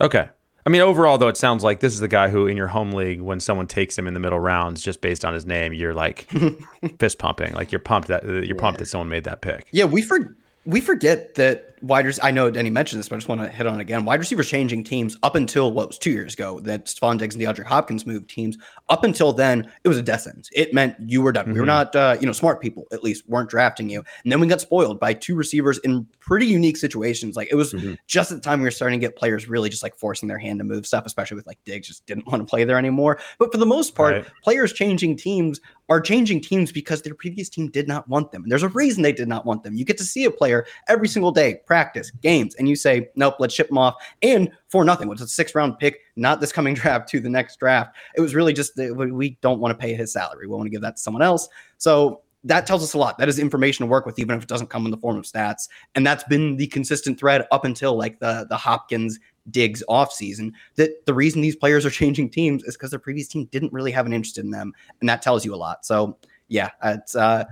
Okay. 0.00 0.28
I 0.64 0.68
mean, 0.68 0.80
overall, 0.80 1.16
though, 1.16 1.28
it 1.28 1.36
sounds 1.36 1.62
like 1.62 1.78
this 1.78 1.92
is 1.94 2.00
the 2.00 2.08
guy 2.08 2.28
who, 2.28 2.48
in 2.48 2.56
your 2.56 2.66
home 2.66 2.90
league, 2.90 3.20
when 3.20 3.38
someone 3.38 3.68
takes 3.68 3.96
him 3.96 4.08
in 4.08 4.14
the 4.14 4.20
middle 4.20 4.40
rounds, 4.40 4.82
just 4.82 5.00
based 5.00 5.24
on 5.24 5.32
his 5.32 5.46
name, 5.46 5.72
you're 5.72 5.94
like 5.94 6.28
fist 6.98 7.20
pumping, 7.20 7.54
like 7.54 7.70
you're 7.70 7.78
pumped 7.78 8.08
that 8.08 8.24
you're 8.24 8.56
pumped 8.56 8.80
that 8.80 8.86
someone 8.86 9.08
made 9.08 9.24
that 9.24 9.42
pick. 9.42 9.66
Yeah, 9.70 9.84
we 9.84 10.02
for 10.02 10.36
we 10.64 10.80
forget 10.80 11.36
that 11.36 11.75
wide 11.82 12.06
rec- 12.06 12.18
I 12.22 12.30
know 12.30 12.50
Denny 12.50 12.70
mentioned 12.70 12.98
this, 13.00 13.08
but 13.08 13.16
I 13.16 13.18
just 13.18 13.28
want 13.28 13.40
to 13.40 13.48
hit 13.48 13.66
on 13.66 13.78
it 13.78 13.80
again. 13.80 14.04
Wide 14.04 14.18
receivers 14.20 14.48
changing 14.48 14.84
teams 14.84 15.16
up 15.22 15.34
until 15.34 15.72
what 15.72 15.88
was 15.88 15.98
two 15.98 16.10
years 16.10 16.34
ago 16.34 16.60
that 16.60 16.86
Stefon 16.86 17.18
Diggs 17.18 17.34
and 17.34 17.44
DeAndre 17.44 17.64
Hopkins 17.64 18.06
moved 18.06 18.28
teams. 18.30 18.56
Up 18.88 19.04
until 19.04 19.32
then, 19.32 19.70
it 19.84 19.88
was 19.88 19.98
a 19.98 20.02
death 20.02 20.22
sentence. 20.22 20.48
It 20.52 20.72
meant 20.72 20.94
you 21.06 21.22
were 21.22 21.32
done. 21.32 21.52
We 21.52 21.58
were 21.58 21.64
Mhm. 21.64 21.66
not, 21.66 21.96
uh, 21.96 22.16
you 22.20 22.26
know, 22.26 22.32
smart 22.32 22.60
people 22.60 22.84
at 22.92 23.02
least 23.04 23.28
weren't 23.28 23.50
drafting 23.50 23.88
you. 23.90 24.02
And 24.24 24.32
then 24.32 24.40
we 24.40 24.46
got 24.46 24.60
spoiled 24.60 25.00
by 25.00 25.12
two 25.14 25.34
receivers 25.34 25.78
in 25.78 26.06
pretty 26.20 26.46
unique 26.46 26.76
situations. 26.76 27.36
Like 27.36 27.48
it 27.50 27.56
was 27.56 27.72
Mhm. 27.72 27.96
just 28.06 28.30
at 28.32 28.36
the 28.36 28.42
time 28.42 28.60
we 28.60 28.64
were 28.64 28.70
starting 28.70 29.00
to 29.00 29.06
get 29.06 29.16
players 29.16 29.48
really 29.48 29.68
just 29.68 29.82
like 29.82 29.96
forcing 29.96 30.28
their 30.28 30.38
hand 30.38 30.58
to 30.60 30.64
move 30.64 30.86
stuff, 30.86 31.04
especially 31.06 31.36
with 31.36 31.46
like 31.46 31.58
Diggs 31.64 31.86
just 31.88 32.06
didn't 32.06 32.26
want 32.26 32.40
to 32.40 32.46
play 32.50 32.64
there 32.64 32.78
anymore. 32.78 33.18
But 33.38 33.52
for 33.52 33.58
the 33.58 33.66
most 33.66 33.94
part, 33.94 34.14
Right. 34.14 34.26
players 34.42 34.72
changing 34.72 35.16
teams 35.16 35.60
are 35.88 36.00
changing 36.00 36.40
teams 36.40 36.72
because 36.72 37.02
their 37.02 37.14
previous 37.14 37.48
team 37.48 37.68
did 37.68 37.86
not 37.86 38.08
want 38.08 38.32
them. 38.32 38.42
And 38.42 38.50
there's 38.50 38.64
a 38.64 38.68
reason 38.70 39.02
they 39.04 39.12
did 39.12 39.28
not 39.28 39.46
want 39.46 39.62
them. 39.62 39.74
You 39.74 39.84
get 39.84 39.96
to 39.98 40.04
see 40.04 40.24
a 40.24 40.30
player 40.32 40.66
every 40.88 41.06
single 41.06 41.30
day, 41.30 41.60
practice, 41.66 42.10
games, 42.10 42.54
and 42.54 42.68
you 42.68 42.76
say, 42.76 43.08
nope, 43.16 43.36
let's 43.38 43.54
ship 43.54 43.68
them 43.68 43.78
off. 43.78 43.94
And 44.22 44.50
for 44.68 44.84
nothing, 44.84 45.08
which 45.08 45.20
is 45.20 45.26
a 45.26 45.28
six 45.28 45.54
round 45.54 45.78
pick, 45.78 46.00
not 46.16 46.40
this 46.40 46.52
coming 46.52 46.74
draft 46.80 47.08
to 47.10 47.20
the 47.20 47.28
next 47.28 47.58
draft. 47.58 47.96
It 48.16 48.20
was 48.20 48.34
really 48.34 48.52
just 48.52 48.76
that 48.76 48.94
we- 48.94 49.36
don't 49.42 49.60
want 49.60 49.72
to 49.72 49.78
pay 49.78 49.94
his 49.94 50.12
salary. 50.12 50.46
We 50.46 50.54
want 50.54 50.66
to 50.66 50.70
give 50.70 50.80
that 50.82 50.96
to 50.96 51.02
someone 51.02 51.22
else. 51.22 51.48
So 51.78 52.22
that 52.44 52.66
tells 52.66 52.82
us 52.82 52.94
a 52.94 52.98
lot. 52.98 53.18
That 53.18 53.28
is 53.28 53.38
information 53.38 53.84
to 53.84 53.90
work 53.90 54.06
with, 54.06 54.18
even 54.18 54.36
if 54.36 54.42
it 54.42 54.48
doesn't 54.48 54.68
come 54.68 54.84
in 54.84 54.90
the 54.92 54.96
form 54.96 55.16
of 55.16 55.24
stats. 55.24 55.68
And 55.94 56.06
that's 56.06 56.24
been 56.24 56.56
the 56.56 56.68
consistent 56.68 57.18
thread 57.18 57.44
up 57.50 57.64
until 57.64 57.98
like 57.98 58.20
the 58.20 58.46
the 58.48 58.56
Hopkins 58.56 59.18
Diggs 59.50 59.82
offseason. 59.88 60.52
That 60.76 61.04
the 61.06 61.14
reason 61.14 61.42
these 61.42 61.56
players 61.56 61.84
are 61.84 61.90
changing 62.02 62.30
teams 62.30 62.62
is 62.62 62.76
because 62.76 62.90
their 62.90 63.00
previous 63.00 63.28
team 63.28 63.46
didn't 63.50 63.72
really 63.72 63.90
have 63.90 64.06
an 64.06 64.12
interest 64.12 64.38
in 64.38 64.50
them, 64.50 64.72
and 65.00 65.08
that 65.08 65.22
tells 65.22 65.44
you 65.44 65.54
a 65.54 65.56
lot. 65.56 65.84
So 65.84 66.16
yeah, 66.48 66.70
it's 66.84 67.16
uh, 67.16 67.44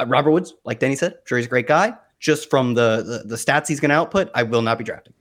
uh, 0.00 0.06
Robert 0.06 0.30
Woods, 0.30 0.54
like 0.64 0.78
Denny 0.78 0.96
said, 0.96 1.18
sure 1.24 1.38
he's 1.38 1.46
a 1.46 1.50
great 1.50 1.66
guy. 1.66 1.94
Just 2.18 2.50
from 2.50 2.74
the 2.74 3.02
the, 3.02 3.28
the 3.28 3.36
stats 3.36 3.68
he's 3.68 3.80
going 3.80 3.90
to 3.90 3.96
output, 3.96 4.30
I 4.34 4.42
will 4.42 4.62
not 4.62 4.78
be 4.78 4.84
drafting. 4.84 5.14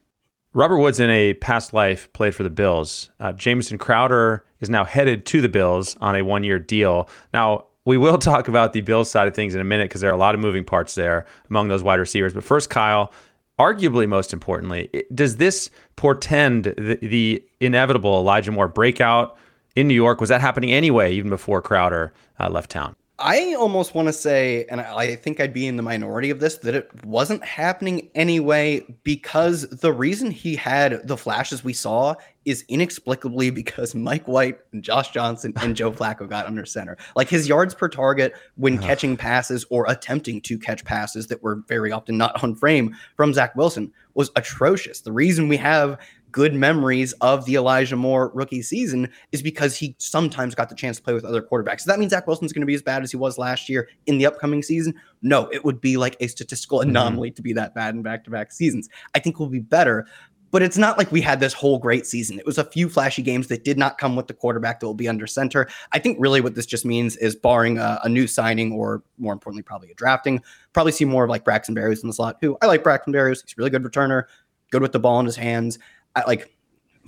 Robert 0.54 0.80
Woods, 0.80 1.00
in 1.00 1.10
a 1.10 1.36
past 1.36 1.74
life, 1.74 2.12
played 2.14 2.34
for 2.34 2.44
the 2.44 2.50
Bills. 2.50 3.12
Uh, 3.20 3.32
Jamison 3.32 3.78
Crowder 3.78 4.44
is 4.60 4.70
now 4.70 4.84
headed 4.84 5.26
to 5.28 5.42
the 5.42 5.50
Bills 5.50 5.96
on 6.02 6.16
a 6.16 6.24
one 6.24 6.44
year 6.44 6.58
deal. 6.58 7.10
Now, 7.34 7.66
we 7.86 7.98
will 7.98 8.18
talk 8.18 8.48
about 8.48 8.74
the 8.74 8.82
Bills 8.82 9.10
side 9.10 9.28
of 9.28 9.36
things 9.36 9.54
in 9.54 9.62
a 9.62 9.64
minute 9.64 9.86
because 9.90 10.02
there 10.02 10.10
are 10.10 10.14
a 10.14 10.18
lot 10.18 10.36
of 10.36 10.42
moving 10.42 10.64
parts 10.64 10.96
there 10.96 11.26
among 11.50 11.68
those 11.68 11.84
wide 11.84 12.00
receivers. 12.00 12.34
But 12.34 12.44
first, 12.44 12.70
Kyle, 12.70 13.12
arguably 13.60 14.08
most 14.08 14.34
importantly, 14.34 14.90
does 15.14 15.38
this 15.38 15.70
portend 15.96 16.66
the, 16.66 16.98
the 17.02 17.44
inevitable 17.60 18.18
Elijah 18.18 18.52
Moore 18.52 18.68
breakout 18.68 19.38
in 19.76 19.88
New 19.88 19.94
York? 19.94 20.20
Was 20.20 20.30
that 20.30 20.42
happening 20.42 20.72
anyway, 20.72 21.14
even 21.14 21.30
before 21.30 21.62
Crowder 21.62 22.14
uh, 22.40 22.50
left 22.50 22.72
town? 22.72 22.96
I 23.19 23.56
almost 23.56 23.95
want 23.95 24.08
to 24.10 24.13
say, 24.13 24.65
and 24.69 24.80
I 24.80 25.15
think 25.15 25.39
I'd 25.39 25.53
be 25.53 25.65
in 25.65 25.75
the 25.75 25.82
minority 25.82 26.30
of 26.30 26.39
this, 26.39 26.60
that 26.60 26.75
it 26.75 26.89
wasn't 27.03 27.43
happening 27.43 28.12
anyway 28.13 28.86
because 29.03 29.67
the 29.69 29.91
reason 29.91 30.30
he 30.30 30.56
had 30.56 31.08
the 31.08 31.17
flashes 31.17 31.63
we 31.63 31.73
saw 31.73 32.13
is 32.45 32.63
inexplicably 32.67 33.49
because 33.58 33.95
Mike 33.95 34.27
White 34.27 34.60
and 34.71 34.84
Josh 34.84 35.10
Johnson 35.10 35.51
and 35.58 35.75
Joe 35.75 35.91
Flacco 35.93 36.30
got 36.30 36.45
under 36.45 36.63
center. 36.63 36.95
Like 37.15 37.27
his 37.27 37.47
yards 37.47 37.73
per 37.73 37.89
target 37.89 38.34
when 38.56 38.77
catching 38.77 39.17
passes 39.17 39.65
or 39.71 39.89
attempting 39.89 40.39
to 40.41 40.60
catch 40.60 40.86
passes 40.86 41.25
that 41.27 41.41
were 41.41 41.63
very 41.67 41.91
often 41.91 42.19
not 42.19 42.43
on 42.43 42.53
frame 42.53 42.95
from 43.15 43.34
Zach 43.34 43.56
Wilson 43.56 43.91
was 44.13 44.30
atrocious. 44.36 45.01
The 45.01 45.12
reason 45.12 45.47
we 45.47 45.58
have 45.58 45.97
good 46.32 46.54
memories 46.54 47.13
of 47.13 47.46
the 47.46 47.56
Elijah 47.56 47.96
Moore 47.96 48.32
rookie 48.34 48.62
season 48.62 49.10
is 49.32 49.42
because 49.42 49.76
he 49.76 49.96
sometimes 49.98 50.56
got 50.56 50.70
the 50.70 50.76
chance 50.76 50.98
to 50.98 51.04
play 51.04 51.13
with 51.13 51.26
other 51.26 51.42
quarterbacks. 51.42 51.78
Does 51.78 51.86
that 51.86 52.00
mean 52.00 52.10
Zach 52.10 52.28
Wilson's 52.28 52.54
going 52.54 52.62
to 52.62 52.68
be 52.68 52.76
as 52.76 52.82
bad 52.82 53.04
as 53.04 53.12
he 53.12 53.18
was 53.18 53.38
last 53.38 53.70
year 53.70 53.90
in 54.06 54.18
the 54.18 54.26
upcoming 54.26 54.62
season? 54.62 54.94
No, 55.22 55.48
it 55.48 55.63
would 55.63 55.82
be 55.82 55.98
like 55.98 56.16
a 56.20 56.28
statistical 56.28 56.80
mm-hmm. 56.80 56.90
anomaly 56.90 57.32
to 57.32 57.42
be 57.42 57.54
that 57.54 57.74
bad 57.74 57.96
in 57.96 58.02
back 58.02 58.24
to 58.26 58.30
back 58.30 58.52
seasons. 58.52 58.90
I 59.16 59.20
think 59.20 59.40
we'll 59.40 59.50
be 59.50 59.60
better. 59.60 60.06
But 60.50 60.62
it's 60.62 60.78
not 60.78 60.98
like 60.98 61.12
we 61.12 61.20
had 61.20 61.42
this 61.42 61.52
whole 61.52 61.78
great 61.78 62.06
season. 62.06 62.40
It 62.40 62.46
was 62.46 62.58
a 62.58 62.63
few 62.63 62.88
flashy 62.88 63.22
games 63.22 63.48
that 63.48 63.66
did 63.66 63.78
not 63.78 63.98
come 63.98 64.16
with 64.16 64.28
the 64.28 64.34
quarterback 64.34 64.80
that 64.80 64.86
will 64.86 64.94
be 64.94 65.10
under 65.10 65.28
center. 65.28 65.68
I 65.92 66.00
think 66.00 66.18
really 66.22 66.40
what 66.40 66.56
this 66.56 66.66
just 66.66 66.86
means 66.86 67.18
is 67.18 67.36
barring 67.36 67.78
a, 67.78 68.00
a 68.04 68.10
new 68.10 68.28
signing 68.28 68.72
or 68.72 69.04
more 69.18 69.34
importantly, 69.34 69.63
probably 69.63 69.92
a 69.92 69.96
drafting, 69.96 70.42
probably 70.72 70.94
see 70.94 71.04
more 71.04 71.26
of 71.26 71.30
like 71.30 71.44
Braxton 71.44 71.76
Berrios 71.76 72.02
in 72.02 72.08
the 72.08 72.13
slot, 72.13 72.38
who 72.40 72.58
I 72.62 72.68
like 72.68 72.82
Braxton 72.82 73.13
Berrios. 73.13 73.42
He's 73.44 73.54
a 73.54 73.56
really 73.58 73.70
good 73.70 73.84
returner, 73.84 74.24
good 74.72 74.82
with 74.82 74.94
the 74.94 75.00
ball 75.00 75.20
in 75.20 75.26
his 75.26 75.36
hands. 75.36 75.80
Like 76.25 76.56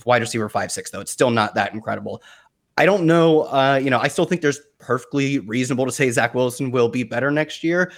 wide 0.06 0.22
receiver 0.22 0.50
five 0.50 0.72
six 0.72 0.92
though. 0.92 1.02
It's 1.02 1.12
still 1.12 1.32
not 1.32 1.56
that 1.56 1.74
incredible. 1.74 2.22
I 2.78 2.86
don't 2.86 3.06
know. 3.06 3.42
Uh, 3.42 3.80
you 3.82 3.90
know, 3.90 4.00
I 4.00 4.08
still 4.08 4.26
think 4.26 4.42
there's 4.42 4.62
perfectly 4.80 5.40
reasonable 5.40 5.86
to 5.86 5.92
say 5.92 6.10
Zach 6.12 6.34
Wilson 6.34 6.72
will 6.72 6.88
be 6.88 7.04
better 7.04 7.30
next 7.30 7.64
year. 7.64 7.92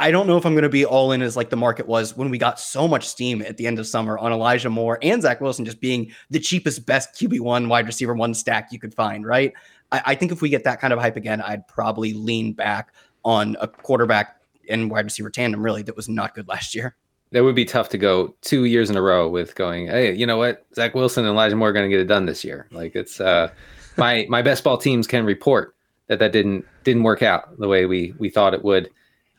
I 0.00 0.10
don't 0.12 0.26
know 0.28 0.36
if 0.36 0.46
I'm 0.46 0.54
going 0.54 0.62
to 0.62 0.68
be 0.68 0.86
all 0.86 1.10
in 1.12 1.22
as 1.22 1.36
like 1.36 1.50
the 1.50 1.56
market 1.56 1.86
was 1.86 2.16
when 2.16 2.30
we 2.30 2.38
got 2.38 2.60
so 2.60 2.86
much 2.86 3.06
steam 3.06 3.42
at 3.42 3.56
the 3.56 3.66
end 3.66 3.80
of 3.80 3.86
summer 3.86 4.16
on 4.16 4.32
Elijah 4.32 4.70
Moore 4.70 4.98
and 5.02 5.20
Zach 5.20 5.40
Wilson 5.40 5.64
just 5.64 5.80
being 5.80 6.12
the 6.30 6.38
cheapest, 6.38 6.86
best 6.86 7.14
QB1 7.16 7.68
wide 7.68 7.86
receiver 7.86 8.14
one 8.14 8.32
stack 8.32 8.68
you 8.70 8.78
could 8.78 8.94
find, 8.94 9.26
right? 9.26 9.52
I, 9.90 10.02
I 10.06 10.14
think 10.14 10.30
if 10.30 10.40
we 10.40 10.48
get 10.48 10.62
that 10.64 10.80
kind 10.80 10.92
of 10.92 11.00
hype 11.00 11.16
again, 11.16 11.42
I'd 11.42 11.66
probably 11.66 12.14
lean 12.14 12.52
back 12.52 12.94
on 13.24 13.56
a 13.60 13.66
quarterback 13.66 14.40
and 14.70 14.90
wide 14.90 15.04
receiver 15.04 15.30
tandem, 15.30 15.62
really, 15.62 15.82
that 15.82 15.96
was 15.96 16.08
not 16.08 16.34
good 16.34 16.46
last 16.46 16.74
year. 16.74 16.94
That 17.32 17.44
would 17.44 17.54
be 17.54 17.64
tough 17.64 17.90
to 17.90 17.98
go 17.98 18.34
two 18.40 18.64
years 18.64 18.88
in 18.88 18.96
a 18.96 19.02
row 19.02 19.28
with 19.28 19.54
going, 19.54 19.88
hey, 19.88 20.14
you 20.14 20.26
know 20.26 20.38
what? 20.38 20.64
Zach 20.74 20.94
Wilson 20.94 21.24
and 21.24 21.32
Elijah 21.32 21.56
Moore 21.56 21.68
are 21.68 21.72
going 21.72 21.88
to 21.88 21.94
get 21.94 22.00
it 22.00 22.06
done 22.08 22.24
this 22.24 22.42
year. 22.42 22.66
Like 22.70 22.96
it's 22.96 23.20
uh, 23.20 23.50
my 23.96 24.26
my 24.28 24.42
best 24.42 24.64
ball 24.64 24.78
teams 24.78 25.06
can 25.06 25.24
report 25.24 25.74
that 26.06 26.18
that 26.18 26.32
didn't 26.32 26.64
didn't 26.84 27.02
work 27.02 27.22
out 27.22 27.58
the 27.58 27.68
way 27.68 27.86
we 27.86 28.14
we 28.18 28.30
thought 28.30 28.54
it 28.54 28.64
would. 28.64 28.90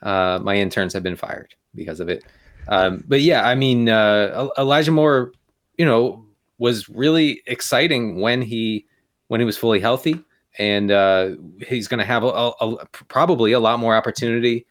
Uh, 0.01 0.39
my 0.41 0.55
interns 0.55 0.93
have 0.93 1.03
been 1.03 1.15
fired 1.15 1.53
because 1.75 1.99
of 1.99 2.09
it. 2.09 2.23
Um, 2.67 3.03
but 3.07 3.21
yeah, 3.21 3.47
I 3.47 3.55
mean, 3.55 3.89
uh, 3.89 4.49
Elijah 4.57 4.91
Moore, 4.91 5.33
you 5.77 5.85
know, 5.85 6.25
was 6.59 6.87
really 6.89 7.41
exciting 7.47 8.21
when 8.21 8.41
he 8.41 8.85
when 9.27 9.41
he 9.41 9.45
was 9.45 9.57
fully 9.57 9.79
healthy, 9.79 10.23
and 10.57 10.91
uh, 10.91 11.31
he's 11.67 11.87
going 11.87 11.99
to 11.99 12.05
have 12.05 12.23
a, 12.23 12.27
a, 12.27 12.49
a, 12.59 12.85
probably 13.07 13.51
a 13.51 13.59
lot 13.59 13.79
more 13.79 13.95
opportunity 13.95 14.65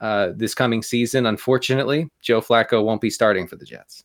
uh, 0.00 0.30
this 0.34 0.54
coming 0.54 0.82
season. 0.82 1.26
Unfortunately, 1.26 2.08
Joe 2.20 2.40
Flacco 2.40 2.84
won't 2.84 3.00
be 3.00 3.10
starting 3.10 3.46
for 3.46 3.56
the 3.56 3.64
Jets. 3.64 4.04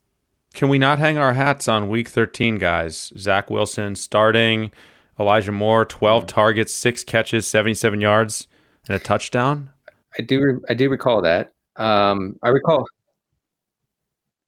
Can 0.54 0.70
we 0.70 0.80
not 0.80 1.00
hang 1.00 1.18
our 1.18 1.34
hats 1.34 1.68
on 1.68 1.90
week 1.90 2.08
13, 2.08 2.58
guys? 2.58 3.14
Zach 3.18 3.50
Wilson 3.50 3.96
starting, 3.96 4.72
Elijah 5.20 5.52
Moore, 5.52 5.86
12 5.86 6.26
targets, 6.26 6.74
six 6.74 7.04
catches, 7.04 7.48
77 7.48 8.02
yards, 8.02 8.48
and 8.88 8.96
a 8.96 9.00
touchdown? 9.00 9.70
I 10.18 10.24
do. 10.24 10.42
Re- 10.42 10.60
I 10.70 10.74
do 10.74 10.90
recall 10.90 11.22
that. 11.22 11.54
Um, 11.76 12.38
I 12.42 12.50
recall. 12.50 12.88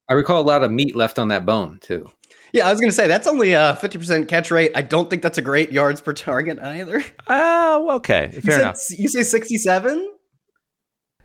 I 0.08 0.14
recall 0.14 0.40
a 0.40 0.42
lot 0.42 0.62
of 0.62 0.70
meat 0.70 0.96
left 0.96 1.18
on 1.18 1.28
that 1.28 1.46
bone 1.46 1.78
too. 1.80 2.10
Yeah, 2.52 2.68
I 2.68 2.70
was 2.70 2.80
going 2.80 2.90
to 2.90 2.94
say 2.94 3.06
that's 3.06 3.26
only 3.26 3.54
a 3.54 3.78
50% 3.80 4.28
catch 4.28 4.50
rate. 4.50 4.72
I 4.74 4.82
don't 4.82 5.08
think 5.08 5.22
that's 5.22 5.38
a 5.38 5.42
great 5.42 5.72
yards 5.72 6.02
per 6.02 6.12
target 6.12 6.58
either. 6.58 7.02
Oh, 7.28 7.92
okay. 7.92 8.30
You 8.34 8.42
Fair 8.42 8.52
said, 8.52 8.60
enough. 8.60 8.78
You 8.90 9.08
say 9.08 9.22
67? 9.22 10.11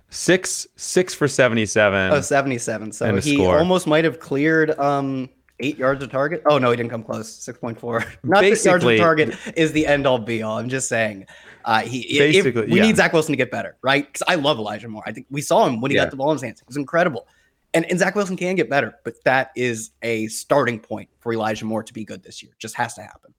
Six 0.10 0.68
six 0.78 1.14
for 1.14 1.28
77. 1.28 2.14
Oh, 2.14 2.22
77. 2.22 2.92
So 2.94 3.16
he 3.18 3.36
score. 3.36 3.58
almost 3.60 3.88
might 3.88 4.06
have 4.06 4.20
cleared 4.20 4.72
um 4.80 5.30
eight 5.60 5.78
yards 5.78 6.02
of 6.04 6.10
target. 6.12 6.42
Oh 6.50 6.58
no, 6.58 6.72
he 6.72 6.78
didn't 6.78 6.92
come 6.92 7.04
close. 7.04 7.30
6.4. 7.46 8.18
Not 8.24 8.42
that 8.42 8.64
yards 8.66 8.86
of 8.86 8.98
target 8.98 9.36
is 9.58 9.72
the 9.74 9.86
end 9.86 10.08
all 10.08 10.20
be 10.20 10.42
all. 10.44 10.58
I'm 10.58 10.70
just 10.70 10.88
saying. 10.88 11.26
Uh, 11.66 11.82
he 11.82 12.00
if- 12.02 12.20
Basically, 12.20 12.68
we 12.68 12.78
yeah. 12.80 12.86
need 12.86 12.96
Zach 12.96 13.12
Wilson 13.12 13.34
to 13.34 13.38
get 13.38 13.52
better, 13.52 13.76
right? 13.82 14.06
Because 14.06 14.24
I 14.28 14.36
love 14.36 14.58
Elijah 14.58 14.88
Moore. 14.88 15.04
I 15.06 15.12
think 15.12 15.28
we 15.30 15.42
saw 15.42 15.66
him 15.66 15.82
when 15.82 15.92
he 15.92 15.98
Yeah. 15.98 16.04
got 16.06 16.12
the 16.12 16.18
ball 16.18 16.32
in 16.32 16.36
his 16.36 16.42
hands. 16.44 16.62
It 16.62 16.68
was 16.68 16.78
incredible. 16.78 17.28
And, 17.74 17.84
and 17.92 18.00
Zach 18.00 18.16
Wilson 18.16 18.38
can 18.38 18.56
get 18.56 18.70
better, 18.70 18.96
but 19.04 19.22
that 19.26 19.52
is 19.56 19.92
a 20.02 20.28
starting 20.28 20.80
point 20.80 21.10
for 21.20 21.34
Elijah 21.34 21.66
Moore 21.66 21.84
to 21.84 21.94
be 21.94 22.06
good 22.06 22.24
this 22.24 22.42
year. 22.42 22.54
Just 22.60 22.76
has 22.76 22.94
to 22.94 23.02
happen. 23.02 23.34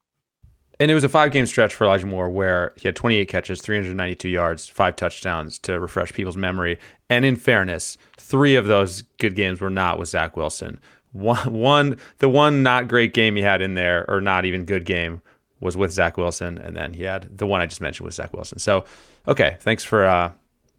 And 0.80 0.90
it 0.90 0.94
was 0.94 1.04
a 1.04 1.08
five 1.08 1.32
game 1.32 1.46
stretch 1.46 1.74
for 1.74 1.84
Elijah 1.84 2.06
Moore 2.06 2.30
where 2.30 2.72
he 2.76 2.86
had 2.86 2.94
28 2.96 3.28
catches, 3.28 3.60
392 3.60 4.28
yards, 4.28 4.68
five 4.68 4.96
touchdowns 4.96 5.58
to 5.60 5.80
refresh 5.80 6.12
people's 6.12 6.36
memory. 6.36 6.78
And 7.10 7.24
in 7.24 7.36
fairness, 7.36 7.98
three 8.16 8.54
of 8.54 8.66
those 8.66 9.02
good 9.18 9.34
games 9.34 9.60
were 9.60 9.70
not 9.70 9.98
with 9.98 10.08
Zach 10.08 10.36
Wilson. 10.36 10.80
One, 11.12 11.52
one, 11.52 11.98
the 12.18 12.28
one 12.28 12.62
not 12.62 12.86
great 12.86 13.14
game 13.14 13.34
he 13.34 13.42
had 13.42 13.62
in 13.62 13.74
there, 13.74 14.08
or 14.08 14.20
not 14.20 14.44
even 14.44 14.64
good 14.64 14.84
game, 14.84 15.22
was 15.60 15.76
with 15.76 15.90
Zach 15.90 16.16
Wilson, 16.16 16.58
and 16.58 16.76
then 16.76 16.92
he 16.92 17.02
had 17.02 17.36
the 17.36 17.46
one 17.46 17.60
I 17.60 17.66
just 17.66 17.80
mentioned 17.80 18.04
with 18.04 18.14
Zach 18.14 18.32
Wilson. 18.32 18.58
So, 18.58 18.84
okay, 19.26 19.56
thanks 19.60 19.82
for 19.82 20.04
uh, 20.04 20.30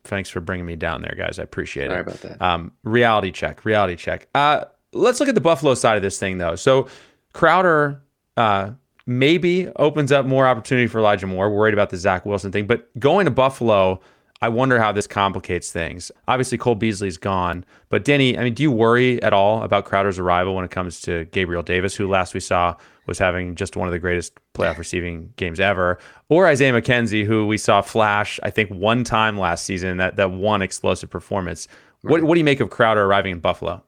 thanks 0.03 0.29
for 0.29 0.39
bringing 0.39 0.65
me 0.65 0.75
down 0.75 1.01
there, 1.01 1.15
guys. 1.17 1.39
I 1.39 1.43
appreciate 1.43 1.89
Sorry 1.89 2.01
it. 2.01 2.05
Sorry 2.05 2.29
about 2.29 2.39
that. 2.39 2.45
Um, 2.45 2.71
reality 2.83 3.31
check, 3.31 3.65
reality 3.65 3.95
check. 3.95 4.27
Uh, 4.35 4.65
let's 4.93 5.19
look 5.19 5.29
at 5.29 5.35
the 5.35 5.41
Buffalo 5.41 5.73
side 5.73 5.97
of 5.97 6.03
this 6.03 6.19
thing, 6.19 6.37
though. 6.37 6.55
So 6.55 6.87
Crowder 7.33 8.01
uh, 8.37 8.71
maybe 9.10 9.68
opens 9.78 10.12
up 10.12 10.24
more 10.28 10.47
opportunity 10.47 10.86
for 10.86 10.99
Elijah 10.99 11.26
Moore. 11.26 11.49
Worried 11.49 11.74
about 11.74 11.89
the 11.89 11.97
Zach 11.97 12.28
Wilson 12.28 12.51
thing, 12.51 12.68
but 12.68 12.88
going 12.99 13.26
to 13.26 13.32
Buffalo, 13.32 13.99
I 14.39 14.49
wonder 14.49 14.80
how 14.80 14.91
this 14.91 15.07
complicates 15.07 15.72
things. 15.72 16.12
Obviously, 16.28 16.60
Cole 16.60 16.76
Beasley's 16.76 17.18
gone, 17.18 17.66
but 17.89 18.05
Denny, 18.05 18.38
I 18.38 18.43
mean, 18.43 18.53
do 18.53 18.62
you 18.62 18.72
worry 18.72 19.22
at 19.24 19.34
all 19.34 19.64
about 19.64 19.86
Crowder's 19.86 20.20
arrival 20.20 20.53
when 20.53 20.64
it 20.64 20.70
comes 20.70 21.01
to 21.01 21.26
Gabriel 21.26 21.64
Davis, 21.64 21.95
who 21.95 22.07
last 22.07 22.36
we 22.36 22.39
saw 22.39 22.76
was 23.07 23.18
having 23.18 23.55
just 23.55 23.76
one 23.76 23.88
of 23.88 23.91
the 23.91 23.97
greatest 23.97 24.38
playoff 24.53 24.78
receiving 24.78 25.34
games 25.38 25.60
ever, 25.60 25.97
or 26.30 26.45
Isaiah 26.45 26.72
McKenzie, 26.72 27.26
who 27.26 27.47
we 27.47 27.57
saw 27.57 27.82
flash, 27.82 28.39
I 28.43 28.51
think, 28.51 28.70
one 28.70 29.03
time 29.03 29.39
last 29.39 29.66
season 29.66 29.97
that 29.97 30.18
that 30.18 30.30
one 30.30 30.62
explosive 30.62 31.10
performance. 31.10 31.68
What 32.01 32.24
what 32.24 32.36
do 32.36 32.39
you 32.39 32.45
make 32.45 32.60
of 32.60 32.70
Crowder 32.70 33.03
arriving 33.03 33.32
in 33.32 33.39
Buffalo? 33.39 33.84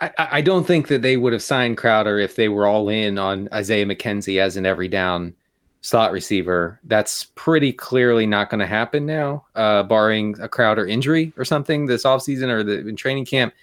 I, 0.00 0.10
I 0.18 0.40
don't 0.40 0.66
think 0.66 0.88
that 0.88 1.02
they 1.02 1.16
would 1.16 1.32
have 1.32 1.42
signed 1.42 1.76
Crowder 1.76 2.18
if 2.18 2.36
they 2.36 2.48
were 2.48 2.66
all 2.66 2.88
in 2.88 3.18
on 3.18 3.48
Isaiah 3.52 3.84
McKenzie 3.86 4.40
as 4.40 4.56
an 4.56 4.64
every 4.64 4.88
down 4.88 5.34
slot 5.80 6.12
receiver. 6.12 6.78
That's 6.84 7.24
pretty 7.34 7.72
clearly 7.72 8.26
not 8.26 8.50
going 8.50 8.60
to 8.60 8.66
happen 8.66 9.06
now, 9.06 9.44
uh, 9.54 9.82
barring 9.84 10.36
a 10.40 10.48
Crowder 10.48 10.86
injury 10.86 11.32
or 11.36 11.44
something 11.44 11.86
this 11.86 12.04
offseason 12.04 12.48
or 12.48 12.62
the 12.62 12.86
in 12.86 12.96
training 12.96 13.24
camp. 13.24 13.54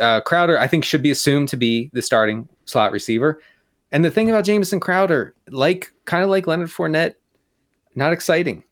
Uh, 0.00 0.20
Crowder, 0.20 0.58
I 0.58 0.66
think, 0.66 0.84
should 0.84 1.02
be 1.02 1.10
assumed 1.10 1.48
to 1.50 1.56
be 1.56 1.90
the 1.92 2.02
starting 2.02 2.48
slot 2.64 2.92
receiver. 2.92 3.40
And 3.92 4.04
the 4.04 4.10
thing 4.10 4.30
about 4.30 4.44
Jamison 4.44 4.80
Crowder, 4.80 5.34
like 5.48 5.92
kind 6.06 6.24
of 6.24 6.30
like 6.30 6.46
Leonard 6.46 6.70
Fournette, 6.70 7.14
not 7.94 8.12
exciting, 8.14 8.64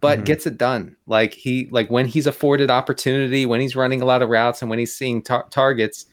but 0.00 0.20
Mhm. 0.20 0.24
gets 0.24 0.46
it 0.46 0.58
done. 0.58 0.96
Like 1.06 1.32
he, 1.32 1.68
like 1.70 1.88
when 1.90 2.06
he's 2.06 2.26
afforded 2.26 2.70
opportunity, 2.70 3.46
when 3.46 3.60
he's 3.60 3.76
running 3.76 4.02
a 4.02 4.04
lot 4.04 4.20
of 4.22 4.28
routes, 4.28 4.60
and 4.60 4.68
when 4.68 4.80
he's 4.80 4.94
seeing 4.94 5.22
tar- 5.22 5.46
targets, 5.50 6.06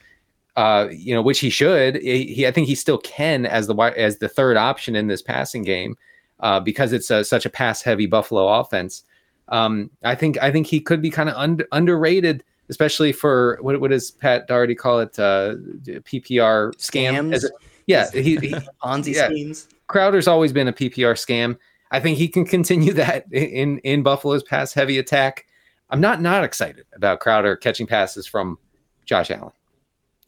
uh, 0.56 0.88
you 0.92 1.14
know, 1.14 1.22
which 1.22 1.40
he 1.40 1.50
should. 1.50 1.98
He, 1.98 2.26
he- 2.34 2.48
I 2.48 2.52
think 2.52 2.68
he 2.68 2.76
still 2.76 2.98
can 3.00 3.46
as 3.46 3.68
the 3.68 3.76
as 3.76 4.18
the 4.20 4.30
third 4.30 4.58
option 4.58 4.96
in 4.96 5.08
this 5.08 5.22
passing 5.22 5.64
game, 5.64 5.98
uh, 6.40 6.60
because 6.60 6.94
it's 6.94 7.10
a, 7.12 7.24
such 7.24 7.46
a 7.46 7.50
pass 7.50 7.82
heavy 7.82 8.06
Buffalo 8.06 8.48
offense. 8.48 9.04
Um, 9.50 9.90
I 10.04 10.16
think 10.16 10.42
I 10.42 10.52
think 10.52 10.68
he 10.68 10.80
could 10.80 11.02
be 11.02 11.10
kind 11.10 11.30
of 11.30 11.36
un- 11.36 11.60
underrated, 11.72 12.44
especially 12.70 13.12
for 13.12 13.58
what 13.62 13.80
what 13.80 13.92
does 13.92 14.12
Pat 14.12 14.48
Daugherty 14.48 14.76
call 14.76 15.00
it? 15.00 15.18
Uh, 15.20 15.56
PPR 15.86 16.74
scam. 16.78 17.30
Scams? 17.32 17.44
A- 17.44 17.50
yeah, 17.88 18.10
he, 18.12 18.38
he 18.38 18.38
Ponzi 18.84 19.14
Yeah. 19.14 19.28
schemes. 19.28 19.68
Crowder's 19.88 20.28
always 20.28 20.52
been 20.52 20.68
a 20.68 20.74
PPR 20.74 21.14
scam. 21.14 21.58
I 21.92 22.00
think 22.00 22.18
he 22.18 22.28
can 22.28 22.46
continue 22.46 22.94
that 23.04 23.32
in 23.32 23.78
in 23.80 24.02
Buffalo's 24.04 24.42
pass 24.44 24.74
heavy 24.74 24.98
attack. 24.98 25.46
I'm 25.92 26.02
not 26.02 26.22
not 26.22 26.44
excited 26.44 26.86
about 26.94 27.20
Crowder 27.20 27.56
catching 27.56 27.86
passes 27.86 28.26
from 28.26 28.58
Josh 29.06 29.30
Allen. 29.30 29.52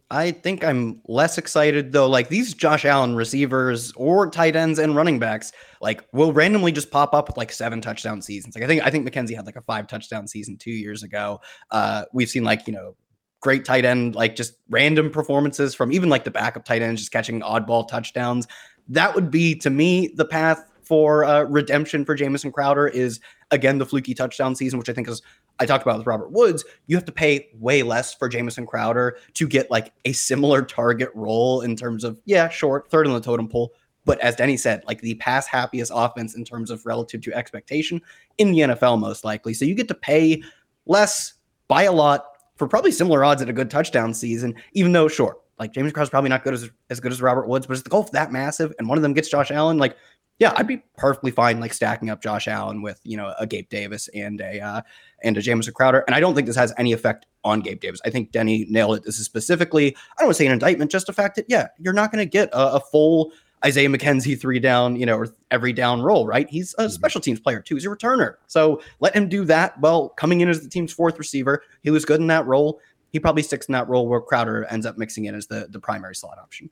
I 0.10 0.32
think 0.32 0.64
I'm 0.64 1.02
less 1.08 1.38
excited 1.38 1.92
though. 1.92 2.08
Like 2.08 2.30
these 2.30 2.54
Josh 2.54 2.86
Allen 2.86 3.16
receivers 3.16 3.92
or 3.98 4.30
tight 4.30 4.56
ends 4.56 4.80
and 4.80 4.96
running 4.96 5.20
backs, 5.20 5.52
like 5.82 6.06
will 6.14 6.32
randomly 6.32 6.72
just 6.72 6.92
pop 6.92 7.14
up 7.14 7.28
with 7.28 7.36
like 7.36 7.52
seven 7.52 7.82
touchdown 7.82 8.22
seasons. 8.22 8.56
Like 8.56 8.64
I 8.64 8.68
think 8.68 8.84
I 8.86 8.90
think 8.90 9.10
McKenzie 9.10 9.36
had 9.36 9.46
like 9.46 9.58
a 9.58 9.62
five 9.62 9.88
touchdown 9.88 10.28
season 10.28 10.58
two 10.58 10.72
years 10.72 11.04
ago. 11.04 11.42
Uh, 11.72 12.06
we've 12.14 12.30
seen 12.30 12.46
like 12.46 12.68
you 12.68 12.74
know 12.74 12.96
great 13.42 13.66
tight 13.66 13.86
end 13.86 14.16
like 14.16 14.36
just 14.36 14.56
random 14.70 15.12
performances 15.12 15.76
from 15.76 15.92
even 15.92 16.10
like 16.10 16.24
the 16.24 16.32
backup 16.32 16.66
tight 16.66 16.82
ends 16.82 17.02
just 17.02 17.12
catching 17.12 17.42
oddball 17.42 17.86
touchdowns. 17.88 18.48
That 18.88 19.14
would 19.14 19.30
be 19.30 19.56
to 19.56 19.70
me 19.70 20.14
the 20.16 20.26
path 20.26 20.64
for 20.88 21.26
uh, 21.26 21.44
redemption 21.44 22.06
for 22.06 22.16
Jamison 22.16 22.52
Crowder 22.52 22.88
is 22.88 23.20
again 23.52 23.78
the 23.78 23.86
fluky 23.86 24.14
touchdown 24.14 24.56
season, 24.56 24.80
which 24.80 24.90
I 24.90 24.94
think 24.94 25.08
is 25.08 25.22
I 25.60 25.66
talked 25.66 25.84
about 25.84 25.98
with 25.98 26.08
Robert 26.08 26.32
Woods. 26.32 26.64
You 26.88 26.96
have 26.96 27.06
to 27.06 27.12
pay 27.12 27.50
way 27.54 27.84
less 27.84 28.14
for 28.14 28.30
Jamison 28.30 28.66
Crowder 28.66 29.18
to 29.34 29.48
get 29.48 29.70
like 29.72 29.92
a 30.06 30.14
similar 30.14 30.62
target 30.62 31.10
role 31.14 31.62
in 31.62 31.76
terms 31.76 32.04
of 32.04 32.22
yeah, 32.26 32.50
short 32.50 32.90
third 32.90 33.08
on 33.08 33.14
the 33.14 33.22
totem 33.22 33.48
pole. 33.48 33.74
But 34.06 34.20
as 34.22 34.38
Denny 34.38 34.56
said, 34.56 34.84
like 34.88 35.02
the 35.02 35.16
pass 35.16 35.48
happiest 35.48 35.92
offense 35.94 36.36
in 36.36 36.46
terms 36.46 36.72
of 36.72 36.86
relative 36.86 37.22
to 37.22 37.34
expectation 37.34 38.02
in 38.38 38.52
the 38.52 38.60
NFL, 38.60 39.00
most 39.00 39.26
likely. 39.26 39.54
So 39.54 39.66
you 39.66 39.76
get 39.76 39.90
to 39.90 39.96
pay 39.96 40.42
less 40.86 41.34
by 41.68 41.84
a 41.84 41.92
lot 41.92 42.26
for 42.56 42.68
probably 42.70 42.92
similar 42.92 43.26
odds 43.26 43.42
at 43.42 43.50
a 43.50 43.54
good 43.54 43.70
touchdown 43.70 44.14
season, 44.14 44.56
even 44.72 44.94
though 44.94 45.10
sure, 45.10 45.38
like 45.60 45.74
James 45.74 45.92
Crowder's 45.92 46.10
probably 46.10 46.30
not 46.30 46.44
good 46.44 46.54
as 46.54 46.70
as 46.90 47.00
good 47.00 47.12
as 47.12 47.22
Robert 47.22 47.48
Woods, 47.48 47.68
but 47.68 47.74
is 47.74 47.84
the 47.84 47.90
golf 47.90 48.12
that 48.12 48.32
massive 48.32 48.74
and 48.80 48.88
one 48.88 48.98
of 48.98 49.02
them 49.02 49.14
gets 49.14 49.28
Josh 49.28 49.52
Allen, 49.52 49.78
like 49.78 49.98
yeah, 50.40 50.54
I'd 50.56 50.68
be 50.68 50.84
perfectly 50.98 51.32
fine 51.32 51.60
like 51.60 51.74
stacking 51.74 52.10
up 52.10 52.22
Josh 52.22 52.48
Allen 52.48 52.82
with 52.82 53.00
you 53.04 53.18
know 53.18 53.34
a 53.40 53.48
Gabe 53.48 53.70
Davis 53.70 54.08
and 54.14 54.40
a 54.40 54.60
uh, 54.60 54.82
and 55.24 55.36
a 55.36 55.42
Jamison 55.42 55.74
Crowder, 55.74 56.04
and 56.06 56.16
I 56.16 56.20
don't 56.20 56.36
think 56.36 56.46
this 56.46 56.56
has 56.56 56.74
any 56.78 56.94
effect 56.94 57.26
on 57.44 57.62
Gabe 57.62 57.80
Davis. 57.80 58.02
I 58.06 58.12
think 58.12 58.32
Denny 58.32 58.66
nailed 58.70 58.98
it. 58.98 59.04
This 59.04 59.20
is 59.20 59.26
specifically 59.26 59.96
I 59.96 60.22
don't 60.22 60.28
want 60.28 60.36
to 60.36 60.44
say 60.44 60.46
an 60.46 60.54
indictment, 60.54 60.92
just 60.92 61.08
the 61.08 61.14
fact 61.14 61.36
that 61.38 61.46
yeah, 61.48 61.68
you're 61.80 61.94
not 61.94 62.12
going 62.12 62.24
to 62.24 62.30
get 62.30 62.50
a, 62.50 62.74
a 62.74 62.80
full 62.80 63.32
Isaiah 63.66 63.90
McKenzie 63.90 64.40
three 64.40 64.60
down, 64.60 64.96
you 64.96 65.08
know, 65.08 65.18
or 65.18 65.28
every 65.50 65.74
down 65.74 66.02
roll, 66.02 66.28
right? 66.28 66.48
He's 66.48 66.76
a 66.78 66.88
special 66.90 67.20
teams 67.20 67.40
player 67.40 67.60
too. 67.60 67.76
He's 67.76 67.86
a 67.86 67.90
returner, 67.90 68.36
so 68.46 68.82
let 69.00 69.16
him 69.16 69.30
do 69.30 69.44
that. 69.46 69.80
Well, 69.82 70.10
coming 70.10 70.42
in 70.42 70.50
as 70.50 70.62
the 70.62 70.70
team's 70.70 70.94
fourth 70.94 71.18
receiver, 71.18 71.64
he 71.82 71.90
was 71.90 72.06
good 72.06 72.22
in 72.22 72.28
that 72.28 72.46
role. 72.46 72.80
He 73.12 73.20
probably 73.20 73.42
sticks 73.42 73.66
in 73.66 73.72
that 73.72 73.88
role 73.88 74.08
where 74.08 74.22
Crowder 74.22 74.66
ends 74.66 74.86
up 74.86 75.00
mixing 75.00 75.26
in 75.26 75.34
as 75.34 75.48
the 75.48 75.68
the 75.72 75.80
primary 75.80 76.16
slot 76.16 76.38
option. 76.38 76.70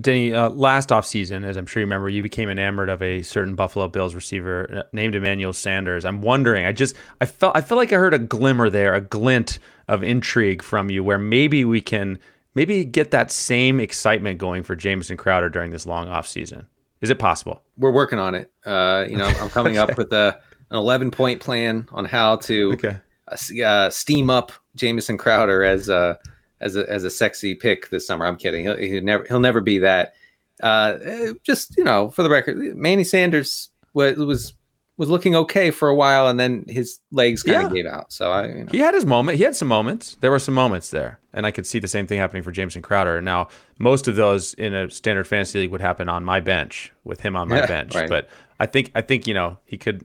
Denny, 0.00 0.34
uh, 0.34 0.50
last 0.50 0.88
offseason, 0.88 1.44
as 1.44 1.56
I'm 1.56 1.66
sure 1.66 1.80
you 1.80 1.86
remember, 1.86 2.08
you 2.08 2.22
became 2.22 2.48
enamored 2.48 2.88
of 2.88 3.00
a 3.00 3.22
certain 3.22 3.54
Buffalo 3.54 3.86
Bills 3.86 4.14
receiver 4.14 4.78
uh, 4.78 4.82
named 4.92 5.14
Emmanuel 5.14 5.52
Sanders. 5.52 6.04
I'm 6.04 6.20
wondering, 6.20 6.66
I 6.66 6.72
just, 6.72 6.96
I 7.20 7.26
felt, 7.26 7.56
I 7.56 7.60
felt 7.60 7.78
like 7.78 7.92
I 7.92 7.96
heard 7.96 8.12
a 8.14 8.18
glimmer 8.18 8.68
there, 8.68 8.94
a 8.94 9.00
glint 9.00 9.60
of 9.86 10.02
intrigue 10.02 10.62
from 10.62 10.90
you, 10.90 11.04
where 11.04 11.18
maybe 11.18 11.64
we 11.64 11.80
can, 11.80 12.18
maybe 12.56 12.84
get 12.84 13.12
that 13.12 13.30
same 13.30 13.78
excitement 13.78 14.38
going 14.38 14.64
for 14.64 14.74
Jamison 14.74 15.16
Crowder 15.16 15.48
during 15.48 15.70
this 15.70 15.86
long 15.86 16.08
offseason. 16.08 16.66
Is 17.00 17.10
it 17.10 17.20
possible? 17.20 17.62
We're 17.76 17.92
working 17.92 18.18
on 18.18 18.34
it. 18.34 18.50
Uh, 18.66 19.04
you 19.08 19.16
know, 19.16 19.26
I'm 19.26 19.50
coming 19.50 19.78
up 19.78 19.96
with 19.98 20.12
a 20.12 20.40
an 20.70 20.78
11 20.78 21.10
point 21.12 21.40
plan 21.40 21.86
on 21.92 22.04
how 22.04 22.36
to 22.36 22.72
Okay. 22.72 22.96
uh, 23.30 23.62
uh, 23.62 23.90
steam 23.90 24.28
up 24.30 24.50
Jamison 24.74 25.18
Crowder 25.18 25.62
as 25.62 25.88
a 25.88 26.18
as 26.64 26.74
a 26.74 26.90
as 26.90 27.04
a 27.04 27.10
sexy 27.10 27.54
pick 27.54 27.90
this 27.90 28.04
summer. 28.06 28.26
I'm 28.26 28.36
kidding. 28.36 28.64
He'll, 28.64 28.76
he'll 28.76 29.02
never 29.04 29.24
he'll 29.28 29.40
never 29.40 29.60
be 29.60 29.78
that. 29.78 30.14
Uh, 30.62 31.32
just 31.44 31.76
you 31.76 31.84
know, 31.84 32.10
for 32.10 32.22
the 32.22 32.30
record, 32.30 32.56
Manny 32.76 33.04
Sanders 33.04 33.70
was 33.92 34.16
was 34.16 34.54
was 34.96 35.08
looking 35.10 35.34
okay 35.34 35.72
for 35.72 35.88
a 35.88 35.94
while, 35.94 36.28
and 36.28 36.38
then 36.38 36.64
his 36.68 37.00
legs 37.10 37.42
kind 37.42 37.62
Yeah. 37.62 37.66
of 37.66 37.74
gave 37.74 37.86
out. 37.86 38.12
So 38.12 38.30
I, 38.30 38.46
you 38.46 38.54
know, 38.64 38.68
He 38.70 38.78
had 38.78 38.94
his 38.94 39.04
moment. 39.04 39.36
He 39.38 39.42
had 39.44 39.56
some 39.56 39.66
moments. 39.66 40.16
There 40.20 40.30
were 40.30 40.38
some 40.38 40.54
moments 40.54 40.90
there, 40.90 41.18
and 41.32 41.44
I 41.46 41.50
could 41.50 41.66
see 41.66 41.80
the 41.80 41.88
same 41.88 42.06
thing 42.06 42.18
happening 42.20 42.44
for 42.44 42.52
Jamison 42.52 42.80
Crowder. 42.80 43.20
Now, 43.20 43.48
most 43.80 44.06
of 44.06 44.14
those 44.14 44.54
in 44.54 44.72
a 44.72 44.88
standard 44.90 45.26
fantasy 45.26 45.58
league 45.60 45.72
would 45.72 45.80
happen 45.80 46.08
on 46.08 46.24
my 46.24 46.38
bench 46.38 46.92
with 47.02 47.20
him 47.20 47.34
on 47.34 47.48
my 47.48 47.58
Yeah, 47.58 47.66
bench. 47.66 47.92
right. 47.94 48.08
But 48.08 48.28
I 48.60 48.66
think 48.66 48.92
I 48.94 49.00
think 49.00 49.26
you 49.26 49.34
know 49.34 49.58
he 49.64 49.76
could 49.76 50.04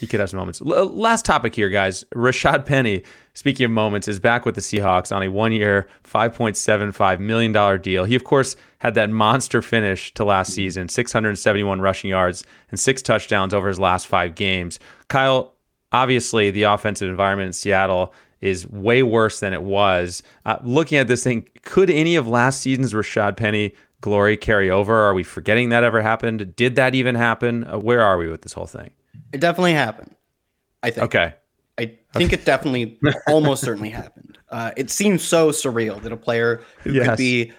he 0.00 0.06
could 0.06 0.18
have 0.18 0.30
some 0.30 0.38
moments. 0.38 0.60
L- 0.62 0.86
last 0.86 1.24
topic 1.24 1.54
here, 1.54 1.68
guys. 1.68 2.04
Rashaad 2.14 2.64
Penny, 2.64 3.02
speaking 3.34 3.66
of 3.66 3.70
moments, 3.70 4.08
is 4.08 4.18
back 4.18 4.46
with 4.46 4.54
the 4.54 4.60
Seahawks 4.62 5.14
on 5.14 5.22
a 5.22 6.30
point 6.30 6.56
seven 6.56 6.90
five 6.90 7.20
million 7.20 7.52
dollar 7.52 7.78
deal. 7.78 8.04
He 8.04 8.14
of 8.14 8.24
course 8.24 8.56
had 8.78 8.94
that 8.94 9.10
monster 9.10 9.60
finish 9.60 10.12
to 10.14 10.24
last 10.24 10.52
season, 10.52 10.88
six 10.88 11.12
hundred 11.12 11.38
seventy-one 11.38 11.80
rushing 11.80 12.10
yards 12.10 12.44
and 12.70 12.80
six 12.80 13.02
touchdowns 13.02 13.52
over 13.52 13.68
his 13.68 13.78
last 13.78 14.06
five 14.06 14.34
games. 14.34 14.78
Kyle, 15.08 15.54
obviously 15.92 16.50
the 16.50 16.62
offensive 16.62 17.08
environment 17.10 17.48
in 17.48 17.52
Seattle 17.52 18.14
is 18.40 18.66
way 18.68 19.02
worse 19.02 19.40
than 19.40 19.52
it 19.52 19.62
was. 19.62 20.22
Uh, 20.46 20.56
looking 20.62 20.96
at 20.96 21.08
this 21.08 21.22
thing, 21.22 21.46
could 21.62 21.90
any 21.90 22.16
of 22.16 22.26
last 22.26 22.62
season's 22.62 22.94
Rashaad 22.94 23.36
Penny 23.36 23.74
glory 24.00 24.38
carry 24.38 24.70
over? 24.70 24.94
Are 24.94 25.12
we 25.12 25.22
forgetting 25.22 25.68
that 25.68 25.84
ever 25.84 26.00
happened? 26.00 26.56
Did 26.56 26.74
that 26.76 26.94
even 26.94 27.16
happen? 27.16 27.64
Uh, 27.64 27.78
where 27.78 28.00
are 28.00 28.16
we 28.16 28.28
with 28.28 28.40
this 28.40 28.54
whole 28.54 28.66
thing? 28.66 28.92
It 29.32 29.40
definitely 29.40 29.72
happened. 29.74 30.14
I 30.82 30.90
think. 30.90 31.04
Okay. 31.04 31.34
I 31.78 32.18
think 32.18 32.32
it 32.32 32.44
definitely, 32.44 32.98
almost 33.28 33.62
certainly 33.62 33.88
happened. 33.90 34.36
Uh, 34.50 34.72
it 34.76 34.90
seems 34.90 35.22
so 35.22 35.50
surreal 35.50 36.02
that 36.02 36.10
a 36.12 36.16
player 36.16 36.62
who 36.80 36.92
Yes. 36.92 37.06
could 37.06 37.16
be 37.18 37.52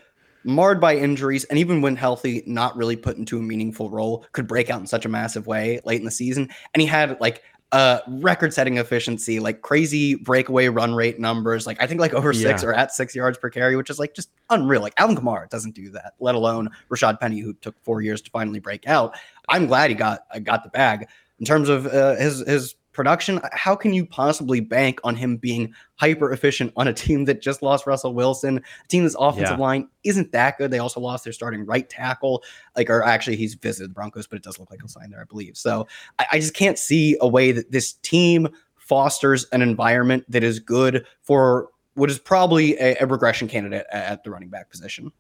marred 0.44 0.82
by 0.82 0.96
injuries 0.98 1.46
and 1.46 1.58
even 1.58 1.82
when 1.82 1.96
healthy, 1.96 2.44
not 2.46 2.76
really 2.76 2.98
put 2.98 3.16
into 3.18 3.40
a 3.40 3.42
meaningful 3.42 3.90
role, 3.90 4.26
could 4.34 4.48
break 4.48 4.70
out 4.70 4.82
in 4.82 4.86
such 4.88 5.06
a 5.06 5.10
massive 5.10 5.48
way 5.48 5.80
late 5.86 6.00
in 6.00 6.06
the 6.06 6.12
season. 6.12 6.50
And 6.74 6.82
he 6.82 6.88
had 6.88 7.20
like 7.22 7.42
uh 7.72 8.00
record-setting 8.10 8.78
efficiency, 8.78 9.40
like 9.40 9.62
crazy 9.62 10.16
breakaway 10.16 10.68
run 10.68 10.94
rate 10.94 11.18
numbers. 11.20 11.66
Like 11.66 11.82
I 11.82 11.88
think 11.88 12.02
like 12.02 12.14
over 12.14 12.34
six 12.34 12.62
Yeah. 12.64 12.70
or 12.70 12.74
at 12.74 12.92
six 12.94 13.16
yards 13.16 13.38
per 13.38 13.50
carry, 13.50 13.78
which 13.78 13.90
is 13.90 13.98
like 13.98 14.14
just 14.14 14.30
unreal. 14.50 14.82
Like 14.82 14.94
Alvin 14.98 15.16
Kamara 15.16 15.48
doesn't 15.50 15.74
do 15.74 15.90
that, 15.92 16.16
let 16.20 16.36
alone 16.36 16.70
Rashaad 16.90 17.22
Penny, 17.22 17.40
who 17.40 17.54
took 17.54 17.82
four 17.82 18.02
years 18.02 18.22
to 18.24 18.30
finally 18.32 18.60
break 18.60 18.88
out. 18.90 19.16
I'm 19.48 19.68
glad 19.68 19.90
he 19.90 19.96
got 19.96 20.26
uh, 20.32 20.40
got 20.40 20.64
the 20.64 20.70
bag 20.70 21.08
in 21.42 21.46
terms 21.46 21.68
of 21.68 21.88
uh, 21.88 22.16
his 22.16 22.40
his 22.48 22.76
production. 22.94 23.40
How 23.54 23.76
can 23.76 23.94
you 23.94 24.06
possibly 24.06 24.60
bank 24.60 25.00
on 25.06 25.16
him 25.16 25.38
being 25.38 25.74
hyper 25.96 26.32
efficient 26.34 26.74
on 26.76 26.90
a 26.90 26.94
team 26.94 27.24
that 27.26 27.42
just 27.42 27.62
lost 27.62 27.88
Russell 27.88 28.14
Wilson, 28.14 28.58
a 28.58 28.88
team 28.90 29.04
that's 29.04 29.16
offensive 29.18 29.58
Yeah. 29.58 29.64
line 29.64 29.88
isn't 30.04 30.32
that 30.34 30.58
good? 30.58 30.72
They 30.72 30.80
also 30.80 31.00
lost 31.00 31.24
their 31.24 31.32
starting 31.34 31.66
right 31.66 31.90
tackle, 31.90 32.44
like 32.76 32.90
or 32.90 33.02
actually 33.04 33.38
he's 33.38 33.56
visited 33.56 33.92
the 33.92 33.94
Broncos, 33.94 34.28
but 34.28 34.36
it 34.38 34.44
does 34.44 34.60
look 34.60 34.70
like 34.70 34.82
he'll 34.82 34.90
sign 34.90 35.10
there, 35.10 35.22
I 35.22 35.26
believe. 35.26 35.58
So 35.58 35.88
I, 36.20 36.26
I 36.34 36.40
just 36.40 36.54
can't 36.54 36.78
see 36.78 37.18
a 37.22 37.28
way 37.28 37.52
that 37.54 37.72
this 37.72 37.94
team 37.94 38.48
fosters 38.76 39.46
an 39.54 39.62
environment 39.62 40.26
that 40.28 40.44
is 40.44 40.60
good 40.60 41.06
for 41.22 41.70
what 41.94 42.10
is 42.10 42.20
probably 42.20 42.78
a, 42.78 42.98
a 43.00 43.06
regression 43.06 43.48
candidate 43.48 43.86
at, 43.92 44.04
at 44.04 44.24
the 44.24 44.32
running 44.32 44.50
back 44.50 44.70
position. 44.70 45.12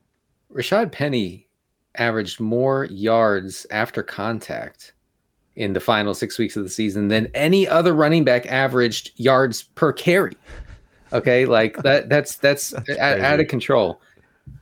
Rashaad 0.53 0.91
Penny 0.91 1.47
averaged 1.95 2.39
more 2.39 2.85
yards 2.85 3.65
after 3.71 4.03
contact 4.03 4.93
in 5.55 5.73
the 5.73 5.79
final 5.79 6.13
six 6.13 6.37
weeks 6.37 6.55
of 6.55 6.63
the 6.63 6.69
season 6.69 7.09
than 7.09 7.29
any 7.33 7.67
other 7.67 7.93
running 7.93 8.23
back 8.23 8.45
averaged 8.47 9.11
yards 9.15 9.63
per 9.63 9.91
carry. 9.91 10.35
Okay, 11.13 11.45
like 11.45 11.77
that 11.83 12.09
that's 12.09 12.37
that's, 12.37 12.71
That's 12.71 12.89
out, 12.99 13.19
out 13.19 13.39
of 13.39 13.47
control. 13.47 14.01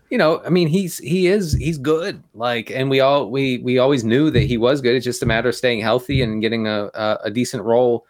You 0.09 0.17
know, 0.17 0.41
I 0.43 0.49
mean, 0.49 0.67
he's 0.67 0.97
he 0.97 1.27
is 1.27 1.53
he's 1.53 1.77
good. 1.77 2.23
Like, 2.33 2.71
and 2.71 2.89
we 2.89 2.99
all 2.99 3.29
we 3.29 3.59
we 3.59 3.77
always 3.77 4.03
knew 4.03 4.31
that 4.31 4.43
he 4.43 4.57
was 4.57 4.81
good. 4.81 4.95
It's 4.95 5.05
just 5.05 5.21
a 5.21 5.27
matter 5.27 5.49
of 5.49 5.55
staying 5.55 5.81
healthy 5.81 6.21
and 6.21 6.41
getting 6.41 6.67
a 6.67 6.89
a, 6.93 7.19
a 7.25 7.31
decent 7.31 7.63
role 7.63 8.05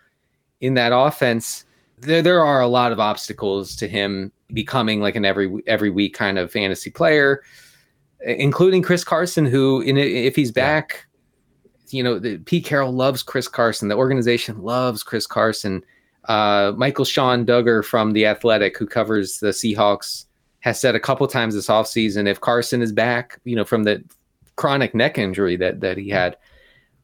in 0.61 0.75
that 0.75 0.93
offense. 0.93 1.65
There 1.99 2.21
there 2.21 2.43
are 2.43 2.61
a 2.61 2.67
lot 2.67 2.93
of 2.93 2.99
obstacles 2.99 3.75
to 3.77 3.87
him 3.87 4.31
becoming 4.53 5.01
like 5.01 5.17
an 5.17 5.25
every 5.25 5.61
every 5.67 5.89
week 5.89 6.13
kind 6.13 6.39
of 6.39 6.51
fantasy 6.51 6.89
player 6.89 7.43
including 8.21 8.81
Chris 8.81 9.03
Carson, 9.03 9.45
who, 9.45 9.81
in 9.81 9.97
if 9.97 10.35
he's 10.35 10.51
back, 10.51 11.07
you 11.93 12.03
know, 12.03 12.19
the, 12.19 12.37
Pete 12.39 12.65
Carroll 12.65 12.91
loves 12.93 13.23
Chris 13.23 13.47
Carson. 13.47 13.87
The 13.87 13.95
organization 13.95 14.61
loves 14.61 15.03
Chris 15.03 15.25
Carson. 15.27 15.83
Uh, 16.25 16.73
Michael-Shawn 16.77 17.45
Dugar 17.45 17.83
from 17.83 18.13
The 18.13 18.25
Athletic, 18.25 18.77
who 18.77 18.85
covers 18.85 19.39
the 19.39 19.47
Seahawks, 19.49 20.25
has 20.59 20.79
said 20.79 20.93
a 20.93 20.99
couple 20.99 21.25
times 21.27 21.55
this 21.55 21.67
offseason 21.67 22.27
if 22.27 22.41
Carson 22.41 22.81
is 22.81 22.91
back, 22.91 23.39
you 23.45 23.55
know, 23.55 23.63
from 23.63 23.83
the 23.83 24.03
chronic 24.57 24.93
neck 24.93 25.17
injury 25.17 25.55
that 25.55 25.79
that 25.79 25.97
he 25.97 26.09
had, 26.09 26.35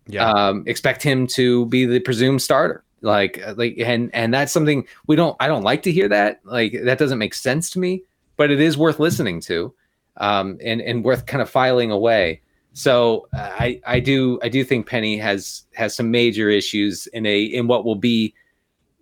Yeah. 0.08 0.30
um, 0.30 0.64
expect 0.68 1.02
him 1.02 1.26
to 1.28 1.66
be 1.68 1.86
the 1.86 2.00
presumed 2.02 2.42
starter. 2.42 2.84
Like, 3.02 3.42
uh, 3.46 3.54
like, 3.56 3.76
and 3.78 4.10
and 4.14 4.34
that's 4.34 4.52
something 4.52 4.86
we 5.08 5.16
don't. 5.16 5.38
I 5.40 5.48
don't 5.48 5.64
like 5.64 5.84
to 5.84 5.92
hear 5.92 6.10
that. 6.10 6.42
Like, 6.44 6.76
that 6.84 6.98
doesn't 6.98 7.18
make 7.18 7.34
sense 7.34 7.70
to 7.72 7.80
me. 7.80 8.04
But 8.38 8.52
it 8.52 8.60
is 8.60 8.78
worth 8.78 9.00
listening 9.00 9.40
to, 9.42 9.74
um, 10.18 10.58
and 10.62 10.82
and 10.82 11.06
worth 11.06 11.26
kind 11.26 11.42
of 11.42 11.50
filing 11.50 11.92
away. 11.92 12.42
So 12.78 13.28
uh, 13.34 13.52
I 13.58 13.80
I 13.88 14.02
do 14.02 14.38
I 14.44 14.50
do 14.50 14.64
think 14.66 14.86
Penny 14.86 15.18
has 15.18 15.64
has 15.76 15.96
some 15.96 16.12
major 16.12 16.50
issues 16.50 17.08
in 17.08 17.26
a 17.26 17.42
in 17.44 17.68
what 17.68 17.86
will 17.86 17.96
be, 17.96 18.34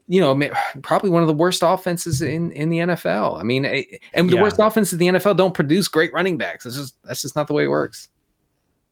you 0.08 0.22
know, 0.22 0.40
probably 0.84 1.10
one 1.10 1.24
of 1.24 1.28
the 1.28 1.34
worst 1.34 1.64
offenses 1.66 2.22
in 2.22 2.52
in 2.52 2.70
the 2.70 2.78
NFL. 2.78 3.40
I 3.40 3.44
mean, 3.44 3.66
eh, 3.66 3.84
and 4.14 4.30
the 4.30 4.36
Yeah. 4.36 4.44
worst 4.44 4.58
offenses 4.60 4.94
in 4.94 5.00
the 5.00 5.08
NFL 5.08 5.36
don't 5.38 5.56
produce 5.56 5.88
great 5.88 6.14
running 6.14 6.38
backs. 6.38 6.68
It's 6.68 6.76
just 6.78 6.96
that's 7.04 7.24
just 7.24 7.36
not 7.36 7.48
the 7.48 7.54
way 7.54 7.64
it 7.64 7.70
works. 7.70 8.10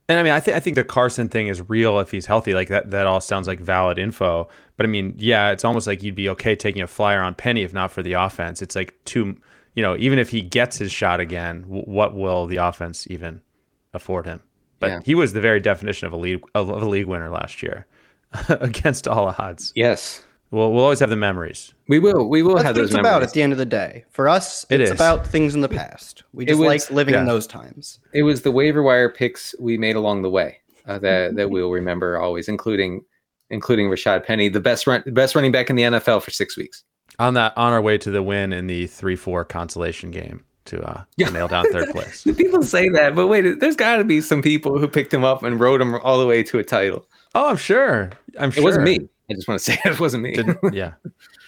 And 0.10 0.20
I 0.20 0.24
mean, 0.24 0.34
I 0.34 0.40
think 0.40 0.58
I 0.58 0.60
think 0.60 0.76
the 0.76 0.84
Carson 0.84 1.30
thing 1.30 1.48
is 1.48 1.62
real 1.70 2.00
if 2.00 2.10
he's 2.10 2.26
healthy. 2.26 2.56
Like 2.56 2.70
that, 2.70 2.90
that 2.90 3.06
all 3.06 3.22
sounds 3.22 3.48
like 3.48 3.60
valid 3.60 4.00
info. 4.00 4.50
But 4.78 4.88
I 4.88 4.90
mean, 4.90 5.14
yeah, 5.16 5.52
it's 5.52 5.64
almost 5.64 5.86
like 5.86 6.02
you'd 6.02 6.16
be 6.16 6.28
okay 6.30 6.56
taking 6.56 6.82
a 6.82 6.88
flyer 6.88 7.22
on 7.22 7.36
Penny 7.36 7.62
if 7.62 7.72
not 7.72 7.92
for 7.92 8.02
the 8.02 8.14
offense. 8.14 8.64
It's 8.64 8.76
like 8.76 8.96
too, 9.06 9.38
you 9.76 9.84
know, 9.84 9.96
even 9.98 10.18
if 10.18 10.30
he 10.30 10.42
gets 10.42 10.78
his 10.80 10.92
shot 10.92 11.20
again, 11.20 11.66
what 11.68 12.16
will 12.16 12.48
the 12.48 12.58
offense 12.58 13.06
even 13.12 13.42
afford 13.94 14.26
him? 14.26 14.42
But 14.82 14.90
Yeah. 14.90 15.00
he 15.06 15.16
was 15.16 15.32
the 15.32 15.40
very 15.42 15.62
definition 15.62 16.08
of 16.08 16.14
a 16.14 16.18
league 16.18 16.42
of 16.56 16.68
a 16.70 16.86
league 16.86 17.06
winner 17.06 17.30
last 17.30 17.64
year, 17.64 17.86
against 18.50 19.08
all 19.08 19.34
odds. 19.38 19.72
Yes, 19.76 20.24
Well, 20.52 20.74
we'll 20.74 20.84
always 20.84 21.00
have 21.00 21.10
the 21.10 21.16
memories. 21.16 21.74
we 21.88 22.00
will. 22.00 22.28
We 22.28 22.44
will 22.44 22.56
That's 22.56 22.64
have 22.66 22.76
what 22.76 22.82
those 22.82 22.90
it's 22.92 23.00
about 23.00 23.24
at 23.24 23.32
the 23.32 23.42
end 23.42 23.54
of 23.54 23.58
the 23.60 23.66
day. 23.66 24.04
For 24.10 24.28
us, 24.28 24.66
It 24.70 24.82
it's 24.82 24.92
is. 24.92 24.96
about 24.96 25.26
things 25.26 25.56
in 25.56 25.62
the 25.62 25.70
past. 25.70 26.24
We 26.34 26.46
just 26.46 26.60
was- 26.60 26.68
like 26.68 26.92
living 26.92 27.16
in 27.16 27.26
those 27.26 27.48
times. 27.48 28.00
it 28.12 28.24
was 28.24 28.42
the 28.42 28.52
waiver 28.52 28.84
wire 28.84 29.08
picks 29.10 29.56
we 29.60 29.78
made 29.78 29.96
along 29.96 30.24
the 30.24 30.30
way 30.30 30.58
uh, 30.88 30.98
that 31.00 31.36
that 31.36 31.50
we'll 31.52 31.70
remember 31.72 32.18
always, 32.18 32.50
including 32.50 33.06
including 33.50 33.88
Rashaad 33.90 34.26
Penny, 34.26 34.50
the 34.50 34.60
best 34.62 34.88
run, 34.88 35.04
best 35.08 35.36
running 35.36 35.52
back 35.52 35.70
in 35.70 35.76
the 35.76 35.84
NFL 35.84 36.22
for 36.24 36.32
six 36.32 36.58
weeks. 36.58 36.84
On 37.20 37.34
that, 37.36 37.54
on 37.58 37.72
our 37.74 37.82
way 37.82 37.98
to 38.00 38.10
the 38.10 38.24
win 38.24 38.52
in 38.54 38.66
the 38.68 38.88
three-four 38.88 39.44
consolation 39.46 40.10
game 40.12 40.44
to 40.66 40.82
uh, 40.82 41.04
Yeah. 41.18 41.30
nail 41.30 41.48
down 41.48 41.66
third 41.72 41.90
place. 41.90 42.24
People 42.38 42.64
say 42.64 42.90
that, 42.90 43.16
but 43.16 43.28
wait, 43.28 43.60
there's 43.60 43.76
got 43.76 43.98
to 43.98 44.04
be 44.04 44.22
some 44.22 44.42
people 44.42 44.78
who 44.80 44.88
picked 44.88 45.14
him 45.14 45.24
up 45.24 45.44
and 45.44 45.60
rode 45.60 45.82
him 45.82 45.96
all 45.96 46.20
the 46.20 46.26
way 46.28 46.44
to 46.44 46.60
a 46.60 46.64
title. 46.64 47.06
Oh, 47.36 47.50
I'm 47.50 47.58
sure. 47.58 48.12
I'm 48.40 48.50
It 48.50 48.54
sure 48.54 48.62
It 48.62 48.66
wasn't 48.66 48.84
me. 48.86 49.10
I 49.30 49.34
just 49.34 49.48
want 49.48 49.60
to 49.60 49.64
say 49.64 49.80
it 49.86 50.00
wasn't 50.00 50.24
me. 50.24 50.34
did, 50.34 50.56
yeah, 50.74 50.94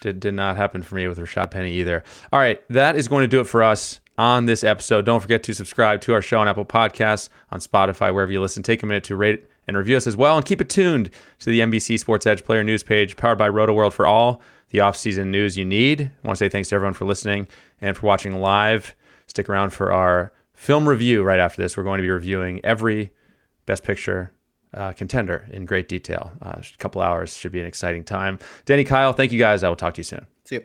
did 0.01 0.19
did 0.19 0.33
not 0.33 0.55
happen 0.57 0.81
for 0.81 0.95
me 0.95 1.07
with 1.07 1.17
Rashaad 1.19 1.51
Penny 1.51 1.73
either. 1.73 2.03
All 2.31 2.39
right, 2.39 2.61
that 2.69 2.95
is 2.95 3.07
going 3.07 3.23
to 3.23 3.27
do 3.27 3.39
it 3.41 3.47
for 3.47 3.61
us 3.61 3.99
on 4.17 4.45
this 4.45 4.63
episode. 4.63 5.05
Don't 5.05 5.19
forget 5.19 5.43
to 5.43 5.53
subscribe 5.53 5.99
to 6.01 6.13
our 6.13 6.21
show 6.21 6.39
on 6.39 6.47
Apple 6.47 6.65
Podcasts, 6.65 7.29
on 7.51 7.59
Spotify, 7.59 8.13
wherever 8.13 8.31
you 8.31 8.39
listen. 8.41 8.63
Take 8.63 8.83
a 8.83 8.85
minute 8.85 9.03
to 9.05 9.15
rate 9.17 9.45
and 9.67 9.75
review 9.77 9.97
us 9.97 10.07
as 10.07 10.15
well, 10.15 10.37
and 10.37 10.45
keep 10.45 10.61
it 10.61 10.69
tuned 10.69 11.09
to 11.39 11.49
the 11.49 11.59
NBC 11.59 11.99
Sports 11.99 12.25
Edge 12.25 12.43
Player 12.45 12.63
News 12.63 12.83
page, 12.83 13.15
powered 13.17 13.37
by 13.37 13.49
Rotoworld 13.49 13.91
for 13.93 14.05
all 14.05 14.41
the 14.69 14.79
off-season 14.79 15.29
news 15.31 15.57
you 15.57 15.65
need. 15.65 16.01
I 16.23 16.27
want 16.27 16.37
to 16.37 16.45
say 16.45 16.49
thanks 16.49 16.69
to 16.69 16.75
everyone 16.75 16.93
for 16.93 17.05
listening 17.05 17.47
and 17.81 17.95
for 17.97 18.05
watching 18.07 18.39
live. 18.39 18.95
Stick 19.33 19.49
around 19.49 19.71
for 19.71 19.91
our 19.91 20.31
film 20.53 20.87
review 20.87 21.23
right 21.23 21.39
after 21.39 21.59
this. 21.59 21.75
We're 21.75 21.83
going 21.83 21.97
to 21.97 22.03
be 22.03 22.09
reviewing 22.11 22.63
every 22.63 23.11
Best 23.65 23.83
Picture 23.83 24.31
uh, 24.75 24.93
contender 24.93 25.47
in 25.51 25.65
great 25.65 25.89
detail. 25.89 26.31
Uh, 26.39 26.53
a 26.57 26.77
couple 26.77 27.01
hours 27.01 27.35
should 27.35 27.51
be 27.51 27.59
an 27.59 27.65
exciting 27.65 28.03
time. 28.03 28.37
Denny, 28.65 28.83
Kyle, 28.83 29.11
thank 29.11 29.31
you 29.31 29.39
guys. 29.39 29.63
I 29.63 29.69
will 29.69 29.75
talk 29.75 29.95
to 29.95 29.99
you 30.01 30.03
soon. 30.03 30.27
See 30.45 30.55
you. 30.57 30.63